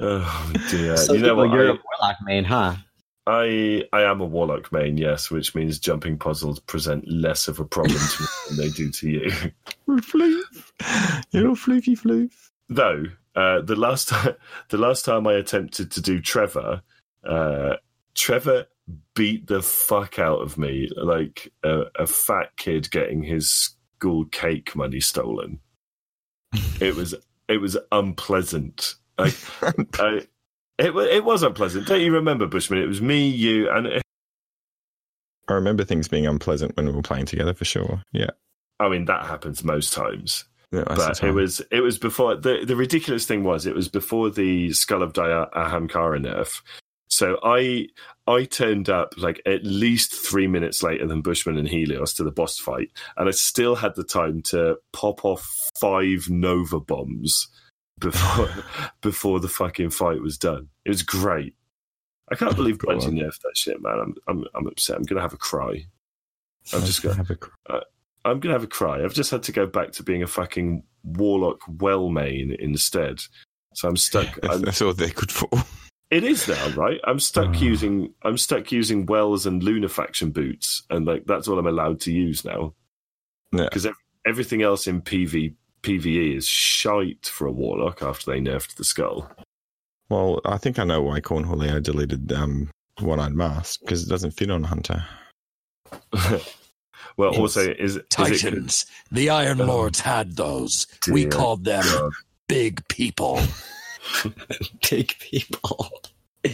Oh 0.00 0.52
dear. 0.70 0.96
so 0.96 1.12
you 1.12 1.20
know 1.20 1.36
what? 1.36 1.50
you're 1.50 1.68
I- 1.70 1.74
a 1.74 1.78
warlock 2.00 2.16
main, 2.24 2.44
huh? 2.44 2.74
I 3.26 3.84
I 3.92 4.02
am 4.02 4.20
a 4.20 4.26
warlock 4.26 4.70
main, 4.72 4.98
yes, 4.98 5.30
which 5.30 5.54
means 5.54 5.78
jumping 5.78 6.18
puzzles 6.18 6.58
present 6.60 7.06
less 7.10 7.48
of 7.48 7.58
a 7.60 7.64
problem 7.64 7.96
to 7.98 8.22
me 8.22 8.28
than 8.48 8.56
they 8.58 8.68
do 8.70 8.90
to 8.90 9.08
you. 9.08 9.30
Floof. 9.88 11.24
You're 11.30 11.48
all 11.48 11.54
floofy 11.56 11.96
floof. 11.98 12.32
Though 12.68 13.04
uh, 13.34 13.60
the 13.62 13.76
last 13.76 14.08
time 14.08 14.34
the 14.68 14.78
last 14.78 15.04
time 15.04 15.26
I 15.26 15.34
attempted 15.34 15.90
to 15.92 16.00
do 16.00 16.20
Trevor, 16.20 16.82
uh, 17.24 17.74
Trevor 18.14 18.66
beat 19.14 19.46
the 19.46 19.62
fuck 19.62 20.18
out 20.18 20.40
of 20.40 20.58
me 20.58 20.90
like 20.96 21.52
a, 21.62 21.84
a 21.98 22.06
fat 22.06 22.56
kid 22.56 22.90
getting 22.90 23.22
his 23.22 23.50
school 23.50 24.26
cake 24.26 24.76
money 24.76 25.00
stolen. 25.00 25.60
it 26.80 26.94
was 26.94 27.14
it 27.48 27.58
was 27.58 27.76
unpleasant. 27.92 28.94
I, 29.18 29.34
I, 29.98 30.26
it 30.78 30.94
it 30.94 31.24
was 31.24 31.42
unpleasant. 31.42 31.86
Don't 31.86 32.00
you 32.00 32.12
remember, 32.12 32.46
Bushman? 32.46 32.82
It 32.82 32.88
was 32.88 33.00
me, 33.00 33.28
you, 33.28 33.70
and 33.70 34.02
I 35.48 35.52
remember 35.54 35.84
things 35.84 36.08
being 36.08 36.26
unpleasant 36.26 36.76
when 36.76 36.86
we 36.86 36.92
were 36.92 37.02
playing 37.02 37.26
together 37.26 37.54
for 37.54 37.64
sure. 37.64 38.02
Yeah. 38.12 38.30
I 38.80 38.88
mean 38.88 39.04
that 39.06 39.26
happens 39.26 39.62
most 39.62 39.92
times. 39.92 40.44
But 40.82 41.22
it 41.22 41.32
was 41.32 41.60
it 41.70 41.80
was 41.80 41.98
before 41.98 42.36
the 42.36 42.64
the 42.64 42.76
ridiculous 42.76 43.26
thing 43.26 43.44
was 43.44 43.66
it 43.66 43.74
was 43.74 43.88
before 43.88 44.30
the 44.30 44.72
Skull 44.72 45.02
of 45.02 45.12
Dire 45.12 45.46
Ahamkara 45.54 46.20
nerf. 46.24 46.60
So 47.08 47.38
I 47.42 47.88
I 48.26 48.44
turned 48.44 48.88
up 48.88 49.14
like 49.16 49.40
at 49.46 49.64
least 49.64 50.12
three 50.12 50.46
minutes 50.46 50.82
later 50.82 51.06
than 51.06 51.22
Bushman 51.22 51.58
and 51.58 51.68
Helios 51.68 52.14
to 52.14 52.24
the 52.24 52.32
boss 52.32 52.58
fight, 52.58 52.90
and 53.16 53.28
I 53.28 53.32
still 53.32 53.76
had 53.76 53.94
the 53.94 54.04
time 54.04 54.42
to 54.46 54.78
pop 54.92 55.24
off 55.24 55.48
five 55.78 56.28
Nova 56.28 56.80
bombs 56.80 57.48
before 57.98 58.48
before 59.00 59.40
the 59.40 59.48
fucking 59.48 59.90
fight 59.90 60.20
was 60.20 60.38
done. 60.38 60.68
It 60.84 60.90
was 60.90 61.02
great. 61.02 61.54
I 62.30 62.36
can't 62.36 62.56
believe. 62.56 62.78
Bungie 62.80 63.12
nerfed 63.12 63.42
that 63.42 63.56
shit, 63.56 63.80
man. 63.80 63.98
I'm 64.00 64.14
I'm 64.26 64.44
I'm 64.54 64.66
upset. 64.66 64.96
I'm 64.96 65.04
gonna 65.04 65.20
have 65.20 65.34
a 65.34 65.38
cry. 65.38 65.86
I'm 66.72 66.84
just 66.84 67.02
gonna 67.02 67.16
have 67.16 67.30
a 67.30 67.36
cr- 67.36 67.50
uh, 67.68 67.80
I'm 68.24 68.40
gonna 68.40 68.54
have 68.54 68.64
a 68.64 68.68
cry. 68.68 69.02
I've 69.04 69.14
just 69.14 69.30
had 69.30 69.42
to 69.44 69.52
go 69.52 69.66
back 69.66 69.92
to 69.92 70.02
being 70.02 70.22
a 70.22 70.26
fucking 70.26 70.82
warlock 71.02 71.60
well 71.68 72.08
main 72.08 72.56
instead. 72.58 73.20
So 73.74 73.88
I'm 73.88 73.96
stuck. 73.96 74.34
That's, 74.42 74.54
I'm, 74.54 74.62
that's 74.62 74.82
all 74.82 74.92
they 74.94 75.10
could 75.10 75.30
for. 75.32 75.48
It 76.10 76.22
is 76.22 76.46
now, 76.46 76.68
right? 76.70 77.00
I'm 77.04 77.18
stuck 77.18 77.48
Ah. 77.56 77.58
using 77.58 78.14
I'm 78.22 78.38
stuck 78.38 78.70
using 78.70 79.04
Wells 79.06 79.46
and 79.46 79.60
Lunafaction 79.62 80.32
boots, 80.32 80.82
and 80.90 81.04
like 81.06 81.24
that's 81.26 81.48
all 81.48 81.58
I'm 81.58 81.66
allowed 81.66 82.00
to 82.02 82.12
use 82.12 82.44
now. 82.44 82.74
Yeah. 83.52 83.64
Because 83.64 83.88
everything 84.26 84.62
else 84.62 84.86
in 84.86 85.02
PV 85.02 85.54
PVE 85.82 86.36
is 86.36 86.46
shite 86.46 87.26
for 87.26 87.46
a 87.46 87.52
warlock 87.52 88.02
after 88.02 88.30
they 88.30 88.40
nerfed 88.40 88.76
the 88.76 88.84
skull. 88.84 89.30
Well, 90.08 90.40
I 90.44 90.56
think 90.58 90.78
I 90.78 90.84
know 90.84 91.02
why 91.02 91.20
Cornholio 91.20 91.82
deleted 91.82 92.32
um, 92.32 92.70
One 93.00 93.18
Eyed 93.20 93.32
Mask 93.34 93.80
because 93.80 94.06
it 94.06 94.08
doesn't 94.08 94.32
fit 94.32 94.50
on 94.50 94.64
Hunter. 94.64 95.04
well, 97.16 97.30
Yes. 97.32 97.40
also 97.40 97.60
is 97.60 97.76
is 97.78 97.96
it 97.96 98.10
Titans. 98.10 98.86
The 99.12 99.30
Iron 99.30 99.60
Oh, 99.60 99.66
Lords 99.66 100.00
had 100.00 100.36
those. 100.36 100.86
We 101.10 101.26
called 101.26 101.64
them 101.64 101.84
God. 101.84 102.12
big 102.48 102.86
people. 102.88 103.40
Big 104.90 105.16
people. 105.18 105.90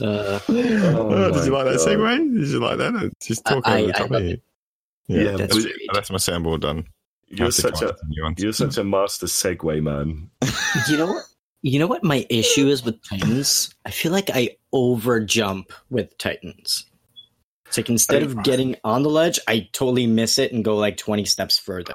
Uh, 0.00 0.38
Oh 0.48 1.08
Oh, 1.08 1.30
did 1.32 1.46
you 1.46 1.50
my 1.52 1.62
like 1.62 1.72
that 1.72 1.78
God. 1.78 1.88
segue? 1.88 2.38
Did 2.40 2.48
you 2.48 2.58
like 2.60 2.78
that? 2.78 2.94
It's 3.16 3.26
Just 3.26 3.44
talk 3.44 3.66
I- 3.66 3.78
over 3.82 3.86
the 3.88 3.96
I 3.96 3.98
top 3.98 4.10
love 4.10 4.20
of 4.22 4.28
you. 4.28 4.34
it. 4.34 4.42
Yeah, 5.08 5.16
Yeah, 5.18 5.24
that's, 5.24 5.40
that's 5.40 5.54
but- 5.54 5.62
great. 5.62 5.88
that's 5.94 6.10
my 6.10 6.16
soundboard 6.18 6.60
done. 6.60 6.86
You're 7.28 7.50
such 7.50 7.74
a 7.82 7.88
some 7.88 7.96
new 8.08 8.22
ones. 8.22 8.40
you're 8.42 8.52
such 8.52 8.76
a 8.78 8.84
master 8.84 9.26
segue 9.26 9.82
man. 9.82 10.30
you 10.88 10.96
know 10.98 11.06
what? 11.06 11.24
You 11.62 11.78
know 11.80 11.86
what 11.88 12.04
my 12.04 12.24
issue 12.30 12.68
is 12.68 12.84
with 12.84 13.02
Titans? 13.08 13.74
I 13.84 13.90
feel 13.90 14.12
like 14.12 14.30
I 14.32 14.50
over 14.72 15.18
jump 15.20 15.72
with 15.90 16.16
Titans. 16.18 16.86
It's 17.76 17.88
like 17.88 17.90
instead 17.90 18.22
of 18.22 18.42
getting 18.42 18.76
on 18.84 19.02
the 19.02 19.10
ledge, 19.10 19.38
I 19.46 19.68
totally 19.72 20.06
miss 20.06 20.38
it 20.38 20.52
and 20.52 20.64
go 20.64 20.76
like 20.76 20.96
twenty 20.96 21.24
steps 21.24 21.58
further. 21.58 21.92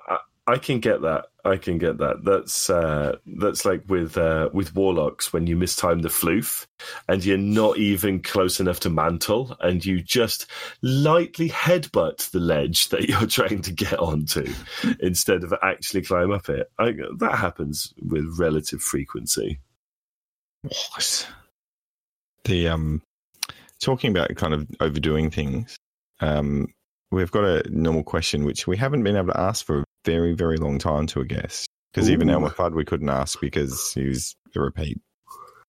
I 0.48 0.58
can 0.58 0.80
get 0.80 1.02
that. 1.04 1.28
I 1.46 1.58
can 1.58 1.78
get 1.78 2.00
that. 2.00 2.24
That's 2.24 2.70
uh, 2.70 3.18
that's 3.26 3.64
like 3.64 3.84
with 3.88 4.18
uh, 4.18 4.50
with 4.54 4.76
warlocks 4.76 5.32
when 5.32 5.48
you 5.48 5.56
mistime 5.56 6.02
the 6.02 6.10
floof 6.10 6.66
and 7.08 7.24
you're 7.24 7.38
not 7.38 7.78
even 7.78 8.22
close 8.22 8.60
enough 8.60 8.80
to 8.82 8.90
mantle 8.90 9.56
and 9.60 9.86
you 9.86 10.02
just 10.02 10.48
lightly 10.82 11.50
headbutt 11.50 12.32
the 12.32 12.40
ledge 12.40 12.90
that 12.90 13.04
you're 13.10 13.28
trying 13.28 13.62
to 13.62 13.72
get 13.72 13.98
onto 14.00 14.52
instead 15.00 15.44
of 15.44 15.54
actually 15.62 16.02
climb 16.02 16.32
up 16.32 16.50
it. 16.50 16.70
I, 16.78 16.94
that 17.18 17.38
happens 17.38 17.94
with 18.02 18.38
relative 18.38 18.82
frequency. 18.82 19.60
What? 20.64 21.28
The 22.44 22.68
um, 22.68 23.04
talking 23.82 24.12
about 24.12 24.36
kind 24.36 24.54
of 24.54 24.68
overdoing 24.80 25.32
things. 25.32 25.76
Um, 26.20 26.68
we've 27.12 27.32
got 27.32 27.44
a 27.44 27.64
normal 27.70 28.04
question 28.04 28.46
which 28.46 28.68
we 28.68 28.78
haven't 28.78 29.04
been 29.04 29.18
able 29.18 29.34
to 29.34 29.40
ask 29.40 29.66
for 29.66 29.80
a 29.80 29.84
very, 30.06 30.34
very 30.34 30.58
long 30.58 30.80
time 30.80 31.08
to 31.08 31.20
a 31.20 31.26
guest 31.26 31.68
because 31.92 32.10
even 32.10 32.30
Ooh. 32.30 32.34
Elmer 32.34 32.50
Fudd 32.50 32.74
we 32.74 32.86
couldn't 32.86 33.10
ask 33.10 33.40
because 33.42 33.92
he 33.94 34.08
was 34.08 34.34
a 34.56 34.60
repeat, 34.62 35.02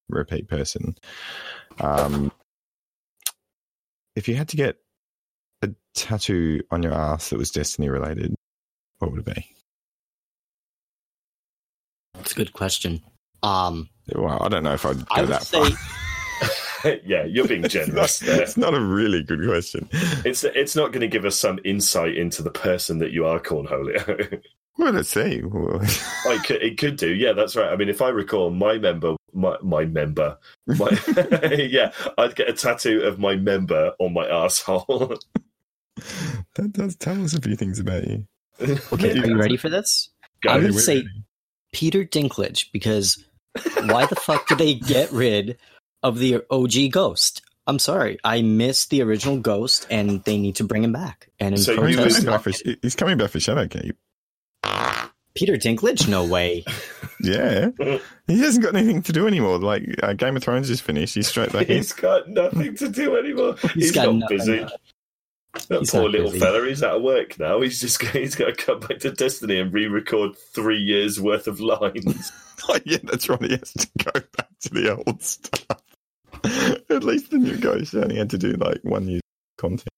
repeat 0.08 0.48
person. 0.48 0.94
Um, 1.80 2.30
if 4.14 4.28
you 4.28 4.36
had 4.36 4.48
to 4.50 4.56
get 4.56 4.76
a 5.62 5.70
tattoo 5.94 6.60
on 6.70 6.82
your 6.82 6.92
ass 6.92 7.30
that 7.30 7.38
was 7.38 7.50
Destiny 7.50 7.88
related, 7.88 8.34
what 8.98 9.10
would 9.10 9.26
it 9.26 9.34
be? 9.34 9.46
It's 12.20 12.32
a 12.32 12.36
good 12.36 12.52
question. 12.52 13.02
Um, 13.42 13.88
Well, 14.14 14.40
I 14.42 14.48
don't 14.48 14.62
know 14.62 14.74
if 14.74 14.86
I'd 14.86 14.98
go 14.98 15.04
I 15.10 15.20
would 15.22 15.30
that 15.30 15.42
say 15.42 15.70
far. 15.70 16.58
yeah, 17.04 17.24
you're 17.24 17.46
being 17.46 17.64
It's 17.64 17.74
generous 17.74 18.22
not, 18.22 18.26
there. 18.26 18.42
it's 18.42 18.56
not 18.56 18.74
a 18.74 18.80
really 18.80 19.22
good 19.22 19.44
question. 19.46 19.88
It's 20.24 20.44
it's 20.44 20.76
not 20.76 20.92
going 20.92 21.00
to 21.00 21.08
give 21.08 21.24
us 21.24 21.38
some 21.38 21.58
insight 21.64 22.16
into 22.16 22.42
the 22.42 22.50
person 22.50 22.98
that 22.98 23.12
you 23.12 23.26
are, 23.26 23.40
Cornholio. 23.40 24.42
Well, 24.78 24.94
let's 24.94 25.10
see. 25.10 25.42
Well, 25.42 25.80
oh, 25.82 26.30
I 26.30 26.38
could, 26.38 26.62
it 26.62 26.78
could 26.78 26.96
do, 26.96 27.12
yeah, 27.12 27.34
that's 27.34 27.54
right. 27.56 27.70
I 27.70 27.76
mean, 27.76 27.90
if 27.90 28.00
I 28.00 28.08
recall, 28.08 28.48
my 28.50 28.78
member, 28.78 29.16
my 29.34 29.58
my 29.62 29.84
member, 29.84 30.38
my 30.66 30.88
yeah, 31.70 31.92
I'd 32.16 32.34
get 32.34 32.48
a 32.48 32.54
tattoo 32.54 33.02
of 33.02 33.18
my 33.18 33.36
member 33.36 33.92
on 33.98 34.14
my 34.14 34.26
asshole. 34.26 35.18
that 36.54 36.72
does 36.72 36.96
tell 36.96 37.22
us 37.22 37.34
a 37.34 37.40
few 37.42 37.54
things 37.54 37.78
about 37.80 38.08
you. 38.08 38.26
okay, 38.60 39.10
are 39.20 39.26
you 39.26 39.38
ready 39.38 39.58
for 39.58 39.68
this? 39.68 40.08
I 40.48 40.58
would 40.58 40.74
say 40.74 40.96
ready. 40.96 41.08
Peter 41.72 42.04
Dinklage 42.04 42.72
because 42.72 43.22
why 43.84 44.06
the 44.06 44.16
fuck 44.16 44.48
did 44.48 44.56
they 44.56 44.74
get 44.74 45.12
rid 45.12 45.58
of 46.02 46.18
the 46.18 46.42
OG 46.50 46.90
Ghost? 46.92 47.42
I'm 47.66 47.78
sorry, 47.78 48.18
I 48.24 48.42
miss 48.42 48.86
the 48.86 49.02
original 49.02 49.38
Ghost, 49.38 49.86
and 49.90 50.22
they 50.24 50.36
need 50.36 50.56
to 50.56 50.64
bring 50.64 50.82
him 50.82 50.92
back. 50.92 51.28
And 51.38 51.54
in 51.54 51.60
So 51.60 51.80
he's, 51.84 51.96
coming 51.96 52.24
back 52.26 52.42
for, 52.42 52.52
he's 52.82 52.96
coming 52.96 53.18
back 53.18 53.30
for 53.30 53.38
Shadowkeep. 53.38 53.92
Peter 55.34 55.54
Dinklage, 55.56 56.08
no 56.08 56.24
way. 56.24 56.64
Yeah, 57.24 57.68
he 58.26 58.40
hasn't 58.40 58.64
got 58.64 58.74
anything 58.74 59.00
to 59.02 59.12
do 59.12 59.28
anymore. 59.28 59.56
Like 59.60 59.84
uh, 60.02 60.12
Game 60.14 60.34
of 60.36 60.42
Thrones 60.42 60.68
is 60.68 60.80
finished. 60.80 61.14
He's 61.14 61.28
straight 61.28 61.52
back 61.52 61.68
in. 61.68 61.76
He's 61.76 61.92
got 61.92 62.28
nothing 62.28 62.74
to 62.78 62.88
do 62.88 63.16
anymore. 63.16 63.54
He's 63.62 63.72
he's 63.74 63.92
got 63.92 64.06
not 64.12 64.28
nothing. 64.28 64.38
busy. 64.38 64.66
That 65.68 65.78
He's 65.78 65.90
poor 65.92 66.08
little 66.08 66.26
busy. 66.32 66.40
fella, 66.40 66.66
he's 66.66 66.82
out 66.82 66.96
of 66.96 67.02
work 67.02 67.38
now. 67.38 67.60
He's 67.60 67.80
just 67.80 68.02
he's 68.06 68.34
got 68.34 68.46
to 68.46 68.54
come 68.54 68.80
back 68.80 68.98
to 69.00 69.12
Destiny 69.12 69.60
and 69.60 69.72
re-record 69.72 70.36
three 70.36 70.80
years 70.80 71.20
worth 71.20 71.46
of 71.46 71.60
lines. 71.60 72.32
Oh, 72.68 72.78
yeah, 72.84 72.98
that's 73.02 73.28
right. 73.28 73.42
He 73.42 73.50
has 73.50 73.72
to 73.72 73.88
go 74.04 74.12
back 74.36 74.48
to 74.60 74.70
the 74.70 74.96
old 74.96 75.20
stuff. 75.20 75.71
At 76.90 77.04
least 77.04 77.30
the 77.30 77.38
new 77.38 77.56
Ghost 77.56 77.94
only 77.94 78.16
had 78.16 78.30
to 78.30 78.38
do 78.38 78.52
like 78.52 78.80
one 78.82 79.08
year 79.08 79.20
content. 79.58 79.88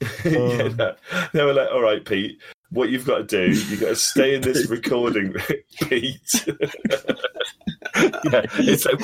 yeah, 0.24 0.62
um, 0.62 0.76
no. 0.76 0.94
they 1.32 1.44
were 1.44 1.54
like, 1.54 1.70
"All 1.70 1.82
right, 1.82 2.04
Pete, 2.04 2.40
what 2.70 2.90
you've 2.90 3.06
got 3.06 3.18
to 3.18 3.24
do, 3.24 3.52
you've 3.52 3.80
got 3.80 3.88
to 3.88 3.96
stay 3.96 4.34
in 4.34 4.42
this 4.42 4.66
recording, 4.70 5.34
Pete." 5.82 6.44
yeah, 6.46 6.54
it's 8.58 8.84
like, 8.84 9.00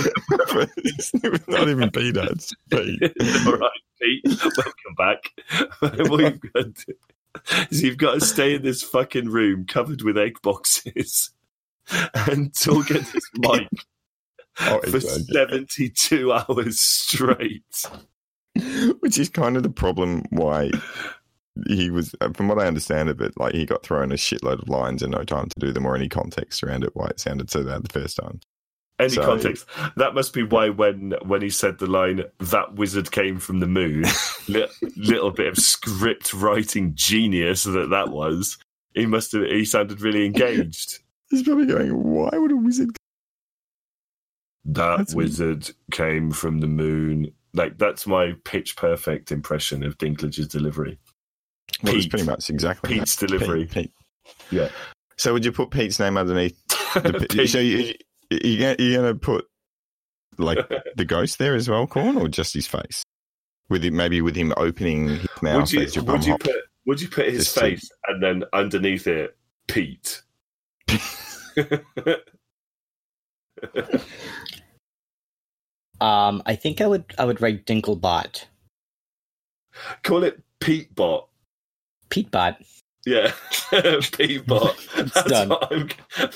it's 0.77 1.15
not 1.49 1.69
even 1.69 1.91
peanuts. 1.91 2.53
Pete. 2.71 3.03
all 3.47 3.57
right, 3.57 3.71
Pete, 4.01 4.25
welcome 4.25 4.95
back. 4.97 5.33
what 6.09 6.21
you've 6.21 6.41
got 6.53 6.75
to 6.75 6.85
do 6.87 6.95
is 7.71 7.83
you've 7.83 7.99
got 7.99 8.15
to 8.15 8.21
stay 8.21 8.55
in 8.55 8.63
this 8.63 8.83
fucking 8.83 9.29
room 9.29 9.67
covered 9.67 10.03
with 10.03 10.19
egg 10.19 10.41
boxes 10.43 11.31
and 12.15 12.55
talk 12.55 12.91
at 12.91 13.05
this 13.13 13.31
mic 13.37 13.69
for 14.59 15.01
seventy-two 15.01 16.33
hours 16.49 16.81
straight. 16.81 17.85
Which 19.01 19.19
is 19.19 19.29
kind 19.29 19.57
of 19.57 19.63
the 19.63 19.71
problem 19.71 20.25
why 20.31 20.71
he 21.67 21.91
was, 21.91 22.15
uh, 22.21 22.31
from 22.35 22.49
what 22.49 22.59
I 22.59 22.67
understand 22.67 23.09
of 23.09 23.21
it, 23.21 23.33
like 23.37 23.55
he 23.55 23.67
got 23.67 23.83
thrown 23.85 24.13
a 24.13 24.17
shitload 24.17 24.63
of 24.63 24.69
lines 24.69 25.03
and 25.03 25.13
no 25.13 25.25
time 25.25 25.49
to 25.49 25.61
do 25.61 25.73
them 25.73 25.87
or 25.87 25.95
any 25.97 26.09
context 26.09 26.63
around 26.63 26.85
it, 26.85 26.91
why 26.95 27.07
it 27.07 27.21
sounded 27.21 27.51
so 27.51 27.65
bad 27.65 27.83
the 27.85 28.01
first 28.01 28.17
time. 28.17 28.41
Any 29.01 29.11
So- 29.11 29.25
context? 29.25 29.67
That 29.97 30.15
must 30.15 30.33
be 30.33 30.43
why 30.43 30.71
when 30.71 31.15
when 31.25 31.41
he 31.43 31.51
said 31.51 31.79
the 31.79 31.87
line 31.87 32.25
"that 32.41 32.75
wizard 32.75 33.13
came 33.13 33.39
from 33.39 33.61
the 33.61 33.67
moon," 33.69 34.05
li- 34.49 34.67
little 34.97 35.31
bit 35.31 35.47
of 35.47 35.57
script 35.59 36.35
writing 36.35 36.93
genius 36.97 37.63
that 37.63 37.91
that 37.91 38.09
was. 38.09 38.59
He 38.95 39.07
must 39.07 39.31
have. 39.33 39.45
He 39.45 39.65
sounded 39.65 40.01
really 40.01 40.27
engaged. 40.27 40.99
He's 41.31 41.45
probably 41.45 41.67
going, 41.67 41.91
why 42.03 42.31
would 42.33 42.51
a 42.51 42.57
wizard? 42.57 42.91
That 44.69 44.99
That's- 44.99 45.15
wizard 45.15 45.71
came 45.91 46.31
from 46.31 46.59
the 46.61 46.67
moon. 46.67 47.33
Like 47.55 47.79
that's 47.79 48.07
my 48.07 48.35
pitch 48.45 48.77
perfect 48.77 49.33
impression 49.33 49.83
of 49.83 49.97
Dinklage's 49.99 50.47
delivery. 50.49 50.99
Well, 51.83 51.95
it's 51.95 52.05
Pete. 52.05 52.11
pretty 52.11 52.27
much 52.27 52.51
exactly 52.51 52.95
Pete's 52.99 53.17
that. 53.17 53.27
delivery. 53.29 53.65
Pete, 53.65 53.93
Pete. 54.27 54.35
Yeah. 54.51 54.69
So 55.17 55.33
would 55.33 55.45
you 55.45 55.53
put 55.53 55.71
Pete's 55.71 55.99
name 55.99 56.17
underneath? 56.17 56.57
The, 56.95 57.27
Pete- 57.29 57.49
So 57.51 57.59
you, 57.59 57.79
you, 57.79 57.95
you, 58.31 58.75
you 58.79 58.93
going 58.97 59.13
to 59.13 59.15
put 59.15 59.47
like 60.39 60.59
the 60.97 61.05
ghost 61.05 61.39
there 61.39 61.55
as 61.55 61.69
well, 61.69 61.87
Corn, 61.87 62.17
or 62.17 62.29
just 62.29 62.55
his 62.55 62.67
face? 62.67 63.03
With 63.71 63.85
him, 63.85 63.97
maybe 63.97 64.21
with 64.23 64.37
him 64.37 64.53
opening 64.57 65.09
his 65.09 65.29
mouth 65.43 65.57
would 65.57 65.73
you 65.73 65.81
as 65.83 65.95
your 65.97 66.05
would 66.05 66.25
you 66.25 66.37
put 66.39 66.55
would 66.87 67.01
you 67.01 67.09
put 67.09 67.27
his 67.27 67.45
Just 67.45 67.55
to- 67.55 67.61
face 67.61 67.91
and 68.07 68.23
then 68.23 68.45
underneath 68.53 69.07
it 69.07 69.37
Pete? 69.67 70.23
Um, 76.01 76.43
I 76.47 76.55
think 76.55 76.81
I 76.81 76.87
would 76.87 77.05
I 77.19 77.25
would 77.25 77.41
write 77.41 77.67
Dinklebot, 77.67 78.45
Call 80.03 80.25
it 80.25 80.41
Pete 80.61 80.95
Bot. 80.95 81.29
Petebot. 82.11 82.57
Yeah, 83.07 83.33
Pete 84.13 84.45
Bot. 84.47 84.77
That's 84.97 85.23
done. 85.31 85.49
what 85.49 85.73
I'm. 85.73 85.89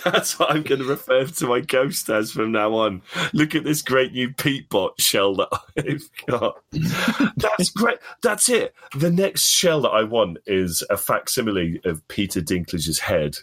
That's 0.05 0.39
what 0.39 0.51
I'm 0.51 0.63
going 0.63 0.81
to 0.81 0.87
refer 0.87 1.27
to 1.27 1.47
my 1.47 1.61
ghost 1.61 2.09
as 2.09 2.33
from 2.33 2.53
now 2.53 2.73
on. 2.75 3.03
Look 3.35 3.55
at 3.55 3.65
this 3.65 3.83
great 3.83 4.13
new 4.13 4.33
Pete 4.33 4.69
Bot 4.69 4.99
shell 5.01 5.35
that 5.37 5.49
I've 5.79 6.09
got. 6.27 6.63
That's 7.37 7.71
great. 7.71 7.99
That's 8.23 8.49
it. 8.49 8.75
The 8.97 9.11
next 9.11 9.49
shell 9.51 9.83
that 9.83 9.91
I 9.91 10.05
want 10.05 10.39
is 10.47 10.83
a 10.89 10.97
facsimile 10.97 11.81
of 11.85 12.07
Peter 12.09 12.41
Dinklage's 12.41 13.01
head. 13.01 13.37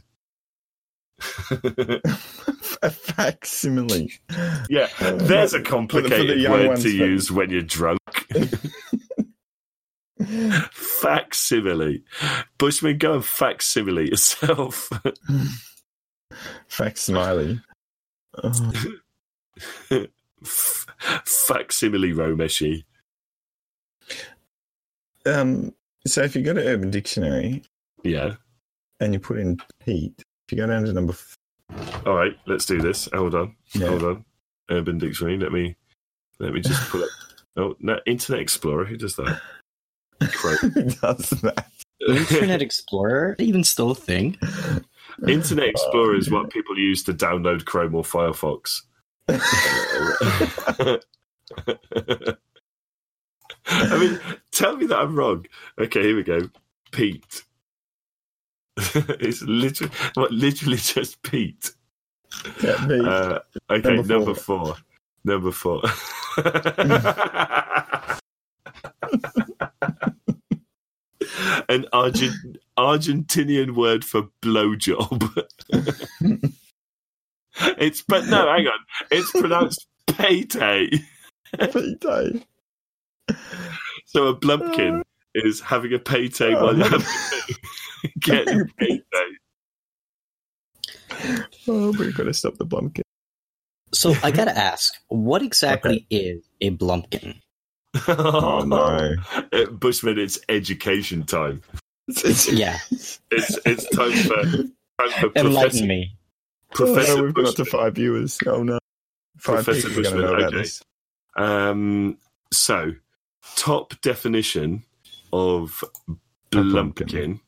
A 1.51 2.89
facsimile. 2.91 4.11
Yeah, 4.69 4.87
there's 4.99 5.53
a 5.53 5.57
For 5.57 5.63
the- 5.63 5.69
complicated 5.69 6.49
word 6.49 6.77
to 6.81 6.89
use 6.89 7.31
when 7.31 7.49
you're 7.49 7.61
drunk. 7.61 7.99
facsimile. 10.71 12.03
Bushman, 12.57 12.97
go 12.97 13.15
and 13.15 13.25
facsimile 13.25 14.09
yourself. 14.09 14.89
facsimile. 16.67 17.61
Oh, 18.43 18.71
Facsimile 21.25 22.13
Romeshi. 22.13 22.83
Um, 25.25 25.73
so 26.07 26.21
if 26.23 26.35
you 26.35 26.41
go 26.43 26.53
to 26.53 26.65
Urban 26.65 26.91
Dictionary 26.91 27.63
Yeah. 28.03 28.35
and 28.99 29.13
you 29.13 29.19
put 29.19 29.39
in 29.39 29.57
Pete, 29.83 30.23
if 30.49 30.53
you 30.53 30.57
go 30.57 30.65
down 30.65 30.83
to 30.83 30.91
number, 30.93 31.13
f- 31.13 31.37
All 32.07 32.15
right, 32.15 32.35
let's 32.47 32.65
do 32.65 32.81
this. 32.81 33.07
Hold 33.13 33.35
on. 33.35 33.55
Yeah. 33.73 33.89
Hold 33.89 34.03
on. 34.03 34.25
Urban 34.71 34.97
Dictionary. 34.97 35.37
Let 35.37 35.51
me 35.51 35.75
let 36.39 36.53
me 36.53 36.61
just 36.61 36.89
pull 36.89 37.03
up. 37.03 37.09
Oh, 37.57 37.75
no, 37.81 37.99
Internet 38.05 38.41
Explorer. 38.41 38.85
Who 38.85 38.95
does 38.95 39.17
that? 39.17 39.41
Crow. 40.31 40.55
who 40.61 40.83
does 40.83 41.29
that? 41.41 41.65
Internet 42.07 42.61
Explorer, 42.61 43.35
even 43.37 43.65
still 43.65 43.91
a 43.91 43.95
thing. 43.95 44.37
Internet 45.27 45.67
Explorer 45.67 46.15
is 46.15 46.31
what 46.31 46.51
people 46.51 46.77
use 46.77 47.03
to 47.03 47.13
download 47.13 47.65
Chrome 47.65 47.95
or 47.95 48.03
Firefox. 48.03 48.83
I 49.27 49.33
mean, 53.97 54.19
tell 54.53 54.77
me 54.77 54.85
that 54.85 54.99
I'm 54.99 55.15
wrong. 55.15 55.45
Okay, 55.77 56.03
here 56.03 56.15
we 56.15 56.23
go. 56.23 56.49
Pete. 56.91 57.43
it's 59.19 59.41
literally, 59.41 59.93
what, 60.15 60.31
literally 60.31 60.77
just 60.77 61.21
Pete. 61.23 61.71
Yeah. 62.61 62.75
Uh, 62.87 63.39
okay, 63.69 64.01
Number 64.01 64.33
four. 64.33 64.75
Number 65.23 65.51
four. 65.51 65.81
An 71.69 71.85
Argent- 71.93 72.57
Argentinian 72.77 73.75
word 73.75 74.05
for 74.05 74.29
blowjob. 74.41 75.45
it's 77.77 78.01
but 78.07 78.25
no, 78.27 78.47
hang 78.47 78.67
on. 78.67 78.79
It's 79.11 79.31
pronounced. 79.31 79.85
Pete, 80.07 80.55
eh? 80.55 80.87
So 84.05 84.27
a 84.27 84.35
blumpkin 84.35 85.03
is 85.35 85.61
having 85.61 85.93
a 85.93 85.99
pate 85.99 86.39
while 86.39 86.75
you're 86.75 86.87
having 86.87 87.01
a 88.03 88.19
getting 88.19 88.65
pate. 88.77 89.03
Oh, 91.67 91.91
we've 91.91 92.15
got 92.15 92.23
to 92.23 92.33
stop 92.33 92.57
the 92.57 92.65
bumpkin. 92.65 93.03
So 93.91 94.13
I 94.23 94.31
gotta 94.31 94.57
ask, 94.57 94.93
what 95.07 95.41
exactly 95.41 96.05
is 96.09 96.47
a 96.61 96.71
blumpkin? 96.71 97.41
Oh 98.07 98.63
no! 98.63 99.15
Bushman, 99.71 100.19
it's 100.19 100.37
education 100.47 101.23
time. 101.23 101.63
Yeah, 102.51 102.77
It's 102.91 103.19
it's 103.31 103.89
time 103.89 104.11
for 104.11 104.43
time 104.43 105.19
for 105.19 105.31
enlighten 105.35 105.53
Professor, 105.53 105.85
me. 105.85 106.15
Professor 106.71 107.11
oh, 107.13 107.23
we've 107.23 107.33
got 107.33 107.47
up 107.47 107.55
to 107.55 107.65
five 107.65 107.95
viewers. 107.95 108.37
Oh 108.45 108.61
no! 108.61 108.77
Five 109.37 109.65
Professor 109.65 109.89
people 109.89 110.07
are 110.07 110.11
going 110.11 110.37
to 110.37 110.51
Bushman, 110.51 110.59
okay. 110.59 111.69
Um, 111.69 112.17
so, 112.51 112.93
top 113.55 113.99
definition 114.01 114.83
of 115.33 115.83
blumpkin. 116.51 117.39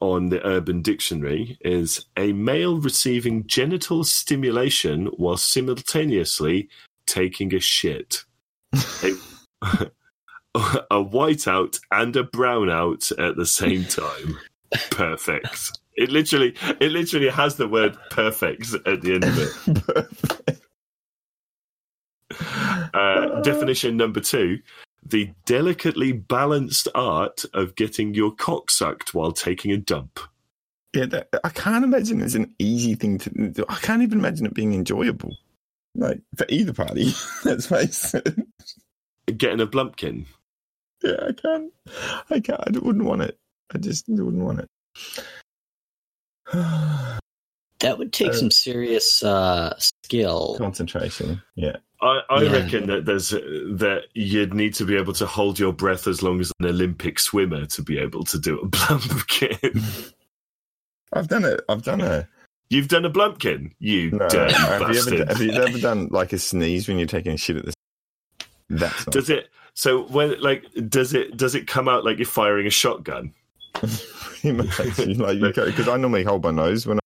on 0.00 0.28
the 0.28 0.44
Urban 0.46 0.82
Dictionary 0.82 1.56
is 1.60 2.06
a 2.16 2.32
male 2.32 2.78
receiving 2.78 3.46
genital 3.46 4.04
stimulation 4.04 5.06
while 5.16 5.36
simultaneously 5.36 6.68
taking 7.06 7.54
a 7.54 7.60
shit. 7.60 8.24
a, 8.72 9.12
a 10.54 11.04
whiteout 11.04 11.80
and 11.90 12.16
a 12.16 12.24
brownout 12.24 13.12
at 13.18 13.36
the 13.36 13.46
same 13.46 13.84
time. 13.84 14.38
Perfect. 14.90 15.72
It 15.96 16.10
literally, 16.10 16.54
it 16.80 16.90
literally 16.90 17.28
has 17.28 17.56
the 17.56 17.68
word 17.68 17.96
"perfect" 18.10 18.74
at 18.86 19.00
the 19.02 19.14
end 19.14 19.24
of 19.24 20.48
it. 20.48 20.60
Uh, 22.94 23.40
definition 23.42 23.96
number 23.96 24.20
two 24.20 24.58
the 25.06 25.30
delicately 25.46 26.12
balanced 26.12 26.88
art 26.94 27.44
of 27.54 27.74
getting 27.74 28.14
your 28.14 28.32
cock 28.32 28.70
sucked 28.70 29.14
while 29.14 29.32
taking 29.32 29.70
a 29.72 29.76
dump. 29.76 30.20
Yeah, 30.94 31.06
that, 31.06 31.28
I 31.42 31.48
can't 31.48 31.84
imagine 31.84 32.22
it's 32.22 32.34
an 32.34 32.54
easy 32.58 32.94
thing 32.94 33.18
to 33.18 33.30
do. 33.30 33.64
I 33.68 33.76
can't 33.76 34.02
even 34.02 34.18
imagine 34.20 34.46
it 34.46 34.54
being 34.54 34.74
enjoyable, 34.74 35.36
like 35.94 36.20
for 36.36 36.46
either 36.48 36.72
party. 36.72 37.12
Let's 37.44 37.66
face 37.66 38.14
it. 38.14 38.36
Getting 39.36 39.60
a 39.60 39.66
blumpkin. 39.66 40.26
Yeah, 41.02 41.16
I 41.28 41.32
can't. 41.32 41.72
I 42.30 42.40
can't. 42.40 42.60
I 42.76 42.78
wouldn't 42.78 43.04
want 43.04 43.22
it. 43.22 43.36
I 43.74 43.78
just 43.78 44.04
wouldn't 44.08 44.44
want 44.44 44.60
it. 44.60 44.68
That 47.80 47.98
would 47.98 48.12
take 48.14 48.30
Uh, 48.30 48.34
some 48.34 48.50
serious 48.50 49.22
uh, 49.22 49.74
skill. 49.78 50.54
Concentration. 50.56 51.42
Yeah. 51.54 51.76
I, 52.04 52.20
I 52.28 52.42
Yeah. 52.42 52.52
reckon 52.52 52.86
that 52.88 53.06
there's 53.06 53.30
that 53.30 54.02
you'd 54.14 54.52
need 54.54 54.74
to 54.74 54.84
be 54.84 54.94
able 54.96 55.14
to 55.14 55.26
hold 55.26 55.58
your 55.58 55.72
breath 55.72 56.06
as 56.06 56.22
long 56.22 56.38
as 56.40 56.52
an 56.60 56.66
Olympic 56.66 57.18
swimmer 57.18 57.64
to 57.66 57.82
be 57.82 57.98
able 57.98 58.24
to 58.24 58.38
do 58.38 58.60
a 58.60 58.68
blumpkin. 58.68 60.12
I've 61.14 61.28
done 61.28 61.44
it. 61.44 61.62
I've 61.68 61.82
done 61.82 62.00
it. 62.02 62.26
You've 62.70 62.88
done 62.88 63.04
a 63.04 63.10
blumpkin, 63.10 63.72
you 63.78 64.10
No, 64.10 64.28
dirty 64.28 64.54
have 64.54 64.90
you, 64.90 64.98
ever, 65.00 65.24
have 65.26 65.40
you 65.40 65.52
ever 65.52 65.78
done 65.78 66.08
like 66.10 66.32
a 66.32 66.38
sneeze 66.38 66.88
when 66.88 66.98
you're 66.98 67.06
taking 67.06 67.32
a 67.32 67.36
shit 67.36 67.56
at 67.56 67.64
the? 67.66 67.72
That's 68.68 69.06
not. 69.06 69.12
Does 69.12 69.30
it? 69.30 69.48
So 69.74 70.04
when 70.04 70.40
like 70.40 70.64
does 70.88 71.14
it 71.14 71.36
does 71.36 71.54
it 71.54 71.66
come 71.66 71.88
out 71.88 72.04
like 72.04 72.18
you're 72.18 72.26
firing 72.26 72.66
a 72.66 72.70
shotgun? 72.70 73.32
pretty 73.74 74.52
much 74.52 74.78
like 74.98 75.40
because 75.40 75.88
I 75.88 75.96
normally 75.96 76.22
hold 76.24 76.44
my 76.44 76.50
nose 76.50 76.86
when 76.86 76.98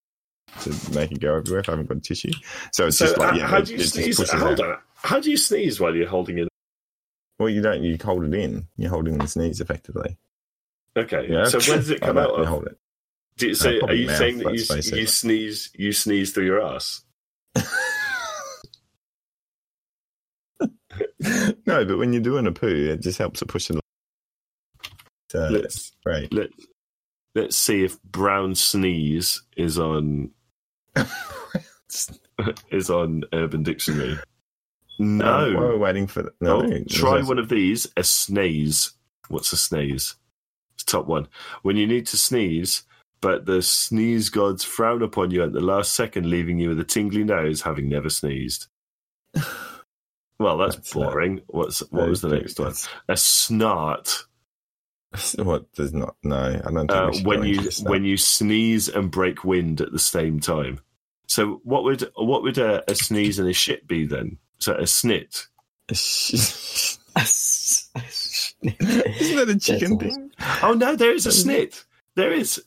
to 0.63 0.93
make 0.95 1.13
it 1.13 1.21
go 1.21 1.37
everywhere 1.37 1.61
if 1.61 1.69
I 1.69 1.73
haven't 1.73 1.89
got 1.89 2.03
tissue. 2.03 2.33
So 2.73 2.87
it's 2.89 2.99
So 2.99 3.07
just 3.07 3.19
like 3.19 3.33
uh, 3.35 3.37
yeah, 3.37 3.47
how 3.47 3.61
do 3.61 3.73
you 3.75 3.83
sneeze? 3.83 4.31
Hold 4.31 4.61
on. 4.61 4.79
How 4.97 5.21
do 5.21 5.31
you 5.31 5.37
sneeze 5.37 5.79
while 5.81 5.95
you're 5.95 6.09
holding 6.09 6.39
it? 6.39 6.49
Well, 7.39 7.49
you 7.49 7.63
don't. 7.63 7.83
You 7.85 7.97
hold 8.03 8.25
it 8.25 8.35
in. 8.35 8.67
You're 8.77 8.91
holding 8.91 9.19
the 9.19 9.29
sneeze 9.29 9.61
effectively. 9.61 10.17
Okay. 10.97 11.27
Yeah. 11.31 11.45
So 11.47 11.59
where 11.61 11.79
does 11.79 11.91
it 11.91 12.01
come 12.03 12.19
out 12.19 12.31
of? 12.31 12.47
hold 12.47 12.67
it. 12.67 12.77
Do 13.37 13.47
you, 13.49 13.55
so 13.55 13.71
Uh, 13.71 13.87
are 13.87 13.95
you 13.95 14.07
mouth, 14.09 14.17
saying 14.17 14.39
that 14.39 14.45
you, 14.47 14.51
let's 14.51 14.67
face 14.75 14.93
it. 14.93 14.99
you 14.99 15.07
sneeze 15.07 15.71
you 15.75 15.93
sneeze 15.93 16.33
through 16.33 16.47
your 16.47 16.61
ass? 16.61 17.03
no, 21.67 21.85
but 21.85 21.99
when 21.99 22.13
you're 22.13 22.23
doing 22.23 22.47
a 22.47 22.53
poo, 22.53 22.67
it 22.93 23.01
just 23.01 23.19
helps 23.19 23.41
to 23.41 23.47
push 23.47 23.71
it. 23.71 23.77
Uh, 25.35 25.51
Let's 25.51 25.93
right. 26.07 26.33
let 26.33 26.49
let's 27.35 27.55
see 27.57 27.85
if 27.85 28.03
brown 28.03 28.55
sneeze 28.55 29.43
is 29.59 29.79
on 29.79 30.31
is 32.71 32.91
on 32.91 33.25
Urban 33.33 33.63
Dictionary. 33.63 34.19
No. 34.99 35.49
Um, 35.49 35.55
we're 35.55 35.79
waiting 35.79 36.07
for 36.07 36.23
the, 36.23 36.33
no. 36.41 36.63
Oh, 36.63 36.85
try 36.89 37.23
one 37.23 37.39
of 37.39 37.49
these. 37.49 37.87
A 37.97 38.03
sneeze. 38.05 38.93
What's 39.29 39.53
a 39.53 39.57
sneeze? 39.57 40.17
It's 40.75 40.85
top 40.85 41.07
one. 41.07 41.29
When 41.63 41.77
you 41.77 41.87
need 41.87 42.07
to 42.09 42.17
sneeze, 42.17 42.83
but 43.21 43.47
the 43.47 43.63
sneeze 43.63 44.29
gods 44.31 44.65
frown 44.65 45.03
upon 45.03 45.31
you 45.31 45.43
at 45.43 45.53
the 45.53 45.61
last 45.61 45.95
second, 45.95 46.29
leaving 46.31 46.59
you 46.59 46.71
with 46.71 46.81
a 46.81 46.85
tingly 46.85 47.25
nose, 47.25 47.63
having 47.63 47.89
never 47.89 48.11
sneezed. 48.11 48.67
Well, 50.41 50.57
that's, 50.59 50.77
That's, 50.77 50.95
boring. 50.95 51.41
What's 51.49 51.81
what 51.91 52.09
was 52.09 52.21
the 52.21 52.29
next 52.29 52.61
one? 52.61 52.73
A 53.09 53.15
snart. 53.15 54.23
What 55.37 55.73
does 55.73 55.93
not? 55.93 56.17
No, 56.23 56.37
I 56.65 56.71
don't 56.71 56.91
Uh, 56.91 57.11
when 57.25 57.43
you 57.43 57.55
into 57.55 57.65
this 57.65 57.83
now. 57.83 57.91
when 57.91 58.05
you 58.05 58.17
sneeze 58.17 58.89
and 58.89 59.11
break 59.11 59.43
wind 59.43 59.81
at 59.81 59.91
the 59.91 59.99
same 59.99 60.39
time. 60.39 60.81
So 61.29 61.61
what 61.63 61.85
would 61.85 62.11
what 62.17 62.43
would 62.43 62.59
a, 62.59 62.83
a 62.91 62.95
sneeze 62.95 63.39
and 63.39 63.49
a 63.49 63.53
shit 63.53 63.87
be 63.87 64.07
then? 64.07 64.39
So 64.59 64.75
a 64.75 64.83
snit. 64.83 65.47
Isn't 65.91 66.99
Isn't 69.21 69.37
that 69.37 69.49
a 69.49 69.59
chicken 69.59 69.99
thing? 69.99 70.31
Oh 70.63 70.73
no, 70.73 70.97
there 70.97 71.13
is 71.13 71.27
a 71.27 71.31
snit. 71.31 71.85
There 72.15 72.33
is. 72.33 72.63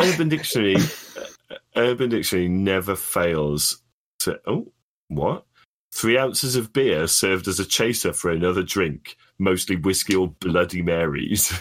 Urban 0.00 0.28
Dictionary. 0.28 0.76
uh, 1.50 1.56
Urban 1.76 2.10
Dictionary 2.10 2.48
never 2.48 2.94
fails 2.94 3.82
to. 4.20 4.38
Oh, 4.46 4.70
what? 5.08 5.44
Three 5.92 6.18
ounces 6.18 6.56
of 6.56 6.72
beer 6.72 7.06
served 7.06 7.48
as 7.48 7.58
a 7.58 7.64
chaser 7.64 8.12
for 8.12 8.30
another 8.30 8.62
drink, 8.62 9.16
mostly 9.38 9.76
whiskey 9.76 10.14
or 10.14 10.28
Bloody 10.28 10.82
Marys. 10.82 11.58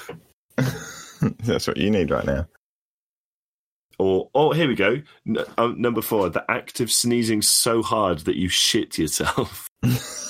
That's 1.46 1.68
what 1.68 1.78
you 1.78 1.90
need 1.90 2.12
right 2.12 2.26
now. 2.26 2.46
Or, 3.98 4.30
oh, 4.36 4.52
here 4.52 4.68
we 4.68 4.76
go. 4.76 5.02
N- 5.28 5.38
oh, 5.58 5.72
number 5.72 6.02
four, 6.02 6.30
the 6.30 6.44
act 6.52 6.80
of 6.82 6.92
sneezing 6.92 7.42
so 7.42 7.82
hard 7.82 8.20
that 8.20 8.36
you 8.38 8.50
shit 8.50 8.98
yourself. 8.98 9.70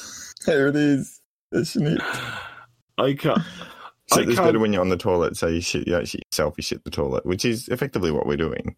There 0.45 0.68
it 0.68 0.76
is. 0.76 1.22
Isn't 1.53 1.88
it? 1.88 2.01
I 2.99 3.13
can't. 3.13 3.41
So 4.07 4.20
I 4.20 4.24
it's 4.24 4.36
can't- 4.36 4.45
better 4.49 4.59
when 4.59 4.72
you're 4.72 4.84
on 4.84 4.89
the 4.89 4.97
toilet. 4.97 5.36
So 5.36 5.47
you 5.47 5.61
shit, 5.61 5.88
you 5.88 5.95
actually 5.97 6.22
yourself, 6.32 6.53
you 6.57 6.61
shit 6.61 6.84
the 6.84 6.91
toilet, 6.91 7.26
which 7.26 7.43
is 7.43 7.68
effectively 7.70 8.11
what 8.11 8.28
we're 8.28 8.38
doing. 8.38 8.76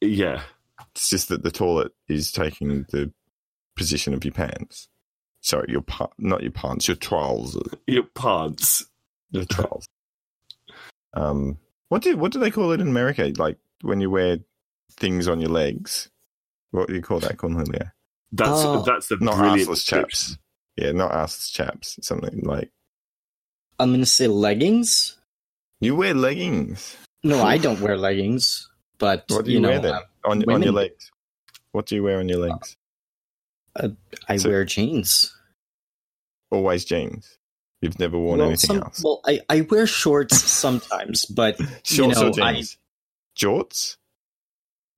Yeah. 0.00 0.42
It's 0.96 1.08
just 1.08 1.28
that 1.28 1.44
the 1.44 1.52
toilet 1.52 1.92
is 2.08 2.32
taking 2.32 2.84
the 2.90 3.12
position 3.76 4.14
of 4.14 4.24
your 4.24 4.32
pants. 4.32 4.88
Sorry, 5.42 5.66
your 5.68 5.82
pa- 5.82 6.08
not 6.18 6.42
your 6.42 6.50
pants, 6.50 6.88
your 6.88 6.96
trousers. 6.96 7.62
Your 7.86 8.02
pants. 8.16 8.84
Your 9.30 9.44
trousers. 9.44 9.86
um, 11.14 11.56
what 11.90 12.02
do 12.02 12.16
what 12.16 12.32
do 12.32 12.40
they 12.40 12.50
call 12.50 12.72
it 12.72 12.80
in 12.80 12.88
America? 12.88 13.32
Like 13.36 13.58
when 13.84 14.00
you 14.00 14.10
wear 14.10 14.38
things 14.92 15.28
on 15.28 15.40
your 15.40 15.50
legs. 15.50 16.08
What 16.70 16.88
do 16.88 16.94
you 16.94 17.02
call 17.02 17.20
that, 17.20 17.36
Cornelia? 17.38 17.92
That's 18.32 18.50
Oh. 18.52 18.82
that's 18.82 19.08
the 19.08 19.16
Not 19.20 19.36
brilliant 19.36 19.68
arseless 19.68 19.84
chaps. 19.84 20.38
Yeah, 20.76 20.92
not 20.92 21.12
us 21.12 21.50
chaps. 21.50 21.98
Something 22.02 22.40
like 22.42 22.70
I'm 23.78 23.92
gonna 23.92 24.06
say 24.06 24.26
leggings. 24.26 25.16
you 25.80 25.94
wear 25.96 26.14
leggings. 26.14 26.96
No, 27.22 27.42
I 27.42 27.58
don't 27.58 27.80
wear 27.80 27.96
leggings, 27.96 28.68
but 28.98 29.24
What 29.28 29.44
do 29.44 29.52
you, 29.52 29.60
know, 29.60 29.68
wear 29.68 29.80
then 29.80 29.94
uh, 29.94 30.00
on 30.24 30.50
on 30.50 30.62
your 30.62 30.72
legs? 30.72 31.10
What 31.72 31.86
do 31.86 31.94
you 31.94 32.02
wear 32.02 32.18
on 32.18 32.28
your 32.28 32.38
legs? 32.40 32.76
I 34.28 34.36
So- 34.36 34.48
wear 34.50 34.64
jeans. 34.64 35.34
Always 36.50 36.84
jeans. 36.84 37.38
You've 37.82 37.98
never 37.98 38.18
worn 38.18 38.38
well, 38.38 38.48
anything 38.48 38.68
some- 38.68 38.82
else. 38.82 39.02
well, 39.02 39.20
I, 39.26 39.40
I 39.48 39.60
wear 39.62 39.86
shorts 39.86 40.40
sometimes, 40.42 41.24
but 41.26 41.56
Shorts 41.84 41.90
you 41.92 42.08
know, 42.08 42.28
or 42.28 42.32
jeans? 42.32 42.76
I 42.78 42.83
jorts. 43.36 43.96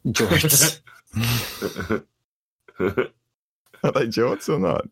Jorts. 0.06 0.80
Are 2.78 3.92
they 3.92 4.06
jorts 4.06 4.48
or 4.48 4.58
not? 4.58 4.86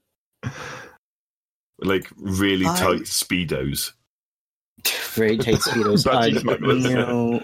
like 1.80 2.10
really 2.16 2.66
I- 2.66 2.78
tight 2.78 3.02
speedos. 3.02 3.92
Very 5.14 5.38
tight 5.38 5.56
speedos. 5.56 6.04
Budgie 6.04 6.36
Uh, 6.36 6.40
smugglers. 6.40 6.84
no, 6.84 7.40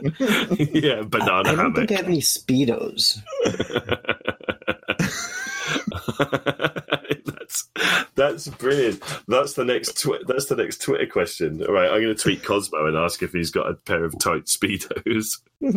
yeah, 0.75 1.01
I, 1.01 1.03
banana 1.05 1.49
I 1.49 1.55
don't 1.55 1.75
think. 1.75 1.91
I 1.93 1.95
have 1.97 2.07
any 2.07 2.21
speedos. 2.21 3.19
that's 7.51 7.69
that's 8.15 8.49
brilliant. 8.49 9.03
That's 9.29 9.55
the 9.55 9.65
next 9.65 10.01
twi- 10.01 10.21
that's 10.27 10.47
the 10.47 10.57
next 10.57 10.83
Twitter 10.83 11.07
question. 11.07 11.65
All 11.67 11.73
right, 11.75 11.91
I'm 11.91 12.01
going 12.03 12.15
to 12.15 12.23
tweet 12.23 12.43
Cozmo 12.45 12.87
and 12.87 12.97
ask 12.97 13.23
if 13.23 13.33
he's 13.33 13.51
got 13.51 13.69
a 13.71 13.75
pair 13.75 14.05
of 14.05 14.19
tight 14.19 14.45
speedos. 14.47 15.39
It 15.61 15.75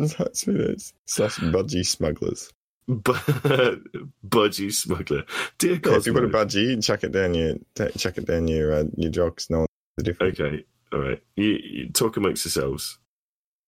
is. 0.48 0.94
Slash 1.08 1.38
budgie 1.38 1.86
smugglers. 1.86 2.52
Budgie 2.90 4.74
smuggler, 4.74 5.24
dear 5.58 5.74
Yeah, 5.74 5.80
Cozmo. 5.80 5.98
if 6.00 6.06
you 6.06 6.14
put 6.14 6.26
a 6.26 6.28
budgie, 6.30 6.74
and 6.74 6.84
chuck 6.84 7.04
it 7.04 7.12
down 7.12 7.34
your 7.34 7.56
chuck 7.98 8.18
it 8.18 8.26
down 8.26 8.48
your 8.48 8.74
uh, 8.74 8.84
your 8.98 9.12
jocks. 9.12 9.50
No, 9.50 9.66
the 9.98 10.04
difference. 10.04 10.40
okay, 10.40 10.66
all 10.92 11.00
right. 11.00 11.22
You, 11.36 11.58
you 11.64 11.90
talk 11.90 12.18
amongst 12.18 12.46
yourselves. 12.46 12.98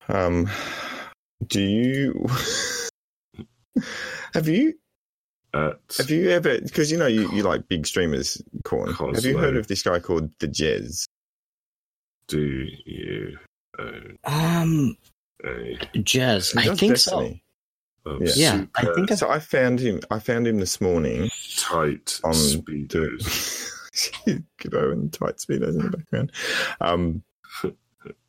Um, 0.08 0.48
do 1.46 1.60
you 1.62 2.26
have 4.34 4.48
you 4.48 4.74
At 5.56 5.80
have 5.98 6.10
you 6.10 6.30
ever 6.30 6.60
because 6.60 6.90
you 6.90 6.98
know 6.98 7.06
you, 7.06 7.30
you 7.32 7.42
like 7.42 7.68
big 7.68 7.86
streamers 7.86 8.42
corn 8.64 8.92
have 8.92 9.24
you 9.24 9.38
heard 9.38 9.56
of 9.56 9.66
this 9.68 9.82
guy 9.82 9.98
called 9.98 10.30
the 10.40 10.48
Jez 10.48 11.04
do 12.28 12.66
you 12.84 13.38
own 13.78 14.18
Um, 14.24 14.96
a 15.44 15.78
Jez, 15.94 16.56
I 16.56 16.74
think 16.74 16.92
Destiny. 16.94 17.42
oh, 18.04 18.18
Yeah. 18.20 18.32
Yeah, 18.36 18.64
I 18.74 18.84
think 18.94 19.10
I've- 19.12 19.16
so 19.16 19.30
I 19.30 19.38
found 19.38 19.80
him 19.80 20.00
I 20.10 20.18
found 20.18 20.46
him 20.46 20.58
this 20.58 20.80
morning 20.80 21.30
tight 21.56 22.20
on 22.24 22.32
speedos. 22.34 23.70
Good 24.26 24.74
and 24.74 25.12
tight 25.12 25.36
speedos 25.36 25.70
in 25.70 25.78
the 25.78 25.96
background 25.96 26.32
um 26.80 27.22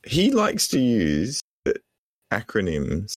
he 0.05 0.31
likes 0.31 0.67
to 0.69 0.79
use 0.79 1.41
acronyms 2.31 3.13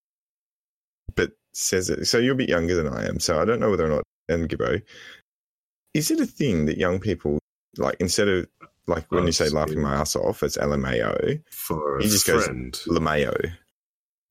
but 1.15 1.33
says 1.53 1.91
it 1.91 2.07
so 2.07 2.19
you're 2.19 2.35
a 2.35 2.37
bit 2.37 2.49
younger 2.49 2.75
than 2.75 2.89
I 2.89 3.07
am 3.07 3.19
so 3.21 3.41
I 3.41 3.45
don't 3.45 3.61
know 3.61 3.71
whether 3.71 3.85
or 3.87 3.89
not 3.89 4.03
and 4.29 4.49
Gibbo 4.49 4.81
is 5.95 6.11
it 6.11 6.21
a 6.21 6.27
thing 6.27 6.67
that 6.67 6.79
young 6.79 7.01
people 7.01 7.39
like 7.77 7.97
instead 8.01 8.29
of 8.29 8.47
like 8.87 9.11
when 9.11 9.23
Oh, 9.25 9.27
you 9.27 9.33
say 9.33 9.49
laughing 9.49 9.81
my 9.83 9.95
ass 9.95 10.15
off 10.17 10.43
it's 10.43 10.57
LMAO 10.57 11.43
for 11.51 11.99
a 11.99 12.03
He 12.03 12.09
just 12.09 12.27
goes, 12.27 12.45
friend. 12.45 12.73
LMAO 12.87 13.53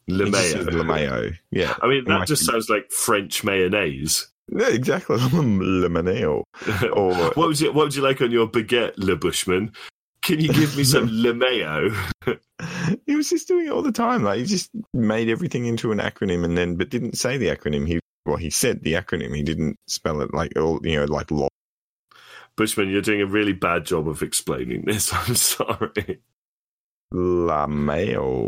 just 0.10 0.32
says 0.52 0.66
LeMayo. 0.66 0.84
LMAO 0.84 1.38
yeah 1.52 1.76
I 1.82 1.88
mean, 1.88 2.04
that 2.06 2.28
just 2.28 2.46
sounds 2.46 2.70
like 2.70 2.90
French 2.92 3.44
mayonnaise. 3.44 4.28
yeah 4.52 4.70
exactly 4.70 5.18
LMAO 5.20 6.44
or 6.94 7.14
what 7.14 7.38
would 7.38 7.60
you 7.60 7.68
What 7.72 7.86
would 7.86 7.96
you 7.96 8.02
like 8.02 8.22
on 8.22 8.32
your 8.32 8.48
baguette, 8.48 8.94
Le 8.98 9.16
Bushman? 9.16 9.72
Can 10.22 10.40
you 10.40 10.52
give 10.54 10.76
me 10.76 10.84
some 10.84 11.08
Le 11.12 11.34
Mayo? 11.34 11.90
he 13.06 13.16
was 13.16 13.30
just 13.30 13.48
doing 13.48 13.68
it 13.68 13.72
all 13.72 13.82
the 13.82 13.92
time. 13.92 14.24
Like 14.24 14.40
he 14.40 14.46
just 14.46 14.70
made 14.94 15.30
everything 15.30 15.66
into 15.66 15.92
an 15.92 16.00
acronym 16.00 16.44
and 16.44 16.58
then, 16.58 16.76
but 16.76 16.90
didn't 16.90 17.18
say 17.18 17.38
the 17.38 17.48
acronym. 17.48 17.88
He 17.88 18.00
well, 18.26 18.38
he 18.38 18.50
said 18.50 18.84
the 18.84 18.94
acronym. 18.94 19.36
He 19.36 19.44
didn't 19.44 19.78
spell 19.88 20.22
it 20.22 20.34
like 20.34 20.54
all 20.58 20.80
you 20.84 20.98
know, 21.00 21.06
like 21.06 21.32
law. 21.32 21.48
Bushman, 22.56 22.90
you're 22.90 23.02
doing 23.02 23.22
a 23.22 23.26
really 23.26 23.54
bad 23.54 23.86
job 23.86 24.08
of 24.08 24.22
explaining 24.22 24.84
this. 24.86 25.14
I'm 25.14 25.36
sorry. 25.36 26.20
La 27.12 27.68
Mayo. 27.68 28.48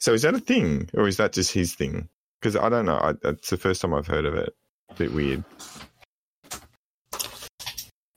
So 0.00 0.12
is 0.12 0.22
that 0.22 0.34
a 0.34 0.40
thing, 0.40 0.90
or 0.94 1.06
is 1.06 1.16
that 1.18 1.32
just 1.32 1.52
his 1.52 1.74
thing? 1.74 2.08
Because 2.40 2.56
I 2.56 2.68
don't 2.68 2.86
know. 2.86 2.96
I, 2.96 3.14
it's 3.22 3.50
the 3.50 3.56
first 3.56 3.80
time 3.80 3.94
I've 3.94 4.08
heard 4.08 4.24
of 4.24 4.34
it. 4.34 4.52
A 4.90 4.94
bit 4.94 5.12
weird. 5.12 5.44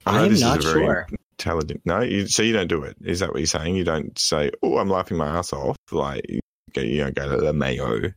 I, 0.08 0.22
I 0.22 0.26
am 0.26 0.34
not 0.40 0.64
very 0.64 0.86
sure. 0.86 1.08
Intelligent. 1.46 1.82
No, 1.86 2.02
you, 2.02 2.26
so 2.28 2.42
you 2.42 2.54
don't 2.54 2.68
do 2.68 2.82
it. 2.84 2.98
Is 3.06 3.20
that 3.20 3.30
what 3.30 3.38
you're 3.38 3.46
saying? 3.46 3.76
You 3.76 3.84
don't 3.84 4.18
say, 4.18 4.50
"Oh, 4.64 4.80
I'm 4.80 4.90
laughing 4.90 5.16
my 5.18 5.28
ass 5.28 5.54
off." 5.54 5.78
Like 5.92 6.26
you 6.28 6.98
don't 6.98 7.14
go 7.16 7.30
to 7.30 7.38
the 7.38 7.54
Mayo. 7.54 8.12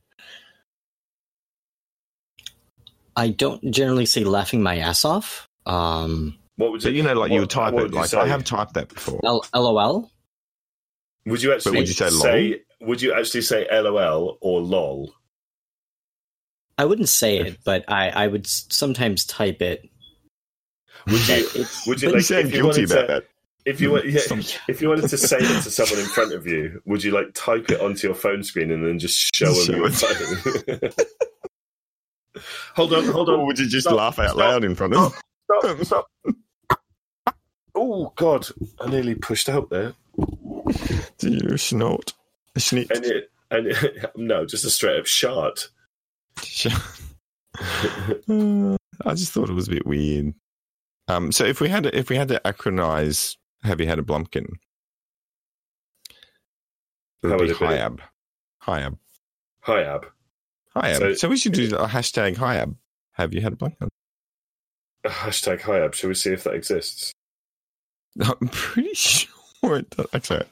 I 3.14 3.28
don't 3.28 3.70
generally 3.70 4.06
say 4.06 4.24
laughing 4.24 4.62
my 4.62 4.78
ass 4.78 5.04
off. 5.04 5.46
Um, 5.66 6.38
What 6.56 6.70
would 6.72 6.82
So 6.82 6.88
you? 6.88 6.96
you 6.98 7.02
know, 7.02 7.12
like 7.14 7.30
you 7.30 7.40
would 7.40 7.50
type 7.50 7.74
what 7.74 7.80
it. 7.80 7.82
would 7.84 7.94
you 7.94 8.00
Like 8.00 8.14
I 8.14 8.26
have 8.28 8.44
typed 8.44 8.74
that 8.74 8.88
before. 8.88 9.20
L- 9.24 9.44
LOL. 9.54 10.10
Would 11.26 11.42
you 11.42 11.52
actually 11.52 11.78
would 11.78 11.88
you 11.88 11.94
say 11.94 12.08
say? 12.08 12.62
Would 12.80 13.02
you 13.02 13.12
actually 13.12 13.42
say 13.42 13.66
LOL 13.70 14.38
or 14.40 14.62
LOL? 14.62 15.12
I 16.78 16.84
wouldn't 16.86 17.08
say 17.08 17.38
it, 17.38 17.58
but 17.64 17.84
I, 17.92 18.08
I 18.10 18.26
would 18.28 18.46
sometimes 18.46 19.26
type 19.26 19.60
it. 19.60 19.90
Would 21.06 21.28
you? 21.28 21.46
Would 21.86 22.02
you 22.02 22.02
but 22.02 22.02
you 22.02 22.10
like? 22.12 22.22
sound 22.22 22.46
if 22.46 22.54
you 22.54 22.62
guilty 22.62 22.84
about 22.84 23.00
to, 23.00 23.06
that. 23.06 23.24
If 23.64 23.80
you 23.80 23.96
yeah, 24.02 24.20
if 24.68 24.80
you 24.80 24.88
wanted 24.88 25.08
to 25.10 25.18
say 25.18 25.36
it 25.38 25.62
to 25.62 25.70
someone 25.70 25.98
in 25.98 26.06
front 26.06 26.32
of 26.32 26.46
you, 26.46 26.80
would 26.86 27.02
you 27.04 27.10
like 27.10 27.26
type 27.34 27.70
it 27.70 27.80
onto 27.80 28.06
your 28.06 28.14
phone 28.14 28.42
screen 28.42 28.70
and 28.70 28.86
then 28.86 28.98
just 28.98 29.34
show 29.34 29.52
them 29.52 29.76
your 29.76 29.90
phone? 29.90 30.90
hold 32.74 32.92
on, 32.94 33.04
hold 33.06 33.28
Or 33.28 33.38
on. 33.38 33.46
would 33.46 33.58
you 33.58 33.68
just 33.68 33.86
Stop, 33.86 33.98
laugh 33.98 34.18
out 34.18 34.30
stop, 34.30 34.38
loud 34.38 34.64
in 34.64 34.74
front 34.74 34.94
of 34.94 35.12
them? 35.12 35.20
Stop, 35.84 35.84
stop. 35.84 36.06
Oh 37.74 38.12
God! 38.16 38.46
I 38.80 38.88
nearly 38.88 39.14
pushed 39.14 39.48
out 39.48 39.70
there. 39.70 39.92
Do 41.18 41.30
you 41.30 41.56
snort? 41.58 42.14
A? 42.56 42.60
And 42.70 43.04
it, 43.04 43.30
and 43.50 43.66
it, 43.66 44.10
no, 44.16 44.46
just 44.46 44.64
a 44.64 44.70
straight 44.70 44.98
up 44.98 45.06
shart. 45.06 45.68
I 46.38 46.70
just 49.14 49.32
thought 49.32 49.50
it 49.50 49.54
was 49.54 49.68
a 49.68 49.72
bit 49.72 49.86
weird. 49.86 50.32
Um, 51.08 51.32
so 51.32 51.44
if 51.44 51.60
we 51.60 51.68
had 51.68 51.84
to, 51.84 51.96
if 51.98 52.10
we 52.10 52.16
had 52.16 52.28
to 52.28 52.40
acronize, 52.44 53.36
have 53.62 53.80
you 53.80 53.86
had 53.86 53.98
a 53.98 54.02
Blumpkin? 54.02 54.46
It 57.22 57.26
would 57.26 57.40
would 57.40 57.48
be 57.48 57.54
be? 57.54 57.54
Hiab. 57.54 58.00
Hiab. 58.62 58.98
Hiab. 59.66 60.04
So- 60.98 61.14
So, 61.14 61.28
we 61.28 61.36
should 61.36 61.52
do 61.54 61.74
a 61.76 61.88
hashtag 61.88 62.36
Hiab. 62.36 62.76
Have 63.12 63.34
you 63.34 63.40
had 63.40 63.54
a 63.54 63.56
Blumpkin? 63.56 63.88
Hashtag 65.04 65.60
Hi, 65.62 65.80
Ab. 65.84 65.94
Shall 65.94 66.08
we 66.08 66.14
see 66.14 66.32
if 66.32 66.44
that 66.44 66.54
exists? 66.54 67.12
I'm 68.20 68.48
pretty 68.48 68.94
sure 68.94 69.78
it 69.78 69.90
does. 69.90 70.06
Actually, 70.12 70.44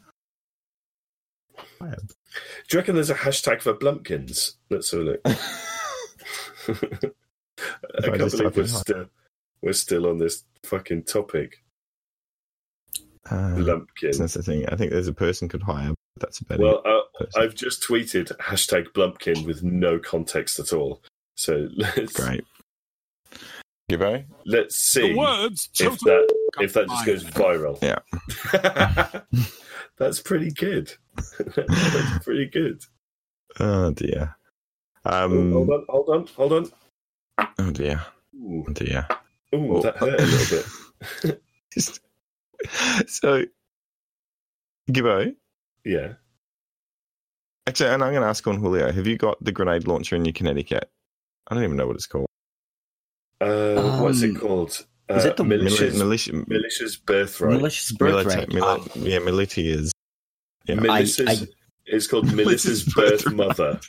Hiab. 1.80 2.08
Do 2.08 2.14
you 2.72 2.78
reckon 2.78 2.94
there's 2.94 3.10
a 3.10 3.14
hashtag 3.14 3.60
for 3.62 3.74
Blumpkins? 3.74 4.54
Let's 4.70 4.90
have 4.92 5.00
a 5.00 5.04
look. 5.04 5.20
I 5.26 5.34
can't 8.02 8.18
believe 8.30 8.56
we're 8.56 8.66
still 8.66 9.06
we're 9.66 9.72
still 9.72 10.06
on 10.06 10.16
this 10.18 10.44
fucking 10.64 11.02
topic. 11.02 11.56
Uh, 13.28 13.56
Blumpkin. 13.56 14.16
that's 14.16 14.34
the 14.34 14.42
thing. 14.42 14.64
I 14.68 14.76
think 14.76 14.92
there's 14.92 15.08
a 15.08 15.12
person 15.12 15.48
could 15.48 15.62
Hiab. 15.62 15.94
but 16.14 16.20
That's 16.28 16.38
about 16.38 16.60
Well, 16.60 16.82
uh, 16.86 17.00
person. 17.24 17.42
I've 17.42 17.54
just 17.56 17.82
tweeted 17.82 18.28
hashtag 18.38 18.86
Blumpkin 18.94 19.44
with 19.44 19.64
no 19.64 19.98
context 19.98 20.60
at 20.60 20.72
all. 20.72 21.02
So 21.34 21.68
let's 21.76 21.98
it. 21.98 22.14
Great. 22.14 22.44
Gibbo? 23.90 24.24
let's 24.46 24.76
see 24.76 25.12
The 25.12 25.16
words 25.18 25.68
if 25.80 25.98
that 26.00 26.34
if 26.60 26.72
that 26.74 26.88
just 26.88 27.06
goes 27.06 27.24
viral. 27.24 27.78
Yeah. 27.82 29.20
That's 29.98 30.20
pretty 30.20 30.50
good. 30.52 30.92
That's 31.38 32.24
pretty 32.24 32.46
good. 32.46 32.80
Oh 33.60 33.90
dear. 33.92 34.36
Oh, 35.04 35.24
Um, 35.24 35.52
hold 35.52 35.70
on, 35.70 35.84
hold 35.88 36.08
on, 36.10 36.26
hold 36.36 36.52
on. 36.52 36.70
oh 37.58 37.70
dear. 37.72 38.02
Ooh, 38.36 38.64
Oh 38.68 38.72
dear. 38.72 39.06
Ooh, 39.54 39.80
that 39.82 39.96
hurt 39.96 40.20
a 40.20 40.24
little 40.24 40.64
bit. 41.22 41.42
Just- 41.72 42.00
so, 43.06 43.44
Gibbo, 44.90 45.34
Yeah. 45.84 46.14
actually, 47.66 47.90
and 47.90 48.02
I'm 48.02 48.12
going 48.12 48.22
to 48.22 48.28
ask 48.28 48.46
on 48.46 48.56
Julio, 48.56 48.90
have 48.92 49.06
you 49.06 49.16
got 49.18 49.42
the 49.44 49.52
grenade 49.52 49.86
launcher 49.86 50.16
in 50.16 50.24
your 50.24 50.32
Connecticut? 50.32 50.90
I 51.48 51.54
don't 51.54 51.64
even 51.64 51.76
know 51.76 51.86
what 51.86 51.96
it's 51.96 52.06
called. 52.06 52.26
Uh, 53.40 53.98
what's 54.00 54.22
it 54.22 54.30
Um, 54.30 54.36
called? 54.36 54.70
is 55.10 55.24
Uh, 55.24 55.28
it 55.28 55.36
the 55.36 55.44
militia's, 55.44 55.98
militia? 55.98 56.32
militia's 56.48 56.96
birthright? 56.96 57.52
Malicious 57.52 57.92
birthright. 57.92 58.48
Milita, 58.48 58.66
Um, 58.66 58.80
mili- 58.88 59.08
yeah, 59.10 59.18
militias. 59.18 59.90
Yeah. 60.66 60.76
Melissa's, 60.76 61.42
I- 61.42 61.46
it's 61.84 62.06
called 62.06 62.26
Melissa's 62.34 62.86
Melissa's 62.96 63.22
birth 63.24 63.32
mother. 63.34 63.80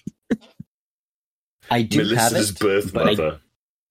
I 1.72 1.82
do 1.84 1.99
have 2.16 2.34
Melissa's 2.34 2.49
it. 2.51 2.60
birth 2.60 2.93
but 2.93 3.01
I- 3.08 3.12
mother. 3.12 3.41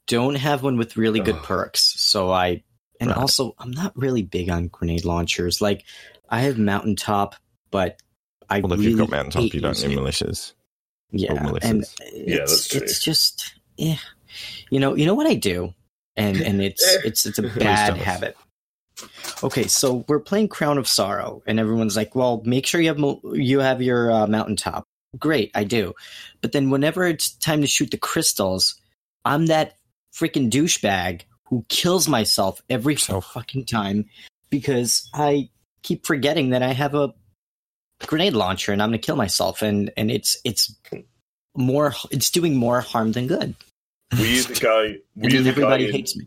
Don't 0.07 0.35
have 0.37 0.63
one 0.63 0.77
with 0.77 0.97
really 0.97 1.21
good 1.21 1.37
Oh. 1.37 1.43
perks, 1.43 1.95
so 1.99 2.31
I 2.33 2.63
And 2.99 3.11
Right. 3.11 3.19
also, 3.19 3.55
I'm 3.59 3.73
not 3.73 3.93
really 3.95 4.23
big 4.23 4.49
on 4.49 4.69
grenade 4.69 5.05
launchers. 5.05 5.61
Like, 5.61 5.85
I 6.31 6.41
have 6.41 6.57
mountaintop, 6.57 7.35
but 7.71 8.01
I 8.49 8.61
Well, 8.61 8.73
if 8.73 8.79
really 8.79 8.93
you've 8.93 8.99
got 9.01 9.11
mountaintop, 9.11 9.53
you 9.53 9.61
don't 9.61 9.79
need 9.87 9.99
militias. 9.99 10.55
Yeah, 11.11 11.35
militias. 11.35 11.65
and 11.65 11.85
Yeah, 12.15 12.37
it's, 12.37 12.53
that's 12.53 12.69
true. 12.69 12.81
it's 12.81 13.05
just, 13.05 13.55
yeah. 13.77 13.99
You 14.71 14.81
know, 14.81 14.95
you 14.95 15.05
know 15.05 15.13
what 15.15 15.27
I 15.27 15.35
do, 15.35 15.75
and 16.17 16.41
and 16.41 16.63
it's 16.63 16.83
it's 17.05 17.27
it's 17.27 17.39
a 17.39 17.43
bad 17.43 17.99
habit. 17.99 18.35
Okay, 19.43 19.67
so 19.67 20.05
we're 20.09 20.19
playing 20.21 20.49
Crown 20.49 20.79
of 20.79 20.89
Sorrow, 20.89 21.43
and 21.47 21.61
everyone's 21.61 21.97
like, 21.97 22.15
"Well, 22.15 22.41
make 22.47 22.65
sure 22.67 22.81
you 22.81 22.89
have 22.89 22.99
mo- 22.99 23.21
you 23.35 23.61
have 23.61 23.83
your 23.83 24.11
uh, 24.11 24.27
mountaintop." 24.27 24.85
Great, 25.19 25.51
I 25.55 25.65
do, 25.65 25.93
but 26.41 26.53
then 26.53 26.71
whenever 26.71 27.07
it's 27.07 27.31
time 27.37 27.61
to 27.61 27.67
shoot 27.67 27.91
the 27.91 27.99
crystals, 27.99 28.75
I'm 29.27 29.47
that 29.49 29.77
freaking 30.17 30.51
douchebag 30.51 31.23
who 31.45 31.65
kills 31.69 32.09
myself 32.09 32.63
every 32.71 32.97
Self. 32.97 33.33
fucking 33.33 33.67
time 33.67 34.07
because 34.51 35.09
I 35.15 35.51
keep 35.83 36.07
forgetting 36.07 36.51
that 36.51 36.63
I 36.63 36.73
have 36.73 36.95
a 36.95 37.15
grenade 38.05 38.35
launcher 38.35 38.73
and 38.73 38.83
I'm 38.83 38.89
gonna 38.89 38.99
kill 38.99 39.17
myself, 39.17 39.63
and 39.63 39.93
and 39.97 40.11
it's 40.11 40.37
it's 40.45 40.75
more 41.57 41.95
it's 42.11 42.31
doing 42.31 42.57
more 42.57 42.81
harm 42.81 43.13
than 43.13 43.27
good. 43.27 43.55
We 44.13 44.41
the 44.41 44.55
guy? 44.55 44.71
Were 45.17 45.25
And 45.25 45.33
you 45.33 45.39
then 45.39 45.45
the 45.45 45.51
everybody 45.51 45.85
guy 45.85 45.89
in, 45.89 45.95
hates 45.95 46.17
me. 46.17 46.27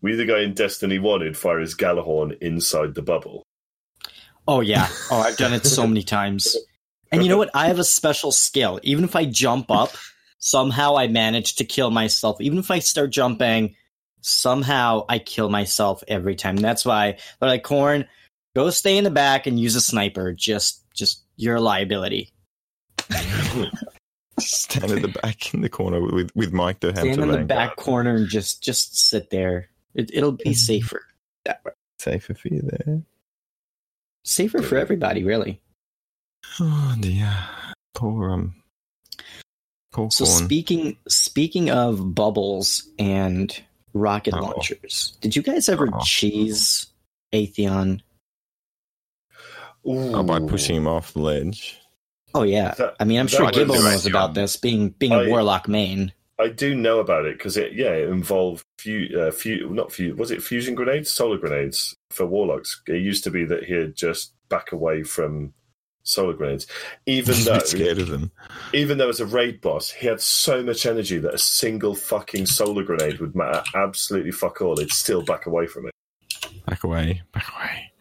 Were 0.00 0.10
you 0.10 0.16
the 0.16 0.26
guy 0.26 0.40
in 0.40 0.54
Destiny 0.54 0.98
One 0.98 1.20
who'd 1.20 1.36
fire 1.36 1.60
his 1.60 1.74
Gjallarhorn 1.74 2.38
inside 2.40 2.94
the 2.94 3.02
bubble? 3.02 3.42
Oh 4.46 4.60
yeah. 4.60 4.88
Oh, 5.10 5.20
I've 5.20 5.36
done 5.36 5.52
it 5.52 5.66
so 5.66 5.86
many 5.86 6.02
times. 6.02 6.56
And 7.12 7.22
you 7.22 7.28
know 7.28 7.36
what? 7.36 7.50
I 7.54 7.68
have 7.68 7.78
a 7.78 7.84
special 7.84 8.32
skill. 8.32 8.80
Even 8.82 9.04
if 9.04 9.14
I 9.14 9.26
jump 9.26 9.70
up, 9.70 9.92
somehow 10.42 10.96
I 10.96 11.06
manage 11.06 11.54
to 11.54 11.64
kill 11.64 11.90
myself. 11.90 12.40
Even 12.40 12.58
if 12.58 12.70
I 12.70 12.80
start 12.80 13.10
jumping, 13.10 13.76
somehow 14.20 15.06
I 15.08 15.18
kill 15.20 15.48
myself 15.48 16.02
every 16.08 16.34
time. 16.34 16.56
That's 16.56 16.84
why 16.84 17.16
they're 17.40 17.48
like, 17.48 17.62
Corn, 17.62 18.06
go 18.54 18.68
stay 18.70 18.98
in 18.98 19.04
the 19.04 19.10
back 19.10 19.46
and 19.46 19.58
use 19.58 19.76
a 19.76 19.80
sniper. 19.80 20.32
Just, 20.32 20.84
just 20.94 21.22
you're 21.36 21.56
a 21.56 21.60
liability. 21.60 22.32
Stand 24.40 24.90
at 24.90 25.02
the 25.02 25.16
back 25.22 25.54
in 25.54 25.60
the 25.60 25.68
corner 25.68 26.00
with 26.00 26.30
with 26.34 26.52
Mike 26.52 26.80
the 26.80 26.90
Stand 26.90 27.20
in 27.20 27.30
the 27.30 27.44
back 27.44 27.76
corner 27.76 28.16
and 28.16 28.28
just, 28.28 28.62
just 28.62 28.98
sit 28.98 29.30
there. 29.30 29.68
It, 29.94 30.10
it'll 30.12 30.32
be 30.32 30.54
safer. 30.54 31.02
That 31.44 31.64
way. 31.64 31.72
Safer 31.98 32.34
for 32.34 32.48
you 32.48 32.62
there. 32.62 33.02
Safer 34.24 34.62
for 34.62 34.76
everybody, 34.76 35.24
really. 35.24 35.60
Oh 36.58 36.96
dear. 36.98 37.32
Poor 37.94 38.30
um. 38.30 38.61
Poor 39.92 40.10
So 40.10 40.24
corn. 40.24 40.44
speaking 40.44 40.96
speaking 41.08 41.70
of 41.70 42.14
bubbles 42.14 42.88
and 42.98 43.54
rocket 43.94 44.34
Uh-oh. 44.34 44.42
launchers, 44.42 45.16
did 45.20 45.36
you 45.36 45.42
guys 45.42 45.68
ever 45.68 45.86
Uh-oh. 45.88 46.00
cheese 46.04 46.86
Atheon? 47.32 48.00
oh, 49.84 50.22
by 50.22 50.40
pushing 50.40 50.76
him 50.76 50.86
off 50.86 51.12
the 51.12 51.20
ledge. 51.20 51.78
Oh 52.34 52.42
yeah, 52.44 52.72
That- 52.74 52.96
I 53.00 53.04
mean 53.04 53.18
I'm 53.20 53.26
sure 53.26 53.44
was 53.44 53.54
Gibbo 53.54 53.68
knows 53.74 54.04
Atheon. 54.06 54.10
about 54.10 54.34
this. 54.34 54.56
Being 54.56 54.90
being 54.90 55.12
I- 55.12 55.24
a 55.24 55.28
Warlock 55.28 55.68
main. 55.68 56.12
I 56.38 56.48
do 56.48 56.74
know 56.74 56.98
about 56.98 57.26
it 57.26 57.36
because 57.38 57.56
it, 57.56 57.74
yeah, 57.74 57.90
it 57.92 58.08
involved 58.08 58.64
few, 58.78 59.16
uh, 59.20 59.30
few, 59.30 59.68
not 59.70 59.92
few, 59.92 60.16
was 60.16 60.32
it 60.32 60.42
fusion 60.42 60.74
grenades, 60.74 61.12
solar 61.12 61.38
grenades 61.38 61.94
for 62.10 62.26
warlocks? 62.26 62.82
It 62.88 62.96
used 62.96 63.22
to 63.24 63.30
be 63.30 63.44
that 63.44 63.64
he'd 63.64 63.94
just 63.94 64.32
back 64.48 64.72
away 64.72 65.04
from 65.04 65.52
solar 66.02 66.34
grenades, 66.34 66.66
even 67.06 67.34
though, 67.44 67.58
scared 67.60 67.98
of 67.98 68.08
them. 68.08 68.30
even 68.72 68.98
though 68.98 69.08
as 69.08 69.20
a 69.20 69.26
raid 69.26 69.60
boss, 69.60 69.90
he 69.90 70.06
had 70.06 70.20
so 70.20 70.62
much 70.62 70.86
energy 70.86 71.18
that 71.18 71.34
a 71.34 71.38
single 71.38 71.94
fucking 71.94 72.46
solar 72.46 72.82
grenade 72.82 73.20
would 73.20 73.34
matter 73.34 73.62
absolutely 73.74 74.32
fuck 74.32 74.60
all. 74.60 74.76
He'd 74.76 74.90
still 74.90 75.22
back 75.22 75.46
away 75.46 75.66
from 75.66 75.86
it. 75.86 75.92
Back 76.66 76.84
away, 76.84 77.22
back 77.32 77.46
away. 77.54 77.92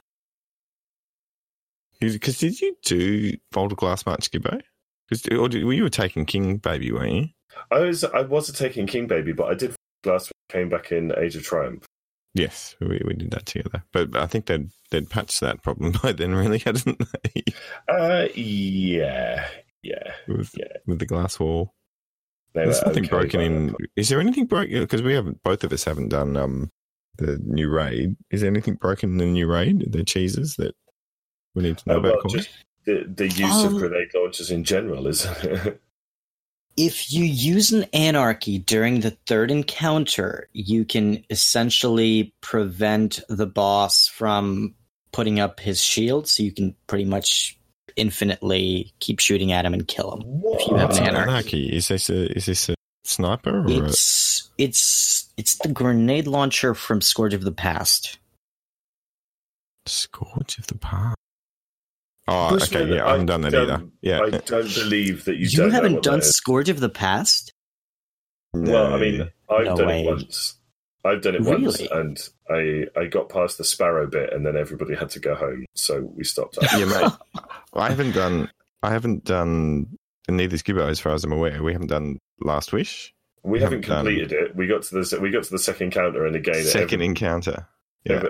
Because 1.99 2.39
did 2.39 2.59
you 2.59 2.75
do 2.83 3.37
Vault 3.53 3.71
of 3.71 3.77
Glass 3.77 4.05
March, 4.05 4.31
Gibbo? 4.31 4.59
Because 5.07 5.27
or 5.37 5.49
did, 5.49 5.63
well, 5.63 5.73
you 5.73 5.83
were 5.83 5.89
taking 5.89 6.25
King 6.25 6.57
Baby, 6.57 6.91
weren't 6.91 7.11
you? 7.11 7.27
I 7.69 7.79
was, 7.79 8.03
I 8.03 8.21
wasn't 8.21 8.57
taking 8.57 8.87
King 8.87 9.07
Baby, 9.07 9.33
but 9.33 9.45
I 9.45 9.53
did 9.53 9.75
last 10.05 10.27
week. 10.27 10.31
Came 10.49 10.69
back 10.69 10.91
in 10.91 11.13
Age 11.17 11.35
of 11.35 11.43
Triumph. 11.43 11.85
Yes, 12.33 12.75
we, 12.79 13.01
we 13.05 13.13
did 13.13 13.31
that 13.31 13.45
together. 13.45 13.83
But 13.91 14.15
I 14.15 14.25
think 14.25 14.45
they'd 14.45 14.69
they'd 14.89 15.09
patched 15.09 15.41
that 15.41 15.61
problem 15.63 15.93
by 16.03 16.13
then, 16.13 16.33
really, 16.33 16.59
hadn't 16.59 17.01
they? 17.23 17.43
Uh, 17.89 18.27
yeah, 18.35 19.47
yeah. 19.83 20.13
with, 20.27 20.51
Yeah. 20.57 20.77
with 20.87 20.99
the 20.99 21.05
glass 21.05 21.39
wall. 21.39 21.73
They 22.53 22.65
There's 22.65 22.81
nothing 22.83 23.03
okay 23.05 23.09
broken 23.09 23.41
in. 23.41 23.75
Is 23.95 24.09
there 24.09 24.19
anything 24.19 24.45
broken? 24.45 24.81
Because 24.81 25.01
we 25.01 25.13
haven't. 25.13 25.41
Both 25.43 25.63
of 25.63 25.71
us 25.73 25.83
haven't 25.85 26.09
done 26.09 26.35
um 26.37 26.69
the 27.17 27.37
new 27.43 27.69
raid. 27.69 28.15
Is 28.29 28.41
there 28.41 28.49
anything 28.49 28.75
broken 28.75 29.11
in 29.11 29.17
the 29.17 29.25
new 29.25 29.47
raid? 29.47 29.91
The 29.91 30.03
cheeses 30.03 30.55
that 30.57 30.73
we 31.55 31.63
need 31.63 31.77
to 31.79 31.83
know 31.89 31.95
Uh, 31.95 31.99
about? 31.99 32.11
well, 32.13 32.21
Corey? 32.23 32.39
just 32.39 32.49
the 32.85 33.05
the 33.13 33.27
use 33.27 33.41
Um, 33.65 33.75
of 33.75 33.79
grenade 33.81 34.09
launchers 34.15 34.51
in 34.51 34.63
general 34.63 35.07
is. 35.07 35.25
If 36.77 37.11
you 37.11 37.23
use 37.25 37.71
an 37.71 37.83
anarchy 37.93 38.57
during 38.59 39.01
the 39.01 39.11
third 39.27 39.51
encounter, 39.51 40.47
you 40.53 40.85
can 40.85 41.23
essentially 41.29 42.33
prevent 42.41 43.19
the 43.29 43.45
boss 43.45 44.07
from 44.07 44.73
putting 45.11 45.39
up 45.39 45.59
his 45.59 45.83
shield, 45.83 46.27
so 46.27 46.43
you 46.43 46.51
can 46.51 46.75
pretty 46.87 47.05
much 47.05 47.57
infinitely 47.97 48.93
keep 48.99 49.19
shooting 49.19 49.51
at 49.51 49.65
him 49.65 49.73
and 49.73 49.87
kill 49.87 50.11
him. 50.13 50.21
If 50.45 50.67
you 50.67 50.75
have 50.77 50.89
What's 50.89 50.99
an 50.99 51.07
an 51.07 51.15
anarchy. 51.15 51.29
anarchy? 51.31 51.75
Is 51.75 51.87
this 51.89 52.09
a 52.09 52.31
is 52.37 52.45
this 52.45 52.69
a 52.69 52.75
sniper 53.03 53.59
or 53.59 53.65
a, 53.65 53.87
It's 53.87 54.49
it's 54.57 55.29
it's 55.37 55.55
the 55.57 55.69
grenade 55.69 56.27
launcher 56.27 56.73
from 56.73 57.01
Scourge 57.01 57.33
of 57.33 57.43
the 57.43 57.51
Past. 57.51 58.17
scourge 59.85 60.57
of 60.57 60.67
the 60.67 60.77
past? 60.77 61.17
Oh, 62.27 62.49
Bushman, 62.51 62.83
okay. 62.83 62.95
Yeah, 62.95 63.05
I 63.07 63.11
haven't 63.11 63.25
done 63.25 63.41
that 63.41 63.53
either. 63.53 63.83
Yeah, 64.01 64.21
I 64.21 64.29
don't 64.29 64.73
believe 64.73 65.25
that 65.25 65.35
you. 65.37 65.47
You, 65.47 65.57
don't 65.57 65.71
haven't 65.71 65.93
what 65.95 66.03
done. 66.03 66.21
Scourge 66.21 66.69
of 66.69 66.79
the 66.79 66.89
Past? 66.89 67.51
Well, 68.53 68.93
I 68.93 68.99
mean, 68.99 69.21
I've 69.49 69.65
No 69.65 69.75
done 69.77 69.87
way. 69.87 70.03
it 70.03 70.07
once. 70.07 70.55
I've 71.03 71.21
done 71.21 71.35
it 71.35 71.41
once, 71.41 71.79
and 71.79 72.19
I 72.49 72.85
I 72.95 73.05
got 73.07 73.29
past 73.29 73.57
the 73.57 73.63
sparrow 73.63 74.07
bit, 74.07 74.31
and 74.33 74.45
then 74.45 74.55
everybody 74.55 74.93
had 74.95 75.09
to 75.11 75.19
go 75.19 75.33
home, 75.35 75.65
so 75.73 76.01
we 76.15 76.23
stopped. 76.23 76.57
yeah, 76.61 76.85
mate. 76.85 77.11
I 77.73 77.89
haven't 77.89 78.11
done. 78.13 78.51
I 78.83 78.91
haven't 78.91 79.23
done. 79.23 79.97
And 80.27 80.37
neither's 80.37 80.61
Gibbo, 80.61 80.87
as 80.87 80.99
far 80.99 81.13
as 81.13 81.23
I'm 81.23 81.31
aware. 81.31 81.63
We 81.63 81.73
haven't 81.73 81.87
done 81.87 82.19
Last 82.41 82.71
Wish. 82.71 83.11
we 83.43 83.53
We 83.53 83.59
haven't 83.61 83.83
haven't 83.85 83.95
done- 83.95 84.05
completed 84.05 84.31
it. 84.31 84.55
We 84.55 84.67
got 84.67 84.83
to 84.83 85.01
the 85.03 85.19
we 85.19 85.31
got 85.31 85.43
to 85.43 85.49
the 85.51 85.57
second 85.59 85.91
counter, 85.91 86.25
and 86.27 86.35
again, 86.35 86.63
Second 86.63 86.93
every- 86.95 87.05
encounter. 87.07 87.67
Yeah. 88.03 88.17
every- 88.17 88.29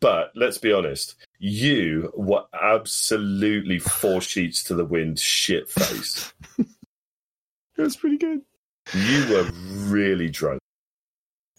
but 0.00 0.30
let's 0.36 0.58
be 0.58 0.72
honest, 0.72 1.16
you 1.44 2.12
were 2.16 2.44
absolutely 2.54 3.80
four 3.80 4.20
sheets 4.20 4.62
to 4.64 4.74
the 4.76 4.84
wind, 4.84 5.18
shit 5.18 5.68
face. 5.68 6.32
It 6.56 6.66
was 7.78 7.96
pretty 7.98 8.16
good. 8.16 8.42
You 8.94 9.26
were 9.28 9.50
really 9.90 10.30
drunk. 10.30 10.60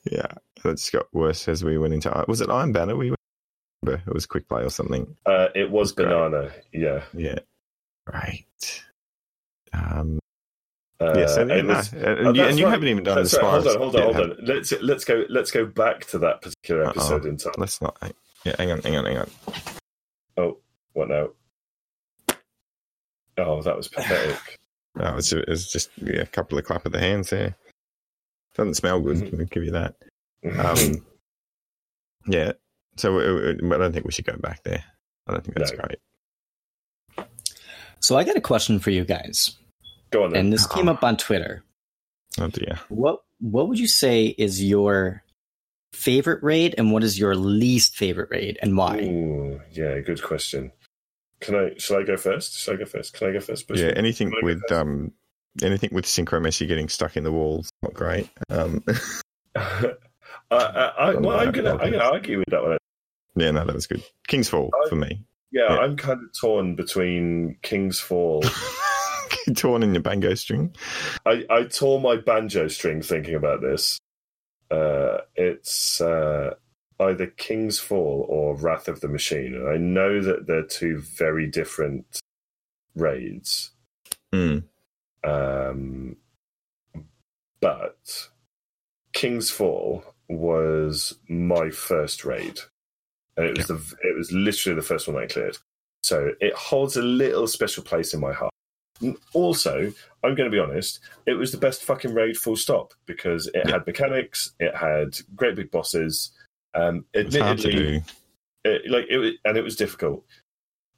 Yeah, 0.10 0.28
that 0.64 0.78
just 0.78 0.92
got 0.94 1.06
worse 1.14 1.50
as 1.50 1.66
we 1.66 1.78
went 1.78 1.94
into. 1.94 2.24
Was 2.30 2.40
it 2.40 2.50
Iron 2.50 2.72
Banner? 2.72 2.96
We 2.96 3.10
went, 3.10 3.20
it 4.08 4.14
was 4.14 4.26
quick 4.26 4.48
play 4.48 4.64
or 4.64 4.70
something. 4.70 5.18
Uh, 5.26 5.48
it 5.54 5.70
was 5.70 5.92
Great. 5.92 6.08
banana, 6.08 6.52
yeah. 6.72 7.04
Yeah, 7.14 7.40
right. 8.12 8.84
Um, 9.74 10.20
Uh, 11.02 11.12
it 11.12 11.18
yeah, 11.38 11.44
no, 11.44 11.66
was- 11.76 11.92
and, 11.92 12.28
Oh, 12.28 12.34
you, 12.34 12.44
and 12.44 12.58
you 12.58 12.66
right. 12.66 12.72
haven't 12.72 12.88
even 12.88 13.04
done 13.04 13.16
That's 13.18 13.32
the 13.32 13.40
right. 13.40 13.52
Hold 13.52 13.68
on, 13.68 13.78
hold 13.78 13.96
on, 13.98 14.02
Yeah, 14.02 14.14
hold 14.14 14.30
on. 14.32 14.38
Let's 14.46 14.72
let's 14.82 15.04
go 15.04 15.26
let's 15.30 15.52
go 15.52 15.66
back 15.66 16.06
to 16.08 16.20
that 16.20 16.42
particular 16.42 16.84
Uh-oh. 16.84 16.90
episode 16.92 17.26
in 17.26 17.36
time. 17.38 17.54
Let's 17.58 17.82
not. 17.82 17.98
Yeah, 18.46 18.56
hang 18.58 18.72
on, 18.72 18.82
hang 18.82 18.98
on, 18.98 19.06
hang 19.06 19.18
on. 19.18 19.30
Oh, 20.38 20.58
what 20.94 21.10
now? 21.10 21.30
Oh, 23.38 23.62
that 23.62 23.76
was 23.78 23.88
pathetic. 23.88 24.60
No, 24.96 25.16
it's, 25.18 25.32
it's 25.32 25.72
just 25.72 25.90
yeah, 25.98 26.22
a 26.22 26.26
couple 26.26 26.58
of 26.58 26.66
clap 26.66 26.86
of 26.86 26.92
the 26.92 27.00
hands 27.00 27.30
there. 27.30 27.56
Doesn't 28.56 28.76
smell 28.76 29.00
good. 29.00 29.18
Mhm. 29.18 29.40
I'll 29.40 29.46
give 29.46 29.64
you 29.64 29.72
that. 29.72 29.96
Um, 30.60 31.06
yeah. 32.28 32.52
So 32.98 33.18
uh, 33.20 33.22
uh, 33.24 33.76
I 33.76 33.78
don't 33.78 33.92
think 33.94 34.06
we 34.06 34.12
should 34.12 34.26
go 34.26 34.38
back 34.38 34.62
there. 34.64 34.84
I 35.28 35.32
don't 35.34 35.44
think 35.44 35.58
that's 35.58 35.72
No. 35.72 35.78
great. 35.78 37.28
So 38.02 38.18
I 38.18 38.24
got 38.24 38.36
a 38.36 38.42
question 38.42 38.80
for 38.80 38.92
you 38.92 39.06
guys. 39.06 39.56
Go 40.12 40.26
on 40.26 40.32
then. 40.34 40.42
And 40.42 40.54
this 40.54 40.68
came 40.68 40.90
up 40.90 41.04
on 41.04 41.18
Twitter. 41.18 41.64
Oh 42.40 42.48
dear. 42.50 42.80
What 42.90 43.24
what 43.40 43.68
would 43.70 43.80
you 43.80 43.88
say 43.88 44.28
is 44.38 44.64
your 44.64 45.24
favorite 45.94 46.44
raid 46.44 46.76
and 46.78 46.92
what 46.92 47.04
is 47.04 47.18
your 47.18 47.36
least 47.36 47.96
favorite 47.96 48.30
raid 48.32 48.58
and 48.62 48.76
why? 48.76 48.98
Ooh, 49.00 49.62
yeah, 49.72 50.00
good 50.00 50.22
question. 50.22 50.72
Can 51.40 51.56
I? 51.56 51.72
Shall 51.78 51.98
I 52.00 52.04
go 52.04 52.18
first? 52.18 52.58
Shall 52.60 52.74
I 52.74 52.78
go 52.78 52.86
first? 52.86 53.14
Can 53.14 53.30
I 53.30 53.34
go 53.34 53.40
first? 53.40 53.66
Yeah, 53.70 53.92
anything 53.96 54.34
with 54.42 54.62
first? 54.62 54.72
um, 54.74 55.12
anything 55.62 55.90
with 55.94 56.06
synchro 56.06 56.42
Messi 56.42 56.68
getting 56.68 56.90
stuck 56.90 57.18
in 57.18 57.24
the 57.24 57.32
walls, 57.32 57.70
not 57.82 57.94
great. 57.94 58.30
Um, 58.50 58.84
I, 59.56 59.94
I, 60.52 61.10
I, 61.10 61.12
Don't 61.14 61.24
well, 61.24 61.38
know 61.38 61.44
I'm 61.44 61.52
gonna, 61.52 61.72
I'm 61.78 61.92
gonna 61.92 62.04
argue 62.04 62.40
with 62.40 62.50
that 62.50 62.64
one. 62.64 62.78
yeah, 63.36 63.52
no, 63.52 63.66
that 63.66 63.76
was 63.76 63.88
good. 63.88 64.04
King's 64.28 64.50
Fall 64.50 64.72
I- 64.86 64.90
for 64.90 64.96
me. 64.96 65.26
Yeah, 65.52 65.74
Yeah. 65.74 65.80
I'm 65.82 65.96
kind 65.98 66.20
of 66.24 66.40
torn 66.40 66.76
between 66.76 67.58
King's 67.62 68.00
Fall. 68.00 68.44
Torn 69.56 69.84
in 69.84 69.94
your 69.94 70.02
banjo 70.02 70.34
string. 70.36 70.74
I, 71.26 71.44
I 71.50 71.64
tore 71.64 72.00
my 72.00 72.16
banjo 72.16 72.68
string 72.70 73.02
thinking 73.02 73.36
about 73.36 73.62
this. 73.62 74.00
Uh, 74.74 75.22
it's 75.36 76.02
uh, 76.02 76.56
either 77.00 77.28
King's 77.28 77.80
Fall 77.80 78.26
or 78.28 78.56
Wrath 78.56 78.88
of 78.88 79.02
the 79.02 79.08
Machine, 79.08 79.54
and 79.54 79.70
I 79.70 79.78
know 79.78 80.20
that 80.20 80.48
they're 80.48 80.64
two 80.64 81.00
very 81.00 81.46
different 81.46 82.20
raids. 82.96 83.72
Hmm. 84.34 84.60
Um, 85.24 86.16
but 87.62 88.30
King's 89.14 89.52
Fall 89.52 90.04
was 90.28 91.20
my 91.30 91.70
first 91.70 92.26
raid, 92.26 92.60
and 93.38 93.46
it 93.46 93.56
was 93.56 93.68
the 93.68 93.76
it 94.02 94.18
was 94.18 94.32
literally 94.32 94.76
the 94.76 94.86
first 94.86 95.08
one 95.08 95.22
I 95.22 95.28
cleared. 95.28 95.58
So 96.02 96.32
it 96.42 96.56
holds 96.56 96.98
a 96.98 97.04
little 97.04 97.46
special 97.46 97.84
place 97.84 98.16
in 98.16 98.20
my 98.20 98.34
heart. 98.34 98.52
Also, 99.34 99.94
I'm 100.24 100.36
going 100.36 100.50
to 100.50 100.56
be 100.56 100.60
honest, 100.60 101.00
it 101.26 101.34
was 101.34 101.52
the 101.52 101.58
best 101.58 101.84
fucking 101.84 102.14
raid, 102.14 102.38
full 102.38 102.56
stop, 102.56 102.94
because 103.06 103.48
it 103.54 103.70
had 103.70 103.86
mechanics, 103.86 104.54
it 104.60 104.76
had 104.76 105.18
great 105.36 105.56
big 105.56 105.72
bosses. 105.72 106.32
Um, 106.74 107.06
It's 107.14 107.36
hard 107.36 107.60
to 107.60 107.68
admittedly, 107.70 108.04
it, 108.64 108.90
like 108.90 109.06
it, 109.10 109.36
and 109.46 109.58
it 109.58 109.64
was 109.64 109.76
difficult. 109.76 110.26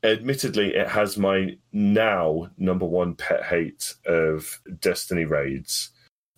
Admittedly, 0.04 0.76
it 0.76 0.88
has 0.88 1.18
my 1.18 1.58
now 1.72 2.50
number 2.58 2.86
one 2.86 3.16
pet 3.16 3.44
hate 3.44 3.96
of 4.06 4.62
Destiny 4.80 5.26
raids, 5.26 5.90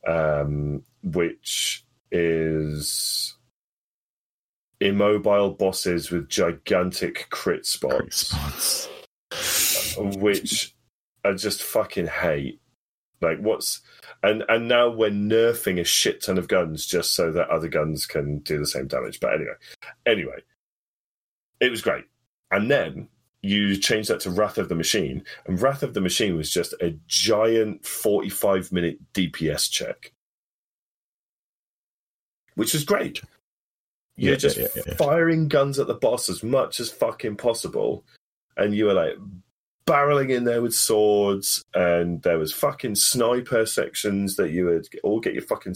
um, 0.07 0.83
which 1.03 1.83
is 2.11 3.35
immobile 4.79 5.51
bosses 5.51 6.11
with 6.11 6.29
gigantic 6.29 7.27
crit 7.29 7.65
spots, 7.65 8.27
spots. 8.27 8.87
which 9.97 10.73
I 11.27 11.33
just 11.33 11.63
fucking 11.63 12.07
hate. 12.07 12.61
Like 13.19 13.39
what's 13.39 13.81
and 14.21 14.43
and 14.47 14.67
now 14.67 14.89
we're 14.89 15.09
nerfing 15.09 15.79
a 15.79 15.83
shit 15.83 16.21
ton 16.21 16.37
of 16.37 16.47
guns 16.47 16.85
just 16.85 17.15
so 17.15 17.31
that 17.31 17.49
other 17.49 17.67
guns 17.67 18.05
can 18.05 18.39
do 18.39 18.59
the 18.59 18.67
same 18.67 18.87
damage. 18.87 19.19
But 19.19 19.33
anyway, 19.33 19.53
anyway, 20.05 20.43
it 21.59 21.71
was 21.71 21.81
great. 21.81 22.05
And 22.51 22.69
then 22.69 23.09
you 23.41 23.75
change 23.77 24.07
that 24.07 24.19
to 24.21 24.29
Wrath 24.31 24.57
of 24.57 24.69
the 24.69 24.75
Machine, 24.75 25.23
and 25.45 25.59
Wrath 25.59 25.81
of 25.81 25.93
the 25.93 26.01
Machine 26.01 26.37
was 26.37 26.51
just 26.51 26.73
a 26.79 26.97
giant 27.07 27.85
forty-five 27.85 28.71
minute 28.71 28.99
DPS 29.13 29.69
check, 29.69 30.13
which 32.55 32.73
was 32.73 32.85
great. 32.85 33.21
You're 34.15 34.33
Yeah, 34.33 34.37
just 34.37 34.57
yeah, 34.57 34.67
yeah, 34.75 34.95
firing 34.95 35.47
guns 35.47 35.79
at 35.79 35.87
the 35.87 35.93
boss 35.93 36.29
as 36.29 36.43
much 36.43 36.79
as 36.79 36.91
fucking 36.91 37.37
possible, 37.37 38.05
and 38.55 38.75
you 38.75 38.85
were 38.85 38.93
like 38.93 39.15
barreling 39.87 40.29
in 40.29 40.43
there 40.43 40.61
with 40.61 40.75
swords, 40.75 41.63
and 41.73 42.21
there 42.21 42.37
was 42.37 42.53
fucking 42.53 42.95
sniper 42.95 43.65
sections 43.65 44.35
that 44.35 44.51
you 44.51 44.65
would 44.65 44.87
all 45.03 45.19
get 45.19 45.33
your 45.33 45.41
fucking 45.43 45.75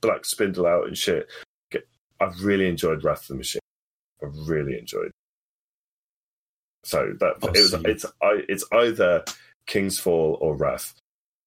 black 0.00 0.24
spindle 0.24 0.66
out 0.66 0.86
and 0.86 0.96
shit. 0.96 1.28
Get- 1.70 1.88
I 2.20 2.32
really 2.40 2.68
enjoyed 2.68 3.04
Wrath 3.04 3.22
of 3.22 3.28
the 3.28 3.34
Machine. 3.34 3.60
I 4.22 4.26
really 4.46 4.78
enjoyed. 4.78 5.10
So 6.84 7.12
that 7.20 7.34
Oh, 7.42 7.48
it 7.48 7.56
was, 7.58 7.70
see. 7.72 7.82
it's 7.84 8.04
I, 8.22 8.42
it's 8.48 8.64
either 8.72 9.24
King's 9.66 9.98
Fall 9.98 10.38
or 10.40 10.56
Wrath. 10.56 10.94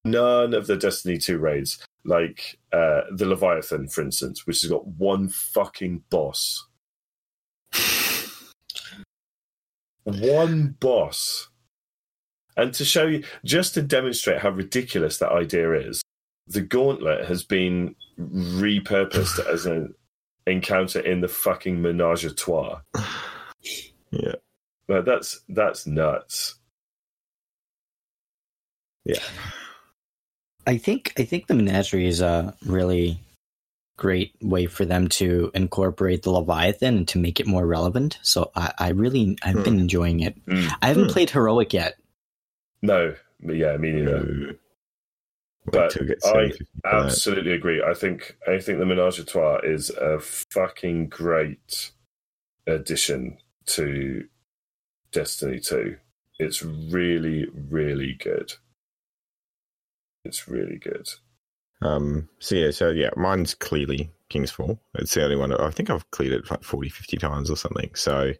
None 0.04 0.52
of 0.54 0.66
the 0.66 0.76
Destiny 0.76 1.16
two 1.18 1.38
raids, 1.38 1.84
like 2.04 2.58
uh, 2.72 3.00
the 3.10 3.24
Leviathan, 3.26 3.88
for 3.88 4.02
instance, 4.02 4.46
which 4.46 4.60
has 4.60 4.70
got 4.70 4.86
one 4.86 5.28
fucking 5.28 6.04
boss. 6.10 6.66
one 10.04 10.76
boss. 10.78 11.48
And 12.56 12.72
to 12.74 12.84
show 12.84 13.06
you, 13.06 13.24
just 13.44 13.74
to 13.74 13.82
demonstrate 13.82 14.40
how 14.40 14.50
ridiculous 14.50 15.18
that 15.18 15.32
idea 15.32 15.72
is, 15.72 16.02
the 16.46 16.60
gauntlet 16.60 17.26
has 17.26 17.42
been 17.42 17.94
repurposed 18.18 19.44
as 19.52 19.66
an 19.66 19.94
encounter 20.46 21.00
in 21.00 21.20
the 21.20 21.28
fucking 21.28 21.80
menage 21.82 22.24
a 22.24 22.32
trois. 22.34 22.80
Yeah. 24.10 24.34
But 24.86 25.04
that's 25.06 25.40
that's 25.48 25.86
nuts. 25.88 26.54
Yeah. 29.04 29.18
I 30.66 30.78
think 30.78 31.12
I 31.18 31.24
think 31.24 31.46
the 31.46 31.54
menagerie 31.54 32.06
is 32.06 32.20
a 32.20 32.54
really 32.64 33.18
great 33.96 34.34
way 34.40 34.66
for 34.66 34.84
them 34.84 35.08
to 35.08 35.50
incorporate 35.54 36.22
the 36.22 36.30
Leviathan 36.30 36.96
and 36.98 37.08
to 37.08 37.18
make 37.18 37.40
it 37.40 37.46
more 37.46 37.66
relevant. 37.66 38.18
So 38.22 38.50
I, 38.54 38.72
I 38.78 38.88
really 38.90 39.36
I've 39.42 39.64
been 39.64 39.78
enjoying 39.80 40.20
it. 40.20 40.44
Mm. 40.46 40.70
I 40.80 40.88
haven't 40.88 41.06
Hmm. 41.06 41.10
played 41.10 41.30
heroic 41.30 41.72
yet. 41.72 41.96
No, 42.84 43.14
yeah, 43.40 43.78
me 43.78 43.92
neither. 43.92 44.22
No. 44.22 44.54
But 45.64 45.90
till 45.90 46.02
we 46.02 46.08
get 46.08 46.18
I 46.22 46.50
750 46.50 46.64
that. 46.82 46.94
Absolutely 46.94 47.52
agree. 47.52 47.82
I 47.82 47.94
think 47.94 48.36
I 48.46 48.58
think 48.58 48.78
the 48.78 48.84
Menage 48.84 49.18
a 49.18 49.24
Trois 49.24 49.60
is 49.62 49.88
a 49.88 50.20
fucking 50.20 51.08
great 51.08 51.92
addition 52.66 53.38
to 53.66 54.26
Destiny 55.12 55.60
2. 55.60 55.96
It's 56.38 56.62
really, 56.62 57.46
really 57.70 58.12
good. 58.22 58.52
It's 60.26 60.46
really 60.46 60.76
good. 60.76 61.08
Um, 61.80 62.28
so 62.38 62.54
yeah, 62.56 62.70
so 62.70 62.90
yeah, 62.90 63.10
mine's 63.16 63.54
clearly 63.54 64.10
King's 64.28 64.50
Fall. 64.50 64.78
It's 64.96 65.14
the 65.14 65.24
only 65.24 65.36
one. 65.36 65.54
I 65.54 65.70
think 65.70 65.88
I've 65.88 66.10
cleared 66.10 66.34
it 66.34 66.50
like 66.50 66.62
40, 66.62 66.90
50 66.90 67.16
times 67.16 67.50
or 67.50 67.56
something. 67.56 67.90
So, 67.94 68.32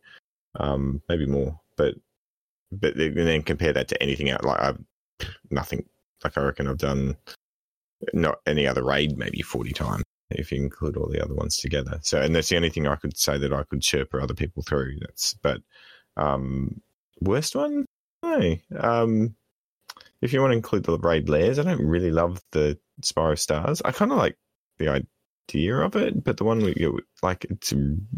um, 0.61 1.01
maybe 1.09 1.25
more. 1.25 1.59
But 1.77 1.95
but 2.73 2.95
then 2.97 3.43
compare 3.43 3.73
that 3.73 3.89
to 3.89 4.03
anything 4.03 4.31
else. 4.31 4.45
Like 4.45 4.61
I've 4.61 4.85
nothing. 5.51 5.85
Like 6.23 6.39
I 6.39 6.43
reckon 6.43 6.69
I've 6.69 6.79
done 6.79 7.17
not 8.13 8.39
any 8.47 8.67
other 8.67 8.85
raid 8.85 9.17
maybe 9.17 9.43
forty 9.43 9.73
times 9.73 10.05
if 10.31 10.51
you 10.51 10.59
include 10.59 10.97
all 10.97 11.09
the 11.09 11.23
other 11.23 11.35
ones 11.35 11.57
together. 11.57 11.99
So 12.03 12.21
and 12.21 12.35
that's 12.35 12.49
the 12.49 12.57
only 12.57 12.71
thing 12.71 12.87
I 12.87 12.97
could 12.97 13.17
say 13.17 13.39
that 13.39 13.53
I 13.53 13.65
could 13.65 13.83
sherpa 13.83 14.23
other 14.23 14.35
people 14.35 14.63
through. 14.63 14.99
That's 15.01 15.35
but 15.35 15.61
um, 16.17 16.81
worst 17.21 17.55
one. 17.55 17.85
Um, 18.79 19.35
if 20.23 20.33
you 20.33 20.41
want 20.41 20.53
to 20.53 20.57
include 20.57 20.85
the 20.85 20.99
raid 20.99 21.29
lairs, 21.29 21.59
I 21.59 21.63
don't 21.63 21.85
really 21.85 22.11
love 22.11 22.41
the 22.53 22.79
Spire 23.03 23.33
of 23.33 23.41
Stars. 23.41 23.83
I 23.85 23.93
kind 23.93 24.11
of 24.11 24.19
like 24.19 24.37
the 24.79 24.89
idea 24.89 25.77
of 25.77 25.95
it, 25.97 26.25
but 26.25 26.39
the 26.39 26.45
one 26.45 26.59
we 26.59 26.75
like 27.23 27.45
it's 27.45 27.73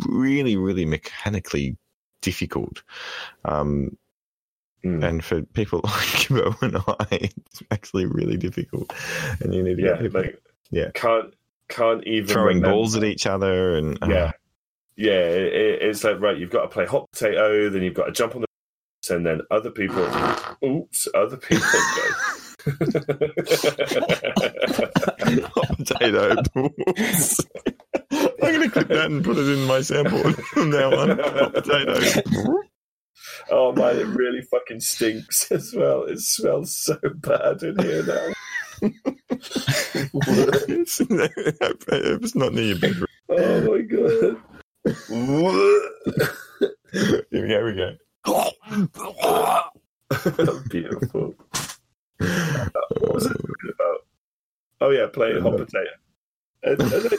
really, 0.07 0.57
really 0.57 0.87
mechanically 0.87 1.77
difficult. 2.23 2.83
Um, 3.45 3.97
Mm. 4.87 5.05
and 5.05 5.25
for 5.25 5.43
people 5.43 5.81
like 5.85 6.29
Bo 6.29 6.55
and 6.63 6.77
I, 6.77 7.07
it's 7.11 7.63
actually 7.71 8.07
really 8.07 8.37
difficult, 8.37 8.93
and 9.41 9.55
you 9.55 9.63
need 9.63 9.77
to 9.77 9.83
yeah, 9.83 9.89
get 9.95 10.01
people 10.01 10.21
like 10.23 10.43
Yeah. 10.71 10.91
can't 10.95 11.35
can't 11.69 12.05
even 12.07 12.29
throwing 12.29 12.57
remember- 12.59 12.71
balls 12.77 12.97
at 12.97 13.05
each 13.05 13.27
other, 13.27 13.77
and 13.77 13.99
uh, 14.03 14.07
Yeah, 14.09 14.33
yeah. 14.97 15.13
It, 15.13 15.53
it- 15.55 15.83
it's 15.83 16.05
like 16.05 16.21
right, 16.21 16.37
you've 16.39 16.51
got 16.51 16.63
to 16.63 16.69
play 16.69 16.87
hot 16.87 17.11
potato, 17.13 17.69
then 17.71 17.83
you've 17.83 17.95
got 17.95 18.07
to 18.07 18.13
jump 18.13 18.35
on 18.37 18.43
the 18.43 18.47
and 19.15 19.25
then 19.25 19.41
other 19.53 19.71
people. 19.71 20.05
Oops, 20.65 21.09
other 21.15 21.37
people 21.37 21.69
go. 21.69 22.67
hot 25.55 25.77
potato 25.77 26.43
balls. 26.55 27.47
I'm 28.11 28.31
going 28.41 28.63
to 28.63 28.71
clip 28.71 28.89
that 28.89 29.07
and 29.11 29.25
put 29.25 29.37
it 29.37 29.49
in 29.49 29.67
my 29.67 29.81
sample 29.81 30.33
from 30.33 30.71
now 30.71 30.95
on. 30.97 31.19
Hot 31.19 31.55
potato. 31.55 32.23
Oh 33.51 33.73
man, 33.73 33.99
it 33.99 34.07
really 34.07 34.43
fucking 34.43 34.81
stinks 34.81 35.51
as 35.57 35.73
well. 35.75 36.03
It 36.05 36.21
smells 36.21 36.75
so 36.77 36.99
bad 37.17 37.63
in 37.63 37.79
here 37.79 38.03
now. 38.05 38.33
it's, 40.69 41.01
it's 41.01 42.35
not 42.35 42.53
near 42.53 42.65
your 42.65 42.79
bedroom. 42.79 43.07
Oh 43.31 43.61
my 43.63 43.81
god. 43.83 44.37
Here 47.31 47.43
we 47.43 47.49
go. 47.49 47.49
Here 47.49 47.67
we 47.67 47.73
go. 47.75 47.97
Beautiful. 50.69 51.35
What 52.19 53.15
was 53.15 53.27
I 53.27 53.31
talking 53.31 53.73
about? 53.75 53.99
Oh 54.81 54.91
yeah, 54.91 55.07
playing 55.13 55.43
hot 55.43 55.55
uh, 55.55 55.59
potato. 55.59 55.91
And, 56.63 56.81
and 56.81 56.91
then- 56.91 57.19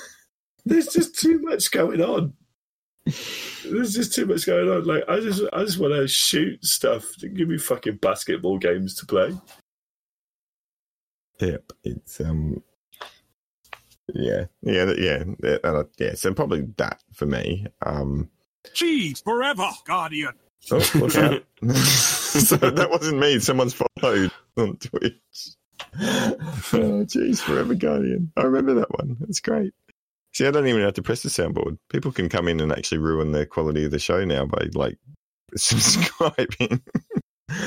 there's 0.65 0.87
just 0.87 1.19
too 1.19 1.39
much 1.39 1.71
going 1.71 2.01
on. 2.01 2.33
There's 3.65 3.93
just 3.93 4.13
too 4.13 4.25
much 4.25 4.45
going 4.45 4.69
on. 4.69 4.85
Like 4.85 5.03
I 5.07 5.19
just, 5.19 5.41
I 5.53 5.63
just 5.63 5.79
want 5.79 5.93
to 5.93 6.07
shoot 6.07 6.63
stuff. 6.63 7.05
Give 7.19 7.47
me 7.47 7.57
fucking 7.57 7.97
basketball 7.97 8.57
games 8.57 8.95
to 8.95 9.05
play. 9.05 9.33
Yep, 11.39 11.71
it's 11.83 12.19
um, 12.21 12.63
yeah, 14.13 14.45
yeah, 14.61 14.93
yeah, 14.97 15.23
yeah, 15.43 15.83
yeah. 15.99 16.13
So 16.15 16.33
probably 16.33 16.67
that 16.77 17.01
for 17.13 17.25
me. 17.25 17.67
Um, 17.85 18.29
Cheese 18.73 19.21
forever, 19.21 19.69
Guardian. 19.85 20.33
oh, 20.71 20.91
look 20.95 21.15
out! 21.15 21.43
so 21.75 22.55
that 22.57 22.89
wasn't 22.89 23.19
me. 23.19 23.39
Someone's 23.39 23.75
followed 23.75 24.31
on 24.57 24.77
Twitch. 24.77 25.13
oh, 25.99 27.05
jeez, 27.05 27.39
Forever 27.39 27.75
Guardian. 27.75 28.31
I 28.35 28.43
remember 28.43 28.73
that 28.75 28.91
one. 28.97 29.17
That's 29.19 29.39
great. 29.39 29.73
See, 30.37 30.45
I 30.45 30.51
don't 30.51 30.67
even 30.67 30.83
have 30.83 30.93
to 30.93 31.01
press 31.01 31.23
the 31.23 31.29
soundboard. 31.29 31.79
People 31.89 32.11
can 32.11 32.29
come 32.29 32.47
in 32.47 32.59
and 32.59 32.71
actually 32.71 32.99
ruin 32.99 33.31
the 33.31 33.47
quality 33.47 33.85
of 33.85 33.89
the 33.89 33.97
show 33.97 34.23
now 34.23 34.45
by 34.45 34.67
like 34.75 34.99
subscribing. 35.55 36.79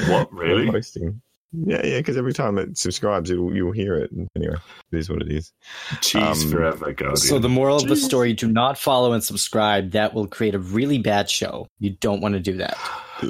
What, 0.06 0.32
really? 0.32 0.68
Or 0.68 0.72
hosting. 0.74 1.20
Yeah, 1.52 1.84
yeah, 1.84 1.98
because 1.98 2.16
every 2.16 2.32
time 2.32 2.58
it 2.58 2.78
subscribes, 2.78 3.28
it'll, 3.28 3.52
you'll 3.52 3.72
hear 3.72 3.96
it. 3.96 4.12
Anyway, 4.36 4.54
it 4.92 4.96
is 4.96 5.10
what 5.10 5.20
it 5.20 5.32
is. 5.32 5.52
Cheese 6.00 6.44
Um, 6.44 6.48
forever, 6.48 6.92
Guardian. 6.92 7.16
So 7.16 7.40
the 7.40 7.48
moral 7.48 7.78
of 7.78 7.88
the 7.88 7.96
story: 7.96 8.34
do 8.34 8.46
not 8.46 8.78
follow 8.78 9.14
and 9.14 9.24
subscribe. 9.24 9.90
That 9.90 10.14
will 10.14 10.28
create 10.28 10.54
a 10.54 10.60
really 10.60 10.98
bad 10.98 11.28
show. 11.28 11.66
You 11.80 11.96
don't 11.98 12.20
want 12.20 12.34
to 12.34 12.40
do 12.40 12.58
that. 12.58 12.78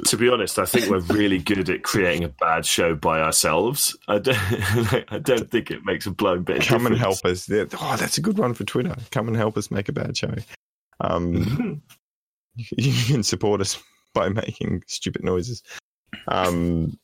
To 0.05 0.17
be 0.17 0.29
honest, 0.29 0.59
I 0.59 0.65
think 0.65 0.89
we're 0.89 0.99
really 0.99 1.37
good 1.37 1.69
at 1.69 1.83
creating 1.83 2.23
a 2.23 2.29
bad 2.29 2.65
show 2.65 2.95
by 2.95 3.21
ourselves. 3.21 3.97
I 4.07 4.19
don't, 4.19 4.37
I 5.11 5.19
don't 5.19 5.49
think 5.49 5.71
it 5.71 5.85
makes 5.85 6.05
a 6.05 6.11
blown 6.11 6.43
bit. 6.43 6.57
Of 6.57 6.65
Come 6.65 6.85
and 6.85 6.97
help 6.97 7.23
us. 7.25 7.49
Oh, 7.49 7.95
that's 7.97 8.17
a 8.17 8.21
good 8.21 8.37
one 8.37 8.53
for 8.53 8.63
Twitter. 8.63 8.95
Come 9.11 9.27
and 9.27 9.37
help 9.37 9.57
us 9.57 9.71
make 9.71 9.89
a 9.89 9.93
bad 9.93 10.15
show. 10.15 10.33
Um, 10.99 11.81
you 12.55 13.05
can 13.05 13.23
support 13.23 13.61
us 13.61 13.81
by 14.13 14.29
making 14.29 14.83
stupid 14.87 15.23
noises. 15.23 15.63
Um, 16.27 16.97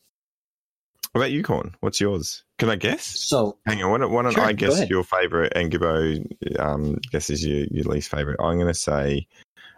what 1.11 1.21
about 1.21 1.31
you, 1.31 1.43
Corn? 1.43 1.75
What's 1.79 1.99
yours? 2.01 2.43
Can 2.59 2.69
I 2.69 2.75
guess? 2.75 3.05
So 3.05 3.57
Hang 3.65 3.81
on, 3.81 3.91
why 3.91 3.97
don't, 3.97 4.11
why 4.11 4.21
don't 4.23 4.33
Sure, 4.33 4.43
I 4.43 4.53
guess 4.53 4.89
your 4.89 5.03
favorite 5.03 5.53
and 5.55 5.71
Gibbo 5.71 6.59
um, 6.59 6.99
guesses 7.11 7.45
your, 7.45 7.65
your 7.71 7.85
least 7.85 8.11
favorite? 8.11 8.39
I'm 8.39 8.57
going 8.57 8.67
to 8.67 8.73
say, 8.73 9.27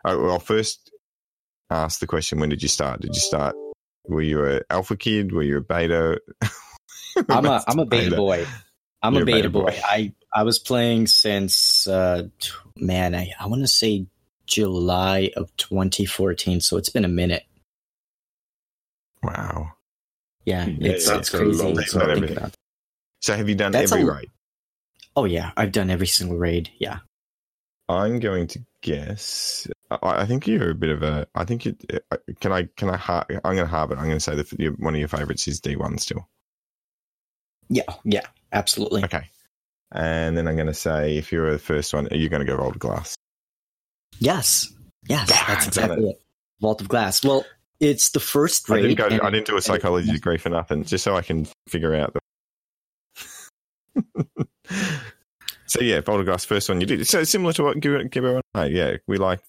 oh, 0.05 0.21
well, 0.21 0.39
first 0.39 0.91
ask 1.69 1.99
the 1.99 2.07
question 2.07 2.39
when 2.39 2.49
did 2.49 2.61
you 2.63 2.69
start? 2.69 3.01
Did 3.01 3.13
you 3.15 3.21
start, 3.21 3.55
were 4.07 4.21
you 4.21 4.43
an 4.45 4.61
alpha 4.69 4.95
kid? 4.97 5.31
Were 5.31 5.43
you 5.43 5.57
a 5.57 5.61
beta? 5.61 6.19
I'm 7.29 7.45
a 7.45 7.63
I'm 7.67 7.79
a 7.79 7.85
beta 7.85 8.15
boy. 8.15 8.45
I'm 9.01 9.13
You're 9.13 9.21
a 9.21 9.23
a 9.23 9.25
beta 9.25 9.37
beta 9.37 9.49
boy. 9.49 9.61
boy. 9.71 9.79
I 9.83 10.13
I 10.33 10.43
was 10.43 10.59
playing 10.59 11.07
since 11.07 11.87
uh 11.87 12.23
man, 12.75 13.15
I 13.15 13.31
I 13.39 13.47
want 13.47 13.61
to 13.61 13.67
say 13.67 14.07
July 14.45 15.31
of 15.35 15.55
2014, 15.57 16.61
so 16.61 16.77
it's 16.77 16.89
been 16.89 17.05
a 17.05 17.09
minute. 17.09 17.43
Wow. 19.23 19.73
Yeah, 20.45 20.65
Yeah, 20.65 20.91
it's, 20.93 21.07
yeah, 21.07 21.17
it's 21.17 21.29
it's 21.29 21.29
crazy 21.29 21.63
long 21.63 21.75
to 21.75 21.81
time. 21.83 21.99
think 22.01 22.09
Everything. 22.11 22.37
about. 22.37 22.53
So 23.21 23.35
have 23.35 23.49
you 23.49 23.55
done 23.55 23.71
That's 23.73 23.91
every 23.91 24.05
a- 24.07 24.11
raid? 24.13 24.29
Oh 25.15 25.25
yeah, 25.25 25.51
I've 25.57 25.71
done 25.71 25.89
every 25.89 26.07
single 26.07 26.37
raid. 26.37 26.69
Yeah. 26.79 26.99
I'm 27.89 28.19
going 28.19 28.47
to 28.47 28.59
guess. 28.81 29.67
I, 29.91 29.97
I 30.21 30.25
think 30.25 30.47
you're 30.47 30.69
a 30.69 30.75
bit 30.75 30.91
of 30.91 31.01
a. 31.03 31.27
I 31.35 31.43
think 31.43 31.65
you. 31.65 31.75
uh, 32.11 32.17
Can 32.39 32.51
I? 32.51 32.69
Can 32.77 32.89
I? 32.89 32.97
har- 32.97 33.25
I'm 33.29 33.55
going 33.55 33.57
to 33.57 33.65
harbour. 33.65 33.95
it. 33.95 33.97
I'm 33.97 34.05
going 34.05 34.17
to 34.17 34.21
say 34.21 34.35
that 34.35 34.75
one 34.79 34.93
of 34.93 34.99
your 34.99 35.07
favourites 35.09 35.47
is 35.47 35.59
D1 35.59 35.99
still. 35.99 36.27
Yeah, 37.69 37.83
yeah, 38.03 38.25
absolutely. 38.51 39.03
Okay. 39.03 39.29
And 39.91 40.37
then 40.37 40.47
I'm 40.47 40.55
going 40.55 40.67
to 40.67 40.73
say 40.73 41.17
if 41.17 41.31
you're 41.31 41.51
the 41.51 41.59
first 41.59 41.93
one, 41.93 42.07
are 42.07 42.15
you're 42.15 42.29
going 42.29 42.45
to 42.45 42.51
go 42.51 42.55
roll 42.55 42.71
to 42.71 42.79
glass. 42.79 43.15
Yes. 44.19 44.71
Yes, 45.07 45.31
Ah, 45.33 45.45
that's 45.47 45.67
exactly 45.67 46.09
it. 46.09 46.21
Vault 46.61 46.81
of 46.81 46.89
Glass. 46.89 47.23
Well, 47.23 47.45
it's 47.79 48.09
the 48.11 48.19
first 48.19 48.69
I 48.69 48.81
didn't 48.81 48.97
go. 48.97 49.07
and- 49.07 49.21
I 49.21 49.29
didn't 49.31 49.47
do 49.47 49.57
a 49.57 49.61
psychology 49.61 50.11
degree 50.13 50.37
for 50.37 50.49
nothing, 50.49 50.83
just 50.83 51.03
so 51.03 51.15
I 51.15 51.21
can 51.21 51.47
figure 51.67 51.95
out. 51.95 52.15
The... 53.95 54.47
so 55.69 55.81
yeah, 55.81 56.01
glass. 56.23 56.45
First 56.45 56.67
one 56.67 56.81
you 56.81 56.87
did. 56.87 57.07
So 57.07 57.23
similar 57.23 57.53
to 57.53 57.63
what 57.63 57.77
everyone. 58.17 58.41
Hey, 58.53 58.69
yeah, 58.69 58.97
we 59.07 59.17
like 59.17 59.39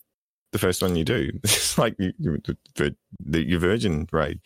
the 0.52 0.58
first 0.58 0.82
one 0.82 0.96
you 0.96 1.04
do. 1.04 1.30
It's 1.44 1.78
like 1.78 1.94
you, 1.98 2.12
you, 2.18 2.38
the, 2.74 2.94
the, 3.24 3.42
your 3.46 3.60
virgin 3.60 4.06
raid. 4.12 4.40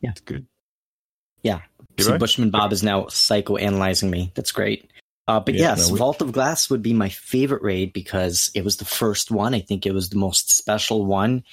Yeah. 0.00 0.10
it's 0.10 0.20
good. 0.20 0.46
Yeah. 1.42 1.60
Gibbo? 1.96 2.12
See, 2.12 2.18
Bushman 2.18 2.50
Bob 2.50 2.72
is 2.72 2.82
now 2.82 3.04
psychoanalyzing 3.04 4.10
me. 4.10 4.32
That's 4.34 4.52
great. 4.52 4.90
Uh, 5.28 5.40
but 5.40 5.54
Yeah, 5.54 5.70
yes, 5.70 5.86
no, 5.86 5.92
we- 5.94 5.98
Vault 5.98 6.20
of 6.20 6.32
Glass 6.32 6.68
would 6.70 6.82
be 6.82 6.92
my 6.92 7.08
favorite 7.08 7.62
raid 7.62 7.92
because 7.92 8.50
it 8.54 8.64
was 8.64 8.78
the 8.78 8.84
first 8.84 9.30
one. 9.30 9.54
I 9.54 9.60
think 9.60 9.86
it 9.86 9.92
was 9.92 10.08
the 10.08 10.18
most 10.18 10.56
special 10.56 11.06
one. 11.06 11.44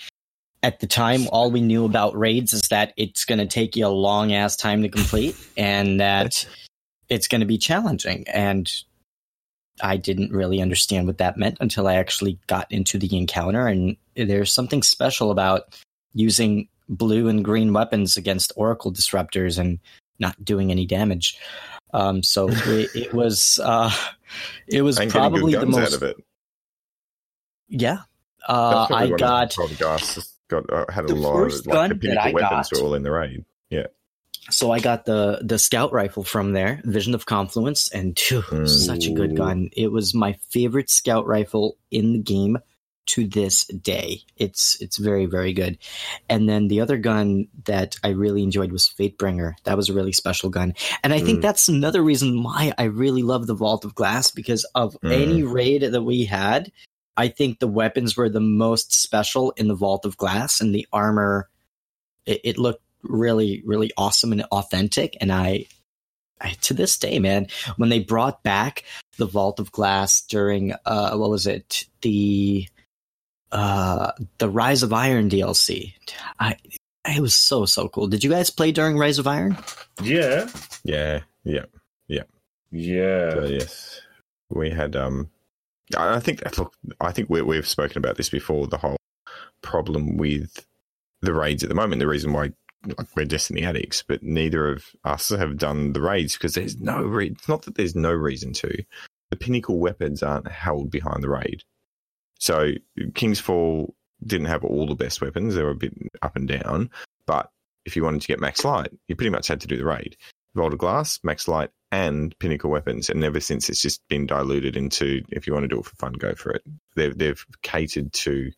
At 0.63 0.79
the 0.79 0.87
time, 0.87 1.27
all 1.31 1.51
we 1.51 1.61
knew 1.61 1.85
about 1.85 2.17
raids 2.17 2.51
is 2.51 2.63
that 2.69 2.93
it's 2.97 3.25
going 3.25 3.39
to 3.39 3.45
take 3.45 3.75
you 3.75 3.85
a 3.85 3.89
long 3.89 4.33
ass 4.33 4.55
time 4.55 4.81
to 4.81 4.89
complete 4.89 5.35
and 5.55 5.99
that 5.99 6.47
it's 7.09 7.27
going 7.27 7.41
to 7.41 7.47
be 7.47 7.57
challenging. 7.57 8.25
And 8.27 8.71
I 9.81 9.97
didn't 9.97 10.31
really 10.31 10.61
understand 10.61 11.07
what 11.07 11.19
that 11.19 11.37
meant 11.37 11.57
until 11.61 11.87
I 11.87 11.95
actually 11.95 12.39
got 12.47 12.71
into 12.71 12.97
the 12.97 13.15
encounter. 13.17 13.67
And 13.67 13.95
there's 14.15 14.53
something 14.53 14.81
special 14.83 15.31
about 15.31 15.77
using 16.13 16.67
blue 16.89 17.27
and 17.27 17.43
green 17.45 17.73
weapons 17.73 18.17
against 18.17 18.51
Oracle 18.55 18.91
disruptors 18.91 19.59
and 19.59 19.79
not 20.19 20.43
doing 20.43 20.71
any 20.71 20.85
damage. 20.85 21.37
Um, 21.93 22.23
so 22.23 22.49
it, 22.51 22.89
it 22.95 23.13
was 23.13 23.59
uh, 23.63 23.91
it 24.67 24.81
was 24.81 24.99
probably 25.09 25.53
the 25.55 25.65
most 25.65 25.93
out 25.93 25.93
of 25.93 26.03
it. 26.03 26.17
yeah. 27.69 27.99
Uh, 28.47 28.87
I 28.89 29.09
got 29.09 29.53
glass. 29.77 30.33
Got 30.49 30.71
uh, 30.71 30.85
had 30.89 31.03
a 31.03 31.07
the 31.07 31.15
lot 31.15 31.33
first 31.35 31.61
of 31.61 31.67
like 31.67 31.73
gun 31.73 31.89
the 31.89 31.95
that 31.95 32.01
pinnacle 32.01 32.29
I 32.29 32.31
weapons 32.31 32.69
got- 32.69 32.79
were 32.81 32.87
all 32.87 32.93
in 32.93 33.03
the 33.03 33.11
raid. 33.11 33.43
So 34.49 34.71
I 34.71 34.79
got 34.79 35.05
the 35.05 35.39
the 35.43 35.59
scout 35.59 35.91
rifle 35.91 36.23
from 36.23 36.53
there, 36.53 36.81
Vision 36.85 37.13
of 37.13 37.25
Confluence, 37.25 37.89
and 37.89 38.17
phew, 38.17 38.41
Mm. 38.41 38.67
such 38.67 39.05
a 39.07 39.11
good 39.11 39.35
gun. 39.35 39.69
It 39.75 39.91
was 39.91 40.13
my 40.13 40.33
favorite 40.49 40.89
scout 40.89 41.25
rifle 41.27 41.77
in 41.91 42.13
the 42.13 42.19
game 42.19 42.57
to 43.07 43.25
this 43.27 43.65
day. 43.67 44.21
It's 44.35 44.77
it's 44.81 44.97
very 44.97 45.25
very 45.25 45.53
good. 45.53 45.77
And 46.29 46.47
then 46.47 46.67
the 46.67 46.81
other 46.81 46.97
gun 46.97 47.47
that 47.65 47.95
I 48.03 48.09
really 48.09 48.43
enjoyed 48.43 48.71
was 48.71 48.87
Fatebringer. 48.99 49.53
That 49.63 49.77
was 49.77 49.89
a 49.89 49.93
really 49.93 50.11
special 50.13 50.49
gun, 50.49 50.73
and 51.03 51.13
I 51.13 51.19
think 51.19 51.39
Mm. 51.39 51.41
that's 51.41 51.67
another 51.69 52.01
reason 52.01 52.43
why 52.43 52.73
I 52.77 52.83
really 52.85 53.23
love 53.23 53.47
the 53.47 53.53
Vault 53.53 53.85
of 53.85 53.95
Glass 53.95 54.31
because 54.31 54.65
of 54.75 54.97
Mm. 55.03 55.11
any 55.11 55.43
raid 55.43 55.81
that 55.83 56.03
we 56.03 56.25
had. 56.25 56.71
I 57.15 57.29
think 57.29 57.59
the 57.59 57.67
weapons 57.67 58.15
were 58.15 58.29
the 58.29 58.39
most 58.41 58.93
special 58.93 59.51
in 59.57 59.67
the 59.67 59.75
Vault 59.75 60.05
of 60.05 60.17
Glass, 60.17 60.61
and 60.61 60.73
the 60.75 60.87
armor. 60.93 61.49
It, 62.25 62.41
it 62.43 62.57
looked 62.57 62.83
really 63.03 63.61
really 63.65 63.91
awesome 63.97 64.31
and 64.31 64.43
authentic 64.51 65.17
and 65.21 65.31
I, 65.31 65.65
I 66.41 66.51
to 66.61 66.73
this 66.73 66.97
day 66.97 67.19
man 67.19 67.47
when 67.77 67.89
they 67.89 67.99
brought 67.99 68.43
back 68.43 68.83
the 69.17 69.25
vault 69.27 69.59
of 69.59 69.71
glass 69.71 70.21
during 70.21 70.73
uh 70.85 71.15
what 71.15 71.29
was 71.29 71.47
it 71.47 71.85
the 72.01 72.67
uh 73.51 74.11
the 74.39 74.49
rise 74.49 74.83
of 74.83 74.91
iron 74.93 75.29
dlc 75.29 75.93
i 76.39 76.57
it 77.07 77.21
was 77.21 77.33
so 77.33 77.65
so 77.65 77.87
cool 77.87 78.07
did 78.07 78.23
you 78.23 78.29
guys 78.29 78.49
play 78.49 78.71
during 78.71 78.97
rise 78.97 79.19
of 79.19 79.27
iron 79.27 79.57
Yeah. 80.83 81.21
Yeah. 81.43 81.65
Yeah. 82.07 82.23
Yeah. 82.71 83.31
So 83.31 83.45
yes, 83.45 84.01
we 84.49 84.69
had. 84.69 84.95
Um, 84.95 85.29
I 85.95 86.15
I 86.15 86.19
think 86.19 86.41
look, 86.57 86.73
I 86.99 87.11
think 87.11 87.29
we, 87.29 87.41
we've 87.41 87.67
spoken 87.67 87.97
about 87.97 88.17
this 88.17 88.29
before. 88.29 88.67
The 88.67 88.77
whole 88.77 88.97
problem 89.61 90.17
with 90.17 90.65
the 91.21 91.33
raids 91.33 91.63
at 91.63 91.69
the 91.69 91.75
moment. 91.75 91.99
The 91.99 92.07
reason 92.07 92.33
why 92.33 92.51
like, 92.85 93.07
we're 93.15 93.25
Destiny 93.25 93.63
addicts, 93.63 94.03
but 94.03 94.23
neither 94.23 94.69
of 94.69 94.85
us 95.03 95.29
have 95.29 95.57
done 95.57 95.93
the 95.93 96.01
raids 96.01 96.33
because 96.33 96.53
there's 96.53 96.77
no. 96.79 97.01
Re- 97.01 97.29
it's 97.29 97.49
not 97.49 97.63
that 97.63 97.75
there's 97.75 97.95
no 97.95 98.11
reason 98.11 98.53
to. 98.53 98.83
The 99.29 99.37
pinnacle 99.37 99.79
weapons 99.79 100.23
aren't 100.23 100.47
held 100.47 100.89
behind 100.89 101.23
the 101.23 101.29
raid. 101.29 101.63
So 102.39 102.71
King's 103.13 103.39
Fall 103.39 103.95
didn't 104.25 104.47
have 104.47 104.63
all 104.63 104.87
the 104.87 104.95
best 104.95 105.21
weapons. 105.21 105.55
They 105.55 105.63
were 105.63 105.71
a 105.71 105.75
bit 105.75 105.93
up 106.21 106.35
and 106.35 106.47
down. 106.47 106.89
But 107.25 107.51
if 107.85 107.95
you 107.95 108.03
wanted 108.03 108.21
to 108.21 108.27
get 108.27 108.39
max 108.39 108.63
light, 108.63 108.91
you 109.07 109.15
pretty 109.15 109.31
much 109.31 109.47
had 109.47 109.61
to 109.61 109.67
do 109.67 109.77
the 109.77 109.85
raid. 109.85 110.17
Of 110.55 110.77
Glass, 110.79 111.19
Max 111.23 111.47
Light, 111.47 111.69
and 111.91 112.37
Pinnacle 112.39 112.71
Weapons. 112.71 113.11
And 113.11 113.23
ever 113.23 113.39
since, 113.39 113.69
it's 113.69 113.81
just 113.81 114.01
been 114.07 114.25
diluted 114.25 114.75
into 114.75 115.21
if 115.29 115.45
you 115.45 115.53
want 115.53 115.65
to 115.65 115.67
do 115.67 115.79
it 115.79 115.85
for 115.85 115.95
fun, 115.97 116.13
go 116.13 116.33
for 116.33 116.51
it. 116.51 116.63
They've, 116.95 117.15
they've 117.15 117.45
catered 117.61 118.11
to, 118.13 118.51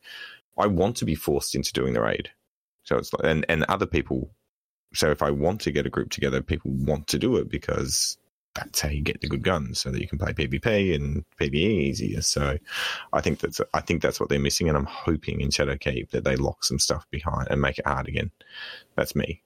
I 0.58 0.68
want 0.68 0.96
to 0.98 1.06
be 1.06 1.16
forced 1.16 1.56
into 1.56 1.74
doing 1.74 1.94
the 1.94 2.02
raid. 2.02 2.30
So 2.90 2.98
it's 2.98 3.14
like, 3.14 3.24
and, 3.24 3.46
and 3.50 3.64
other 3.66 3.86
people, 3.86 4.32
so 4.96 5.12
if 5.12 5.22
I 5.22 5.30
want 5.30 5.62
to 5.62 5.72
get 5.72 5.86
a 5.86 5.92
group 5.92 6.10
together, 6.10 6.42
people 6.42 6.72
want 6.72 7.06
to 7.10 7.20
do 7.20 7.36
it 7.36 7.48
because 7.48 8.18
that's 8.56 8.82
how 8.82 8.90
you 8.90 9.04
get 9.04 9.22
the 9.22 9.28
good 9.28 9.44
guns 9.44 9.80
so 9.80 9.92
that 9.92 10.02
you 10.02 10.08
can 10.08 10.18
play 10.18 10.34
PvP 10.34 10.96
and 10.96 11.24
PvE 11.40 11.54
easier. 11.54 12.22
So 12.24 12.58
I 13.14 13.22
think 13.22 13.42
that's, 13.42 13.62
I 13.76 13.82
think 13.82 14.02
that's 14.02 14.20
what 14.20 14.30
they're 14.30 14.40
missing. 14.40 14.70
And 14.70 14.76
I'm 14.76 14.88
hoping 14.88 15.40
in 15.40 15.50
Shadowkeep 15.50 16.10
that 16.10 16.24
they 16.24 16.36
lock 16.36 16.64
some 16.64 16.80
stuff 16.80 17.06
behind 17.12 17.48
and 17.52 17.62
make 17.62 17.78
it 17.78 17.86
hard 17.86 18.08
again. 18.08 18.32
That's 18.96 19.16
me. 19.16 19.44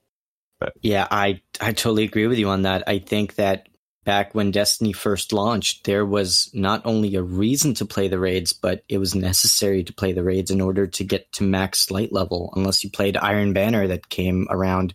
yeah 0.81 1.07
i 1.11 1.41
i 1.59 1.73
totally 1.73 2.05
agree 2.05 2.25
with 2.27 2.37
you 2.37 2.47
on 2.47 2.61
that 2.61 2.87
i 2.87 2.97
think 2.97 3.35
that 3.35 3.67
back 4.03 4.35
when 4.35 4.51
destiny 4.51 4.91
first 4.91 5.31
launched 5.31 5.85
there 5.85 6.05
was 6.05 6.49
not 6.53 6.81
only 6.85 7.15
a 7.15 7.21
reason 7.21 7.73
to 7.73 7.85
play 7.85 8.07
the 8.07 8.19
raids 8.19 8.53
but 8.53 8.83
it 8.89 8.97
was 8.97 9.15
necessary 9.15 9.83
to 9.83 9.93
play 9.93 10.11
the 10.11 10.23
raids 10.23 10.51
in 10.51 10.59
order 10.59 10.85
to 10.85 11.03
get 11.03 11.31
to 11.31 11.43
max 11.43 11.89
light 11.89 12.11
level 12.11 12.51
unless 12.55 12.83
you 12.83 12.89
played 12.89 13.17
iron 13.17 13.53
banner 13.53 13.87
that 13.87 14.09
came 14.09 14.47
around 14.49 14.93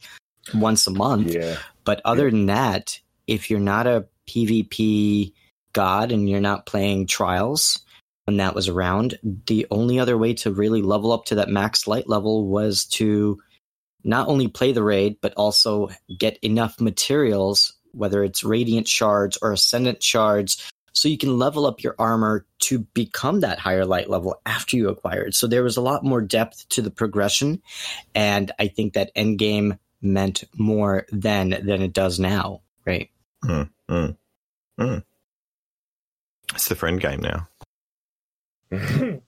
once 0.55 0.87
a 0.87 0.91
month 0.91 1.35
Yeah. 1.35 1.57
But 1.89 2.03
other 2.05 2.31
than 2.31 2.45
that, 2.47 3.01
if 3.27 3.49
you're 3.49 3.61
not 3.61 3.87
a 3.87 4.07
PvP 4.29 5.33
god 5.73 6.13
and 6.13 6.29
you're 6.29 6.39
not 6.39 6.67
playing 6.67 7.07
trials 7.07 7.79
when 8.27 8.37
that 8.37 8.55
was 8.55 8.69
around, 8.69 9.19
the 9.47 9.67
only 9.71 9.99
other 9.99 10.19
way 10.19 10.35
to 10.35 10.53
really 10.53 10.83
level 10.83 11.13
up 11.13 11.25
to 11.25 11.37
that 11.37 11.49
max 11.49 11.87
light 11.87 12.07
level 12.07 12.47
was 12.47 12.85
to 12.85 13.41
not 14.05 14.29
only 14.29 14.49
play 14.49 14.73
the 14.73 14.83
raid, 14.83 15.17
but 15.23 15.33
also 15.33 15.89
get 16.19 16.37
enough 16.43 16.79
materials, 16.79 17.73
whether 17.99 18.25
it's 18.25 18.45
radiant 18.45 18.89
shards 18.89 19.39
or 19.43 19.53
ascendant 19.53 20.03
shards, 20.03 20.71
so 20.93 21.09
you 21.09 21.19
can 21.19 21.39
level 21.39 21.67
up 21.67 21.83
your 21.83 21.95
armor 21.99 22.45
to 22.61 22.81
become 22.95 23.41
that 23.41 23.59
higher 23.59 23.85
light 23.85 24.11
level 24.11 24.41
after 24.47 24.77
you 24.77 24.89
acquire 24.89 25.23
it. 25.23 25.35
So 25.35 25.47
there 25.47 25.63
was 25.63 25.77
a 25.77 25.81
lot 25.83 26.05
more 26.05 26.21
depth 26.21 26.69
to 26.71 26.83
the 26.83 26.91
progression. 26.91 27.63
And 28.15 28.51
I 28.59 28.69
think 28.69 28.95
that 28.95 29.15
endgame 29.15 29.79
meant 30.03 30.45
more 30.57 31.07
then 31.11 31.51
than 31.51 31.83
it 31.83 31.93
does 31.93 32.19
now, 32.19 32.63
right? 32.85 33.11
Mm, 33.45 33.71
mm, 33.89 34.17
mm. 34.81 35.05
It's 36.55 36.69
the 36.69 36.75
friend 36.75 37.01
game 37.01 37.21
now. 37.21 37.49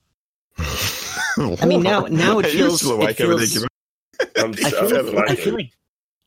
I 1.38 1.66
mean, 1.66 1.82
now 1.82 2.06
now 2.06 2.38
it 2.40 2.46
You're 2.46 2.68
feels 2.68 2.80
still 2.80 2.92
it 2.92 3.04
awake 3.04 3.20
over 3.20 3.36
there, 3.36 3.46
feels 3.46 3.66
I'm, 4.36 4.50
I 4.52 4.54
feel, 4.54 5.08
I'm 5.08 5.14
like, 5.14 5.72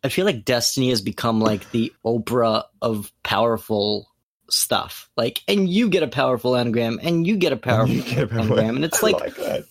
I 0.03 0.09
feel 0.09 0.25
like 0.25 0.35
I 0.35 0.35
feel 0.35 0.37
like 0.39 0.45
Destiny 0.45 0.89
has 0.89 1.01
become 1.01 1.39
like 1.39 1.69
the 1.71 1.93
Oprah 2.05 2.63
of 2.81 3.11
powerful 3.23 4.09
stuff. 4.49 5.09
Like, 5.15 5.41
and 5.47 5.69
you 5.69 5.89
get 5.89 6.03
a 6.03 6.07
powerful 6.07 6.51
engram, 6.51 6.99
and 7.01 7.25
you 7.25 7.37
get 7.37 7.53
a 7.53 7.57
powerful 7.57 7.95
You 7.95 8.03
get 8.03 8.23
a 8.23 8.27
powerful- 8.27 8.57
engram, 8.57 8.75
and 8.75 8.85
it's 8.85 9.03
I 9.03 9.07
like, 9.07 9.65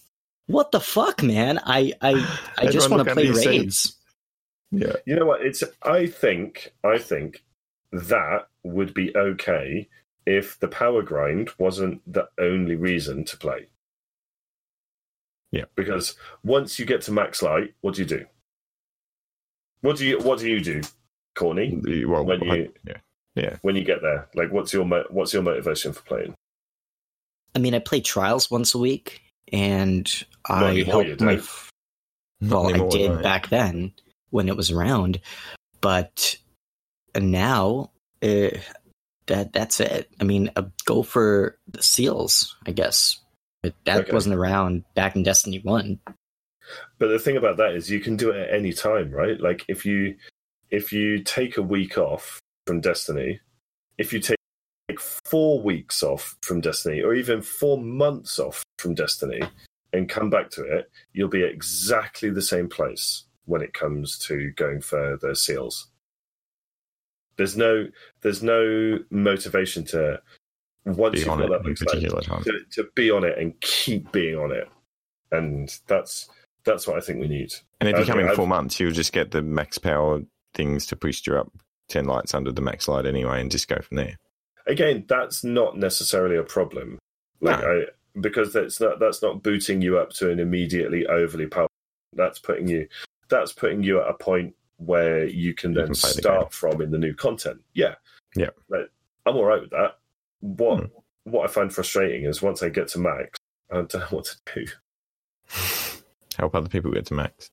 what 0.46 0.72
the 0.72 0.80
fuck, 0.80 1.22
man? 1.22 1.58
I 1.64 1.92
I 2.00 2.38
I 2.58 2.66
just 2.66 2.90
want 2.90 3.06
to 3.06 3.14
play 3.14 3.24
your 3.24 3.36
raids. 3.36 3.96
Yeah. 4.70 4.96
You 5.04 5.16
know 5.16 5.26
what? 5.26 5.42
It's. 5.42 5.62
I 5.82 6.06
think. 6.06 6.72
I 6.82 6.98
think 6.98 7.44
that 7.92 8.48
would 8.62 8.94
be 8.94 9.14
okay 9.16 9.88
if 10.24 10.58
the 10.60 10.68
power 10.68 11.02
grind 11.02 11.50
wasn't 11.58 12.00
the 12.10 12.28
only 12.38 12.74
reason 12.74 13.24
to 13.24 13.36
play. 13.36 13.68
Yeah. 15.50 15.64
Because 15.74 16.16
once 16.42 16.78
you 16.78 16.86
get 16.86 17.02
to 17.02 17.12
max 17.12 17.42
light, 17.42 17.74
what 17.82 17.94
do 17.94 18.02
you 18.02 18.08
do? 18.08 18.24
What 19.82 19.96
do 19.98 20.06
you 20.06 20.18
What 20.18 20.38
do 20.38 20.48
you 20.48 20.60
do, 20.60 20.80
Corny? 21.36 22.04
Well, 22.06 22.24
When 22.24 22.50
I- 22.50 22.54
you- 22.56 22.72
yeah. 23.34 23.56
When 23.62 23.76
you 23.76 23.84
get 23.84 24.02
there, 24.02 24.28
like, 24.34 24.50
what's 24.52 24.72
your 24.72 24.84
What's 25.10 25.32
your 25.32 25.42
motivation 25.42 25.92
for 25.92 26.02
playing? 26.02 26.34
I 27.54 27.58
mean, 27.58 27.74
I 27.74 27.78
play 27.80 28.00
trials 28.00 28.50
once 28.50 28.74
a 28.74 28.78
week, 28.78 29.22
and 29.52 30.06
Not 30.48 30.62
I 30.64 30.70
anymore, 30.70 31.04
help 31.04 31.20
my 31.20 31.34
don't. 31.36 31.48
Not 32.40 32.64
well, 32.64 32.74
I 32.74 32.88
did 32.88 33.10
no. 33.10 33.22
back 33.22 33.48
then 33.50 33.92
when 34.30 34.48
it 34.48 34.56
was 34.56 34.70
around, 34.70 35.20
but 35.80 36.36
now 37.14 37.90
uh, 38.22 38.50
that 39.26 39.52
that's 39.52 39.80
it. 39.80 40.10
I 40.20 40.24
mean, 40.24 40.50
uh, 40.56 40.64
go 40.84 41.02
for 41.02 41.56
the 41.68 41.82
seals, 41.82 42.56
I 42.66 42.72
guess. 42.72 43.18
But 43.62 43.74
that 43.84 44.00
Okay. 44.02 44.12
wasn't 44.12 44.34
around 44.34 44.84
back 44.94 45.14
in 45.16 45.22
Destiny 45.22 45.60
One. 45.60 46.00
But 47.02 47.08
the 47.08 47.18
thing 47.18 47.36
about 47.36 47.56
that 47.56 47.74
is 47.74 47.90
you 47.90 47.98
can 47.98 48.14
do 48.14 48.30
it 48.30 48.48
at 48.48 48.54
any 48.54 48.72
time, 48.72 49.10
right? 49.10 49.40
Like 49.40 49.64
if 49.66 49.84
you 49.84 50.14
if 50.70 50.92
you 50.92 51.20
take 51.24 51.56
a 51.56 51.62
week 51.62 51.98
off 51.98 52.38
from 52.64 52.80
Destiny, 52.80 53.40
if 53.98 54.12
you 54.12 54.20
take 54.20 54.38
four 55.00 55.60
weeks 55.60 56.04
off 56.04 56.36
from 56.42 56.60
Destiny, 56.60 57.02
or 57.02 57.12
even 57.12 57.42
four 57.42 57.76
months 57.76 58.38
off 58.38 58.62
from 58.78 58.94
Destiny, 58.94 59.42
and 59.92 60.08
come 60.08 60.30
back 60.30 60.50
to 60.50 60.62
it, 60.62 60.92
you'll 61.12 61.26
be 61.26 61.42
at 61.42 61.50
exactly 61.50 62.30
the 62.30 62.40
same 62.40 62.68
place 62.68 63.24
when 63.46 63.62
it 63.62 63.74
comes 63.74 64.16
to 64.18 64.52
going 64.52 64.80
for 64.80 65.18
the 65.20 65.34
seals. 65.34 65.88
There's 67.36 67.56
no 67.56 67.88
there's 68.20 68.44
no 68.44 69.00
motivation 69.10 69.84
to 69.86 70.22
once 70.84 71.18
you've 71.18 71.26
got 71.26 71.38
that 71.38 71.52
at 71.52 71.60
a 71.62 71.68
much 71.68 71.78
time, 71.80 71.86
particular 71.86 72.20
time. 72.20 72.44
to, 72.44 72.60
to 72.74 72.88
be 72.94 73.10
on 73.10 73.24
it 73.24 73.36
and 73.38 73.60
keep 73.60 74.12
being 74.12 74.36
on 74.36 74.52
it. 74.52 74.68
And 75.32 75.68
that's 75.88 76.28
that's 76.64 76.86
what 76.86 76.96
I 76.96 77.00
think 77.00 77.20
we 77.20 77.28
need. 77.28 77.52
And 77.80 77.88
if 77.88 77.98
you 77.98 78.04
come 78.04 78.20
in 78.20 78.26
I've- 78.26 78.36
four 78.36 78.46
months, 78.46 78.78
you'll 78.80 78.92
just 78.92 79.12
get 79.12 79.30
the 79.30 79.42
max 79.42 79.78
power 79.78 80.20
things 80.54 80.86
to 80.86 80.96
push 80.96 81.26
you 81.26 81.36
up 81.36 81.50
10 81.88 82.04
lights 82.06 82.34
under 82.34 82.52
the 82.52 82.60
max 82.62 82.86
light 82.88 83.06
anyway 83.06 83.40
and 83.40 83.50
just 83.50 83.68
go 83.68 83.76
from 83.80 83.96
there. 83.96 84.16
Again, 84.66 85.04
that's 85.08 85.42
not 85.42 85.76
necessarily 85.76 86.36
a 86.36 86.42
problem. 86.42 86.98
Like 87.40 87.62
I 87.64 87.80
because 88.20 88.52
that's 88.52 88.80
not 88.80 89.00
that's 89.00 89.22
not 89.22 89.42
booting 89.42 89.82
you 89.82 89.98
up 89.98 90.10
to 90.10 90.30
an 90.30 90.38
immediately 90.38 91.06
overly 91.06 91.46
powerful. 91.46 91.68
That's 92.12 92.38
putting 92.38 92.68
you 92.68 92.86
that's 93.28 93.52
putting 93.52 93.82
you 93.82 94.00
at 94.00 94.08
a 94.08 94.14
point 94.14 94.54
where 94.76 95.24
you 95.26 95.54
can 95.54 95.72
You 95.72 95.76
then 95.78 95.86
can 95.86 95.94
play 95.96 96.10
the 96.12 96.18
start 96.22 96.52
from 96.52 96.80
in 96.82 96.90
the 96.92 96.98
new 96.98 97.14
content. 97.14 97.60
Yeah. 97.74 97.94
Yeah. 98.36 98.50
Like, 98.68 98.90
I'm 99.26 99.36
all 99.36 99.44
right 99.44 99.60
with 99.60 99.70
that. 99.70 99.98
What 100.40 100.80
Hmm. 100.80 100.86
what 101.24 101.48
I 101.48 101.52
find 101.52 101.72
frustrating 101.74 102.24
is 102.26 102.40
once 102.42 102.62
I 102.62 102.68
get 102.68 102.88
to 102.88 102.98
max, 103.00 103.38
I 103.70 103.76
don't 103.76 103.94
know 103.94 104.00
what 104.10 104.26
to 104.26 104.36
do. 104.54 104.66
Help 106.36 106.54
other 106.54 106.68
people 106.68 106.92
get 106.92 107.06
to 107.06 107.14
max. 107.14 107.50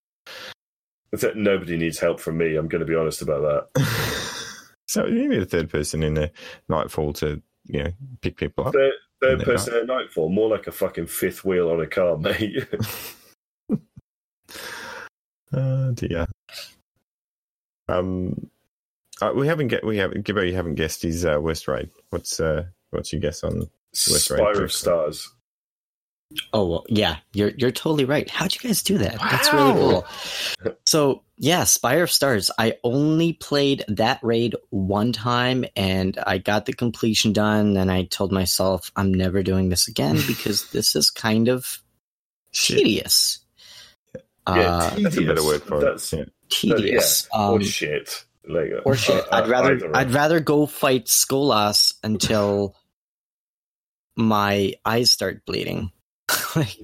That 1.12 1.38
nobody 1.38 1.78
needs 1.78 2.00
help 2.00 2.20
from 2.20 2.38
me. 2.38 2.56
I'm 2.56 2.68
going 2.68 2.82
to 2.82 2.86
be 2.86 2.96
honest 2.96 3.22
about 3.22 3.72
that. 3.74 3.86
so 4.88 5.06
you 5.06 5.28
need 5.28 5.42
a 5.42 5.46
third 5.46 5.70
person 5.70 6.04
in 6.04 6.14
the 6.14 6.32
nightfall 6.68 7.14
to, 7.14 7.42
you 7.66 7.84
know, 7.84 7.92
pick 8.22 8.38
people 8.38 8.68
up. 8.68 8.74
Third, 8.74 8.94
third 9.22 9.44
person 9.44 9.76
at 9.76 9.88
nightfall, 9.88 10.30
more 10.30 10.50
like 10.50 10.68
a 10.68 10.72
fucking 10.72 11.08
fifth 11.08 11.44
wheel 11.44 11.72
on 11.72 11.82
a 11.82 11.88
car, 11.88 12.18
mate. 12.20 12.68
Oh 15.52 15.92
dear. 15.94 16.28
Um, 17.88 18.50
uh, 19.22 19.32
we 19.36 19.48
haven't 19.48 19.70
get 19.70 19.84
we 19.84 19.98
haven't 19.98 20.26
Gibbo. 20.26 20.48
You 20.48 20.56
haven't 20.56 20.76
guessed 20.76 21.02
his 21.02 21.26
uh, 21.26 21.40
worst 21.42 21.68
raid. 21.68 21.90
What's 22.12 22.40
uh, 22.40 22.66
what's 22.92 23.12
your 23.12 23.22
guess 23.22 23.44
on? 23.44 23.60
West 23.92 24.30
Raid 24.30 24.38
Spire 24.38 24.64
of 24.64 24.72
Stars. 24.72 25.34
Oh 26.54 26.68
well, 26.68 26.86
yeah, 26.90 27.18
you're 27.34 27.52
you're 27.58 27.72
totally 27.72 28.06
right. 28.06 28.30
How'd 28.30 28.54
you 28.54 28.62
guys 28.62 28.84
do 28.84 28.98
that? 29.00 29.18
That's 29.20 29.52
really 29.54 29.74
cool. 29.74 30.06
So 30.86 31.24
yeah, 31.38 31.64
Spire 31.64 32.04
of 32.04 32.12
Stars. 32.12 32.52
I 32.60 32.76
only 32.84 33.34
played 33.34 33.84
that 33.88 34.20
raid 34.22 34.56
one 34.72 35.12
time, 35.14 35.66
and 35.76 36.18
I 36.28 36.38
got 36.38 36.66
the 36.66 36.74
completion 36.74 37.32
done. 37.34 37.78
And 37.78 37.92
I 37.92 38.04
told 38.04 38.32
myself 38.32 38.92
I'm 38.96 39.14
never 39.14 39.42
doing 39.44 39.70
this 39.70 39.88
again 39.88 40.18
because 40.28 40.70
this 40.72 40.96
is 40.96 41.10
kind 41.10 41.48
of 41.48 41.80
Shit. 42.52 42.78
tedious. 42.78 43.40
Yeah, 44.16 44.22
Uh, 44.48 44.90
That's 45.00 45.18
a 45.18 45.22
better 45.22 45.44
word 45.44 45.62
for 45.64 45.80
That's, 45.80 46.12
it. 46.14 46.32
Yeah. 46.62 46.76
tedious. 46.76 47.28
yeah, 47.34 47.40
Um, 47.40 47.54
or 47.56 47.62
shit. 47.64 48.26
Like, 48.48 48.72
or 48.86 48.96
shit. 48.96 49.24
uh, 49.26 49.28
I'd 49.44 49.48
rather 49.48 49.80
I'd 49.96 50.10
or. 50.10 50.14
rather 50.14 50.40
go 50.40 50.66
fight 50.66 51.06
Skolas 51.06 51.94
until 52.04 52.76
my 54.16 54.74
eyes 54.86 55.12
start 55.12 55.46
bleeding. 55.46 55.92
Like, 56.56 56.78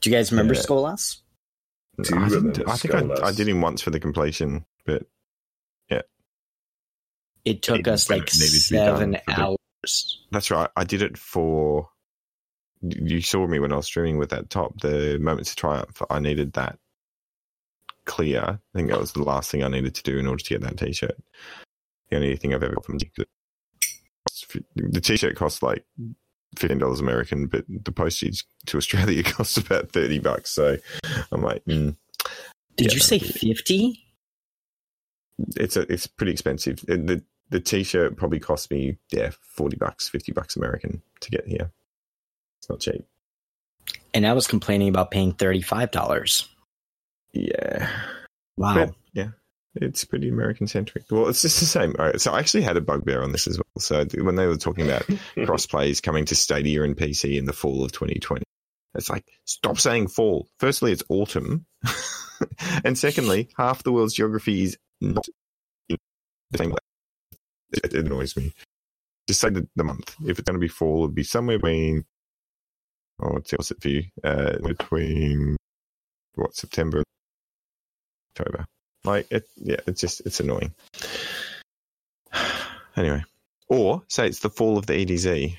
do 0.00 0.10
you 0.10 0.16
guys 0.16 0.30
remember 0.32 0.54
Yeah. 0.54 0.60
Skolas? 0.60 1.18
I, 2.12 2.16
remember 2.28 2.62
I 2.68 2.76
think 2.76 2.94
I, 2.94 3.26
I 3.28 3.32
did 3.32 3.48
him 3.48 3.60
once 3.62 3.80
for 3.82 3.90
the 3.90 3.98
completion, 4.00 4.64
but 4.84 5.04
yeah. 5.90 6.02
It 7.44 7.62
took 7.62 7.78
Even 7.80 7.92
us 7.94 8.10
like 8.10 8.22
it 8.22 8.34
needed 8.38 8.60
to 8.62 8.70
be 8.72 8.76
done 8.76 8.96
seven 8.96 9.14
for 9.14 9.34
the- 9.34 9.40
hours. 9.82 10.18
that's 10.30 10.50
right. 10.50 10.68
I 10.76 10.84
did 10.84 11.02
it 11.02 11.16
for. 11.16 11.88
You 12.82 13.22
saw 13.22 13.46
me 13.46 13.58
when 13.58 13.72
I 13.72 13.76
was 13.76 13.86
streaming 13.86 14.18
with 14.18 14.28
that 14.30 14.50
top. 14.50 14.78
The 14.82 15.18
moments 15.18 15.50
of 15.50 15.56
triumph. 15.56 16.02
I 16.10 16.18
needed 16.18 16.52
that 16.52 16.78
clear. 18.04 18.42
I 18.42 18.58
think 18.78 18.90
that 18.90 19.00
was 19.00 19.12
the 19.12 19.22
last 19.22 19.50
thing 19.50 19.64
I 19.64 19.68
needed 19.68 19.94
to 19.94 20.02
do 20.02 20.18
in 20.18 20.26
order 20.26 20.44
to 20.44 20.50
get 20.50 20.60
that 20.60 20.76
T-shirt. 20.76 21.16
The 22.10 22.16
only 22.16 22.36
thing 22.36 22.52
I've 22.54 22.62
ever 22.62 22.74
got 22.74 22.84
from 22.84 22.98
the 24.76 25.00
T-shirt 25.00 25.34
costs 25.36 25.62
like 25.62 25.84
fifteen 26.56 26.78
dollars 26.78 27.00
American, 27.00 27.46
but 27.46 27.64
the 27.68 27.92
postage 27.92 28.44
to 28.66 28.76
Australia 28.76 29.22
costs 29.24 29.56
about 29.56 29.90
thirty 29.90 30.18
bucks. 30.18 30.50
So 30.50 30.76
I'm 31.32 31.42
like, 31.42 31.64
mm, 31.64 31.96
Did 32.76 32.88
Yeah, 32.88 32.94
you 32.94 33.00
say 33.00 33.18
fifty? 33.18 34.02
it's 35.56 35.76
a, 35.76 35.90
it's 35.92 36.06
pretty 36.06 36.32
expensive. 36.32 36.80
The 36.86 37.22
the 37.50 37.60
T-shirt 37.60 38.16
probably 38.16 38.40
cost 38.40 38.70
me 38.70 38.96
yeah 39.12 39.30
forty 39.40 39.76
bucks, 39.76 40.08
fifty 40.08 40.32
bucks 40.32 40.56
American 40.56 41.02
to 41.20 41.30
get 41.30 41.46
here. 41.46 41.70
It's 42.58 42.68
not 42.68 42.80
cheap. 42.80 43.04
And 44.14 44.26
I 44.26 44.32
was 44.32 44.46
complaining 44.46 44.88
about 44.88 45.10
paying 45.10 45.32
thirty 45.32 45.60
five 45.62 45.90
dollars. 45.90 46.48
Yeah. 47.32 47.88
Wow. 48.56 48.74
But, 48.74 48.94
it's 49.80 50.04
pretty 50.04 50.28
American 50.28 50.66
centric. 50.66 51.04
Well, 51.10 51.28
it's 51.28 51.42
just 51.42 51.60
the 51.60 51.66
same. 51.66 51.92
Right, 51.92 52.20
so 52.20 52.32
I 52.32 52.38
actually 52.38 52.62
had 52.62 52.76
a 52.76 52.80
bugbear 52.80 53.22
on 53.22 53.32
this 53.32 53.46
as 53.46 53.58
well. 53.58 53.64
So 53.78 54.04
when 54.22 54.36
they 54.36 54.46
were 54.46 54.56
talking 54.56 54.86
about 54.86 55.02
crossplays 55.36 56.02
coming 56.02 56.24
to 56.26 56.36
Stadia 56.36 56.82
and 56.82 56.96
PC 56.96 57.36
in 57.38 57.44
the 57.44 57.52
fall 57.52 57.84
of 57.84 57.92
2020, 57.92 58.42
it's 58.94 59.10
like 59.10 59.24
stop 59.44 59.78
saying 59.78 60.08
fall. 60.08 60.48
Firstly, 60.58 60.92
it's 60.92 61.02
autumn, 61.08 61.66
and 62.84 62.98
secondly, 62.98 63.48
half 63.56 63.82
the 63.82 63.92
world's 63.92 64.14
geography 64.14 64.64
is 64.64 64.78
not 65.00 65.26
in 65.88 65.98
the 66.50 66.58
same. 66.58 66.74
It, 67.72 67.84
it 67.84 68.06
annoys 68.06 68.36
me. 68.36 68.52
Just 69.28 69.40
say 69.40 69.50
the, 69.50 69.68
the 69.76 69.84
month. 69.84 70.14
If 70.22 70.38
it's 70.38 70.48
going 70.48 70.54
to 70.54 70.60
be 70.60 70.68
fall, 70.68 71.04
it'd 71.04 71.14
be 71.14 71.24
somewhere 71.24 71.58
between. 71.58 72.04
Oh, 73.20 73.30
what's 73.30 73.50
the 73.50 73.56
opposite 73.56 73.82
for 73.82 73.88
you? 73.88 74.04
Uh, 74.22 74.58
between 74.58 75.56
what 76.34 76.54
September, 76.54 77.02
October. 78.38 78.66
Like 79.06 79.28
it, 79.30 79.48
yeah, 79.56 79.76
it's 79.86 80.00
just 80.00 80.22
it's 80.26 80.40
annoying. 80.40 80.74
anyway, 82.96 83.24
or 83.68 84.02
say 84.08 84.26
it's 84.26 84.40
the 84.40 84.50
fall 84.50 84.76
of 84.78 84.86
the 84.86 84.94
EDZ, 84.94 85.56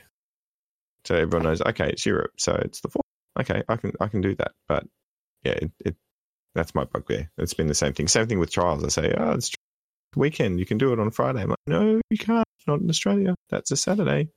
so 1.05 1.15
everyone 1.15 1.43
knows. 1.43 1.61
Okay, 1.61 1.89
it's 1.89 2.05
Europe, 2.05 2.33
so 2.37 2.53
it's 2.53 2.81
the 2.81 2.89
fall. 2.89 3.03
Okay, 3.39 3.63
I 3.67 3.77
can 3.77 3.93
I 3.99 4.07
can 4.07 4.21
do 4.21 4.35
that, 4.35 4.51
but 4.67 4.85
yeah, 5.43 5.53
it, 5.53 5.71
it 5.85 5.95
that's 6.53 6.75
my 6.75 6.83
bugbear. 6.83 7.29
It's 7.37 7.53
been 7.53 7.67
the 7.67 7.75
same 7.75 7.93
thing. 7.93 8.07
Same 8.07 8.27
thing 8.27 8.39
with 8.39 8.51
trials. 8.51 8.83
I 8.83 8.89
say, 8.89 9.13
oh, 9.17 9.31
it's 9.31 9.51
weekend. 10.15 10.59
You 10.59 10.65
can 10.65 10.77
do 10.77 10.91
it 10.91 10.99
on 10.99 11.11
Friday. 11.11 11.41
I'm 11.41 11.49
like, 11.49 11.57
no, 11.67 12.01
you 12.09 12.17
can't. 12.17 12.43
Not 12.65 12.81
in 12.81 12.89
Australia. 12.89 13.33
That's 13.49 13.71
a 13.71 13.77
Saturday. 13.77 14.27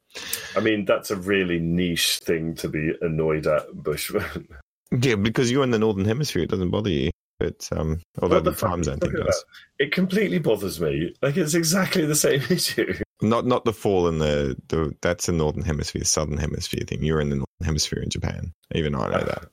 I 0.54 0.60
mean, 0.60 0.84
that's 0.84 1.10
a 1.10 1.16
really 1.16 1.58
niche 1.58 2.20
thing 2.22 2.54
to 2.56 2.68
be 2.68 2.92
annoyed 3.00 3.48
at, 3.48 3.74
Bushman. 3.74 4.48
Yeah, 4.92 5.16
because 5.16 5.50
you're 5.50 5.64
in 5.64 5.70
the 5.70 5.78
northern 5.78 6.04
hemisphere, 6.04 6.42
it 6.42 6.50
doesn't 6.50 6.70
bother 6.70 6.90
you. 6.90 7.10
But 7.40 7.68
um, 7.72 8.00
although 8.20 8.40
the, 8.40 8.50
the 8.50 8.56
fuck 8.56 8.70
time 8.70 8.80
are 8.80 8.96
thing 8.96 9.12
does. 9.12 9.44
It 9.78 9.92
completely 9.92 10.38
bothers 10.38 10.78
me. 10.78 11.14
Like 11.22 11.38
it's 11.38 11.54
exactly 11.54 12.04
the 12.04 12.14
same 12.14 12.42
issue. 12.50 12.92
Not 13.22 13.46
not 13.46 13.64
the 13.64 13.72
fall 13.72 14.06
in 14.08 14.18
the, 14.18 14.56
the 14.68 14.94
that's 15.00 15.28
a 15.28 15.32
northern 15.32 15.62
hemisphere, 15.64 16.04
southern 16.04 16.36
hemisphere 16.36 16.84
thing. 16.86 17.02
You're 17.02 17.20
in 17.20 17.30
the 17.30 17.36
northern 17.36 17.64
hemisphere 17.64 18.02
in 18.02 18.10
Japan. 18.10 18.52
Even 18.74 18.94
I 18.94 19.06
know 19.06 19.24
that. 19.24 19.46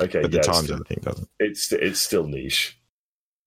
Okay, 0.00 0.20
But 0.22 0.32
the 0.32 0.38
yeah, 0.38 0.42
time 0.42 0.58
it's, 0.58 0.66
zone 0.66 0.84
thing 0.84 0.98
doesn't. 1.02 1.28
it's 1.38 1.72
it's 1.72 2.00
still 2.00 2.26
niche. 2.26 2.76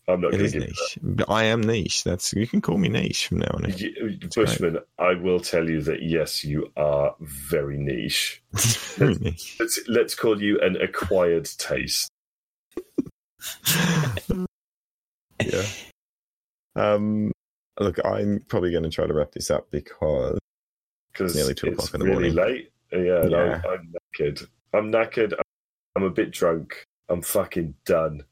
I'm 0.08 0.22
not 0.22 0.34
It 0.34 0.42
is 0.42 0.56
niche. 0.56 0.98
But 1.02 1.30
I 1.30 1.44
am 1.44 1.62
niche. 1.62 2.04
That's 2.04 2.34
you 2.34 2.48
can 2.48 2.62
call 2.62 2.78
me 2.78 2.88
niche 2.90 3.28
from 3.28 3.40
now 3.40 3.52
on. 3.54 3.74
You- 3.78 4.18
Bushman, 4.34 4.80
I 4.98 5.14
will 5.16 5.40
tell 5.40 5.70
you 5.70 5.82
that 5.82 6.02
yes, 6.02 6.44
you 6.44 6.72
are 6.78 7.16
very 7.20 7.78
niche. 7.78 8.42
Very 8.96 9.16
niche. 9.16 9.58
Let's 9.60 9.80
let's 9.88 10.16
call 10.16 10.42
you 10.42 10.60
an 10.62 10.76
acquired 10.78 11.46
taste. 11.58 12.10
Yeah. 15.44 15.64
Um. 16.76 17.32
Look, 17.80 17.98
I'm 18.06 18.44
probably 18.48 18.72
going 18.72 18.84
to 18.84 18.90
try 18.90 19.08
to 19.08 19.14
wrap 19.14 19.32
this 19.32 19.50
up 19.50 19.72
because 19.72 20.38
because 21.14 21.36
Nearly 21.36 21.56
two 21.56 21.70
o'clock 21.70 21.94
in 21.94 22.00
the 22.02 22.06
really 22.06 22.32
morning. 22.32 22.36
late. 22.36 22.72
Yeah, 22.92 23.22
and 23.22 23.32
Yeah. 23.32 23.62
I'm, 23.66 23.72
I'm 23.74 23.94
knackered. 24.20 24.48
I'm 24.74 24.92
knackered. 24.92 25.34
I'm 25.96 26.04
a 26.04 26.10
bit 26.10 26.32
drunk. 26.32 26.86
I'm 27.10 27.22
fucking 27.22 27.74
done. 27.86 28.24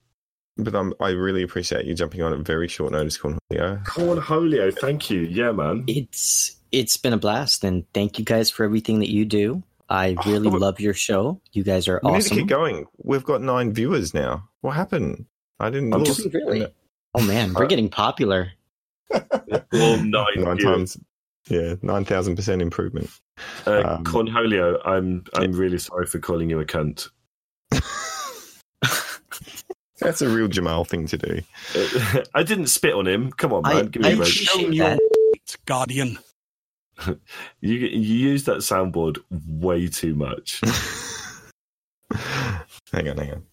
But 0.58 0.76
I'm, 0.76 0.94
I 1.00 1.10
really 1.12 1.42
appreciate 1.44 1.86
you 1.86 1.94
jumping 1.96 2.22
on 2.22 2.34
at 2.34 2.40
very 2.46 2.68
short 2.68 2.92
notice, 2.92 3.18
Cornelio. 3.18 3.82
Cornholio, 3.86 4.78
thank 4.78 5.10
you. 5.10 5.22
Yeah, 5.22 5.52
man. 5.54 5.86
It's 5.88 6.58
it's 6.72 6.98
been 6.98 7.14
a 7.14 7.18
blast, 7.18 7.64
and 7.64 7.86
thank 7.94 8.20
you 8.20 8.26
guys 8.26 8.52
for 8.52 8.64
everything 8.66 9.00
that 9.00 9.10
you 9.10 9.26
do. 9.26 9.64
I 9.90 10.16
Oh, 10.18 10.22
really 10.32 10.50
but- 10.50 10.60
love 10.62 10.80
your 10.80 10.94
show. 10.94 11.42
You 11.52 11.64
guys 11.64 11.88
are 11.88 12.00
We 12.04 12.12
need 12.12 12.22
to 12.24 12.30
keep 12.30 12.48
going. 12.48 12.86
We've 12.98 13.24
got 13.24 13.42
nine 13.42 13.74
viewers 13.74 14.14
now. 14.14 14.50
What 14.62 14.72
happened? 14.76 15.26
I 15.60 15.70
didn't 15.70 15.94
I'm 15.94 16.04
look. 16.04 16.18
Do 16.18 16.30
we 16.34 16.40
really? 16.40 16.68
Oh 17.16 17.22
man, 17.26 17.54
we're 17.54 17.66
getting 17.74 17.90
popular. 17.90 18.52
All 19.12 19.98
nine. 19.98 20.26
nine 20.38 20.58
times. 20.58 20.98
Yeah, 21.50 21.76
nine 21.82 22.06
thousand 22.06 22.36
percent 22.36 22.62
improvement. 22.62 23.10
Uh, 23.66 23.82
Um, 23.98 24.04
Cornholio, 24.04 24.80
I'm 24.86 25.24
I'm 25.34 25.54
really 25.54 25.80
sorry 25.80 26.06
for 26.06 26.20
calling 26.20 26.50
you 26.50 26.60
a 26.60 26.66
cunt. 26.66 27.10
That's 30.00 30.22
a 30.22 30.30
real 30.30 30.48
Jamal 30.48 30.86
thing 30.86 31.08
to 31.08 31.18
do. 31.18 31.42
Uh, 31.76 32.22
I 32.34 32.44
didn't 32.44 32.68
spit 32.68 32.94
on 32.94 33.06
him. 33.06 33.32
Come 33.34 33.52
on, 33.52 33.66
I, 33.66 33.74
man. 33.74 33.86
Give 33.88 34.02
me 34.04 34.08
I 34.10 34.12
a 34.12 34.16
break. 34.16 34.30
appreciate 34.30 34.74
your 34.74 34.90
that. 34.92 35.00
Guardian. 35.66 36.20
You 37.62 37.76
you 37.76 38.30
use 38.30 38.46
that 38.46 38.58
soundboard 38.58 39.18
way 39.48 39.88
too 39.88 40.16
much. 40.16 40.62
hang 42.92 43.10
on, 43.10 43.18
hang 43.18 43.32
on. 43.32 43.44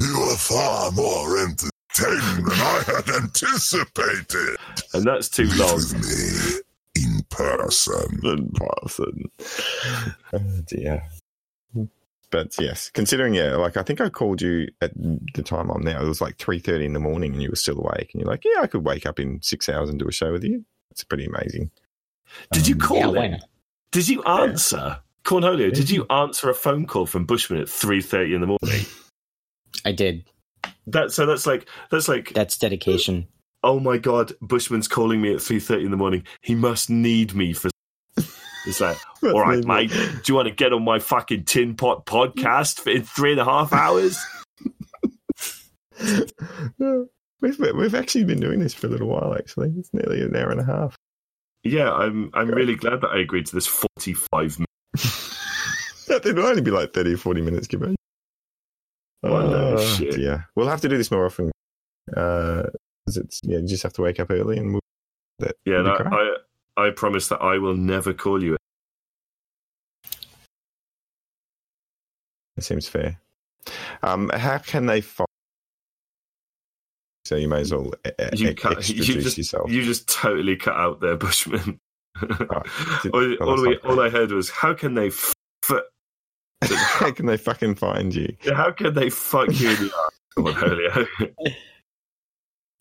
You 0.00 0.14
are 0.14 0.36
far 0.36 0.90
more 0.92 1.38
entertaining 1.38 2.44
than 2.44 2.52
I 2.52 2.82
had 2.86 3.08
anticipated. 3.22 4.56
and 4.94 5.04
that's 5.04 5.28
too 5.28 5.48
long. 5.56 5.74
With 5.76 5.94
me 6.94 7.02
in 7.02 7.22
person. 7.30 8.20
In 8.24 8.50
person. 8.52 9.30
Oh 10.32 10.60
dear. 10.66 11.02
But 12.30 12.54
yes, 12.58 12.90
considering 12.90 13.34
yeah, 13.34 13.56
like 13.56 13.76
I 13.78 13.82
think 13.82 14.00
I 14.02 14.10
called 14.10 14.42
you 14.42 14.68
at 14.82 14.92
the 15.34 15.42
time 15.42 15.70
I'm 15.70 15.82
now. 15.82 16.02
It 16.02 16.08
was 16.08 16.20
like 16.20 16.36
three 16.36 16.58
thirty 16.58 16.84
in 16.84 16.92
the 16.92 17.00
morning, 17.00 17.32
and 17.32 17.42
you 17.42 17.48
were 17.48 17.56
still 17.56 17.78
awake. 17.78 18.10
And 18.12 18.20
you're 18.20 18.30
like, 18.30 18.44
"Yeah, 18.44 18.60
I 18.60 18.66
could 18.66 18.84
wake 18.84 19.06
up 19.06 19.18
in 19.18 19.40
six 19.42 19.68
hours 19.68 19.88
and 19.88 19.98
do 19.98 20.06
a 20.06 20.12
show 20.12 20.30
with 20.32 20.44
you." 20.44 20.64
That's 20.90 21.04
pretty 21.04 21.24
amazing. 21.24 21.70
Did 22.52 22.66
you 22.68 22.74
Um, 22.74 22.80
call 22.80 23.14
Yeah, 23.16 23.28
not? 23.28 23.40
Did 23.92 24.08
you 24.08 24.22
answer? 24.24 25.00
Cornholio, 25.24 25.72
did 25.72 25.90
you 25.90 26.06
answer 26.10 26.48
a 26.50 26.54
phone 26.54 26.86
call 26.86 27.04
from 27.06 27.24
Bushman 27.26 27.60
at 27.60 27.68
three 27.68 28.00
thirty 28.00 28.34
in 28.34 28.40
the 28.40 28.46
morning? 28.46 28.86
I 29.84 29.92
did. 29.92 30.24
That 30.86 31.12
so 31.12 31.26
that's 31.26 31.46
like 31.46 31.68
that's 31.90 32.08
like 32.08 32.32
That's 32.34 32.56
dedication. 32.58 33.26
oh 33.62 33.78
my 33.80 33.98
god, 33.98 34.32
Bushman's 34.40 34.88
calling 34.88 35.20
me 35.20 35.34
at 35.34 35.42
three 35.42 35.60
thirty 35.60 35.84
in 35.84 35.90
the 35.90 35.96
morning. 35.96 36.24
He 36.42 36.54
must 36.54 36.88
need 36.90 37.34
me 37.34 37.52
for. 37.52 37.68
It's 38.66 38.80
like, 38.80 38.96
all 39.22 39.40
right, 39.40 39.64
mate. 39.64 39.90
Do 39.90 40.20
you 40.26 40.34
want 40.34 40.48
to 40.48 40.54
get 40.54 40.72
on 40.72 40.82
my 40.82 40.98
fucking 40.98 41.44
tin 41.44 41.74
pot 41.74 42.06
podcast 42.06 42.80
for 42.80 42.90
in 42.90 43.02
three 43.02 43.32
and 43.32 43.40
a 43.40 43.44
half 43.44 43.72
hours? 43.72 44.18
we've 47.40 47.58
we've 47.58 47.94
actually 47.94 48.24
been 48.24 48.40
doing 48.40 48.60
this 48.60 48.74
for 48.74 48.86
a 48.86 48.90
little 48.90 49.08
while. 49.08 49.34
Actually, 49.36 49.72
it's 49.78 49.92
nearly 49.92 50.22
an 50.22 50.34
hour 50.36 50.50
and 50.50 50.60
a 50.60 50.64
half. 50.64 50.96
Yeah, 51.64 51.92
I'm. 51.92 52.30
I'm 52.34 52.48
really 52.48 52.76
glad 52.76 53.00
that 53.00 53.10
I 53.10 53.18
agreed 53.18 53.46
to 53.46 53.54
this 53.54 53.66
forty-five 53.66 54.58
minutes. 54.58 55.34
It'll 56.08 56.46
only 56.46 56.62
be 56.62 56.70
like 56.70 56.94
30 56.94 57.14
or 57.14 57.16
40 57.18 57.42
minutes, 57.42 57.66
give 57.66 57.82
me. 57.82 57.94
Oh, 59.22 59.76
shit. 59.96 60.18
Yeah, 60.18 60.42
we'll 60.54 60.68
have 60.68 60.80
to 60.80 60.88
do 60.88 60.96
this 60.96 61.10
more 61.10 61.26
often. 61.26 61.50
Uh, 62.16 62.62
it's 63.06 63.40
yeah, 63.42 63.58
you 63.58 63.66
just 63.66 63.82
have 63.82 63.92
to 63.94 64.02
wake 64.02 64.20
up 64.20 64.30
early 64.30 64.58
and 64.58 64.72
we'll, 64.72 64.80
that. 65.40 65.56
Yeah, 65.64 65.82
I. 65.82 66.36
I, 66.76 66.86
I 66.86 66.90
promise 66.90 67.28
that 67.28 67.42
I 67.42 67.58
will 67.58 67.76
never 67.76 68.12
call 68.14 68.42
you. 68.42 68.56
That 72.56 72.62
seems 72.62 72.88
fair. 72.88 73.18
Um, 74.02 74.30
how 74.30 74.58
can 74.58 74.86
they 74.86 75.00
find? 75.00 75.27
So 77.28 77.36
you 77.36 77.46
may 77.46 77.60
as 77.60 77.74
well 77.74 77.92
e- 78.06 78.10
You 78.36 78.48
e- 78.48 78.54
cut. 78.54 78.78
extroduce 78.78 79.06
You 79.08 79.20
just. 79.20 79.36
yourself. 79.36 79.70
You 79.70 79.82
just 79.82 80.08
totally 80.08 80.56
cut 80.56 80.74
out 80.74 81.00
there, 81.00 81.14
Bushman. 81.14 81.78
Did- 82.22 82.40
all, 82.50 83.02
oh, 83.12 83.36
all, 83.42 83.60
we, 83.68 83.76
all 83.84 84.00
I 84.00 84.08
heard 84.08 84.32
was, 84.32 84.48
"How 84.48 84.72
can 84.72 84.94
they? 84.94 85.08
F- 85.08 85.34
how 86.62 87.10
can 87.10 87.26
they 87.26 87.36
fucking 87.36 87.74
find 87.74 88.14
you? 88.14 88.34
how 88.54 88.70
can 88.70 88.94
they 88.94 89.10
fuck 89.10 89.48
you 89.60 89.68
in 89.68 89.76
the 89.76 89.84
ass?" 89.84 90.18
Come 90.36 90.46
on, 90.46 90.54
Julio. 90.54 91.06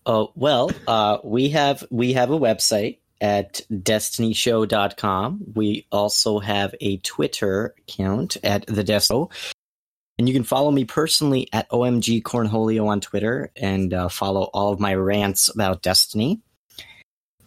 Oh 0.05 0.31
well, 0.35 0.71
uh, 0.87 1.17
we 1.25 1.49
have 1.49 1.83
we 1.91 2.13
have 2.13 2.31
a 2.31 2.39
website 2.39 2.99
at 3.19 3.59
destinyshow.com. 3.69 5.43
We 5.55 5.87
also 5.91 6.39
have 6.39 6.73
a 6.79 6.97
Twitter 6.99 7.75
account 7.79 8.37
at 8.45 8.65
the 8.67 8.83
Desto. 8.85 9.29
And 10.18 10.27
you 10.27 10.34
can 10.34 10.44
follow 10.44 10.72
me 10.72 10.85
personally 10.85 11.48
at 11.53 11.69
OMG 11.69 12.23
Cornholio 12.23 12.88
on 12.88 13.02
Twitter 13.02 13.52
and 13.56 13.94
uh, 13.94 14.10
follow 14.10 14.49
all 14.53 14.73
of 14.73 14.80
my 14.80 14.95
rants 14.95 15.49
about 15.49 15.84
Destiny. 15.84 16.41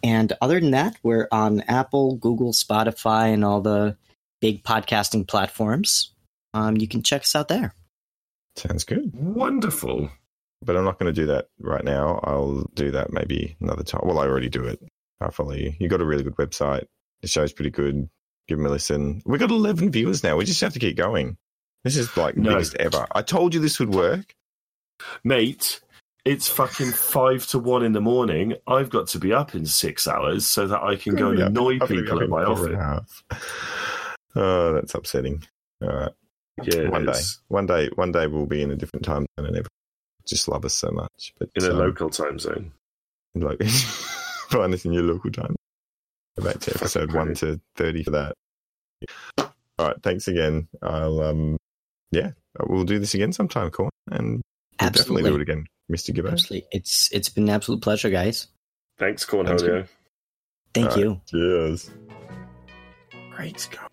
And 0.03 0.33
other 0.41 0.59
than 0.59 0.71
that, 0.71 0.95
we're 1.03 1.27
on 1.31 1.61
Apple, 1.61 2.15
Google, 2.15 2.53
Spotify, 2.53 3.33
and 3.33 3.43
all 3.43 3.61
the 3.61 3.97
big 4.39 4.63
podcasting 4.63 5.27
platforms. 5.27 6.13
Um, 6.53 6.77
you 6.77 6.87
can 6.87 7.03
check 7.03 7.21
us 7.21 7.35
out 7.35 7.49
there. 7.49 7.73
Sounds 8.55 8.83
good. 8.83 9.11
Wonderful. 9.13 10.09
But 10.63 10.77
I'm 10.77 10.85
not 10.85 10.99
going 10.99 11.13
to 11.13 11.21
do 11.21 11.27
that 11.27 11.47
right 11.59 11.83
now. 11.83 12.19
I'll 12.23 12.69
do 12.75 12.91
that 12.91 13.11
maybe 13.11 13.55
another 13.61 13.83
time. 13.83 14.01
Well, 14.03 14.19
I 14.19 14.27
already 14.27 14.49
do 14.49 14.63
it. 14.63 14.79
I'll 15.19 15.31
follow 15.31 15.53
you. 15.53 15.73
You 15.79 15.87
got 15.87 16.01
a 16.01 16.05
really 16.05 16.23
good 16.23 16.35
website. 16.35 16.85
The 17.21 17.27
show's 17.27 17.53
pretty 17.53 17.71
good. 17.71 18.09
Give 18.47 18.57
them 18.57 18.67
a 18.67 18.69
listen. 18.69 19.21
We 19.25 19.37
got 19.37 19.51
11 19.51 19.91
viewers 19.91 20.23
now. 20.23 20.37
We 20.37 20.45
just 20.45 20.61
have 20.61 20.73
to 20.73 20.79
keep 20.79 20.97
going. 20.97 21.37
This 21.83 21.97
is 21.97 22.15
like 22.15 22.35
the 22.35 22.41
No. 22.41 22.49
biggest 22.51 22.75
ever. 22.75 23.07
I 23.13 23.21
told 23.21 23.53
you 23.53 23.59
this 23.59 23.79
would 23.79 23.93
work. 23.93 24.33
Mate, 25.23 25.81
it's 26.25 26.47
fucking 26.47 26.91
five 26.91 27.47
to 27.47 27.59
one 27.59 27.83
in 27.83 27.93
the 27.93 28.01
morning. 28.01 28.53
I've 28.67 28.89
got 28.89 29.07
to 29.09 29.19
be 29.19 29.33
up 29.33 29.55
in 29.55 29.65
six 29.65 30.07
hours 30.07 30.45
so 30.45 30.67
that 30.67 30.81
I 30.83 30.95
can 30.95 31.15
go 31.15 31.29
and 31.31 31.39
annoy 31.39 31.79
people 31.79 32.17
at 32.17 32.23
in 32.23 32.29
my 32.29 32.43
a 32.43 32.49
office. 32.49 33.23
Oh, 34.35 34.73
that's 34.73 34.93
upsetting. 34.93 35.43
All 35.81 35.89
right. 35.89 36.11
Yeah, 36.63 36.89
one 36.89 37.05
day. 37.05 37.19
One 37.47 37.65
day. 37.65 37.89
One 37.95 38.11
day 38.11 38.27
we'll 38.27 38.45
be 38.45 38.61
in 38.61 38.69
a 38.71 38.75
different 38.75 39.03
time 39.03 39.25
zone 39.39 39.47
and 39.47 39.55
everyone 39.55 39.67
just 40.27 40.47
love 40.47 40.63
us 40.65 40.75
so 40.75 40.91
much. 40.91 41.33
But 41.39 41.49
in 41.55 41.63
a 41.65 41.71
um, 41.71 41.77
local 41.79 42.09
time 42.11 42.37
zone. 42.37 42.71
like 43.33 43.61
find 44.49 44.73
us 44.73 44.85
in 44.85 44.93
your 44.93 45.03
local 45.03 45.31
time. 45.31 45.55
Go 46.37 46.45
back 46.45 46.59
to 46.59 46.75
episode 46.75 47.13
one 47.13 47.33
to 47.35 47.59
thirty 47.75 48.03
for 48.03 48.11
that. 48.11 48.35
All 49.39 49.47
right, 49.87 49.97
thanks 50.03 50.27
again. 50.27 50.67
I'll 50.83 51.19
um 51.21 51.57
yeah, 52.11 52.31
uh, 52.59 52.65
we'll 52.67 52.83
do 52.83 52.99
this 52.99 53.13
again 53.13 53.33
sometime, 53.33 53.69
Corn, 53.69 53.89
and 54.11 54.41
we'll 54.79 54.89
definitely 54.89 55.23
do 55.23 55.35
it 55.35 55.41
again, 55.41 55.65
Mister 55.89 56.13
Gibbo. 56.13 56.31
Absolutely. 56.31 56.67
It's 56.71 57.09
it's 57.11 57.29
been 57.29 57.45
an 57.45 57.49
absolute 57.51 57.81
pleasure, 57.81 58.09
guys. 58.09 58.47
Thanks, 58.97 59.25
Sounds 59.27 59.47
Cornholio. 59.47 59.87
Thank 60.73 60.91
All 60.91 60.95
right. 60.95 61.03
you. 61.03 61.21
Cheers. 61.29 61.91
Great 63.35 63.59
Scott. 63.59 63.91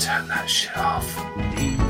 Turn 0.00 0.28
that 0.28 0.46
shit 0.46 0.76
off. 0.76 1.83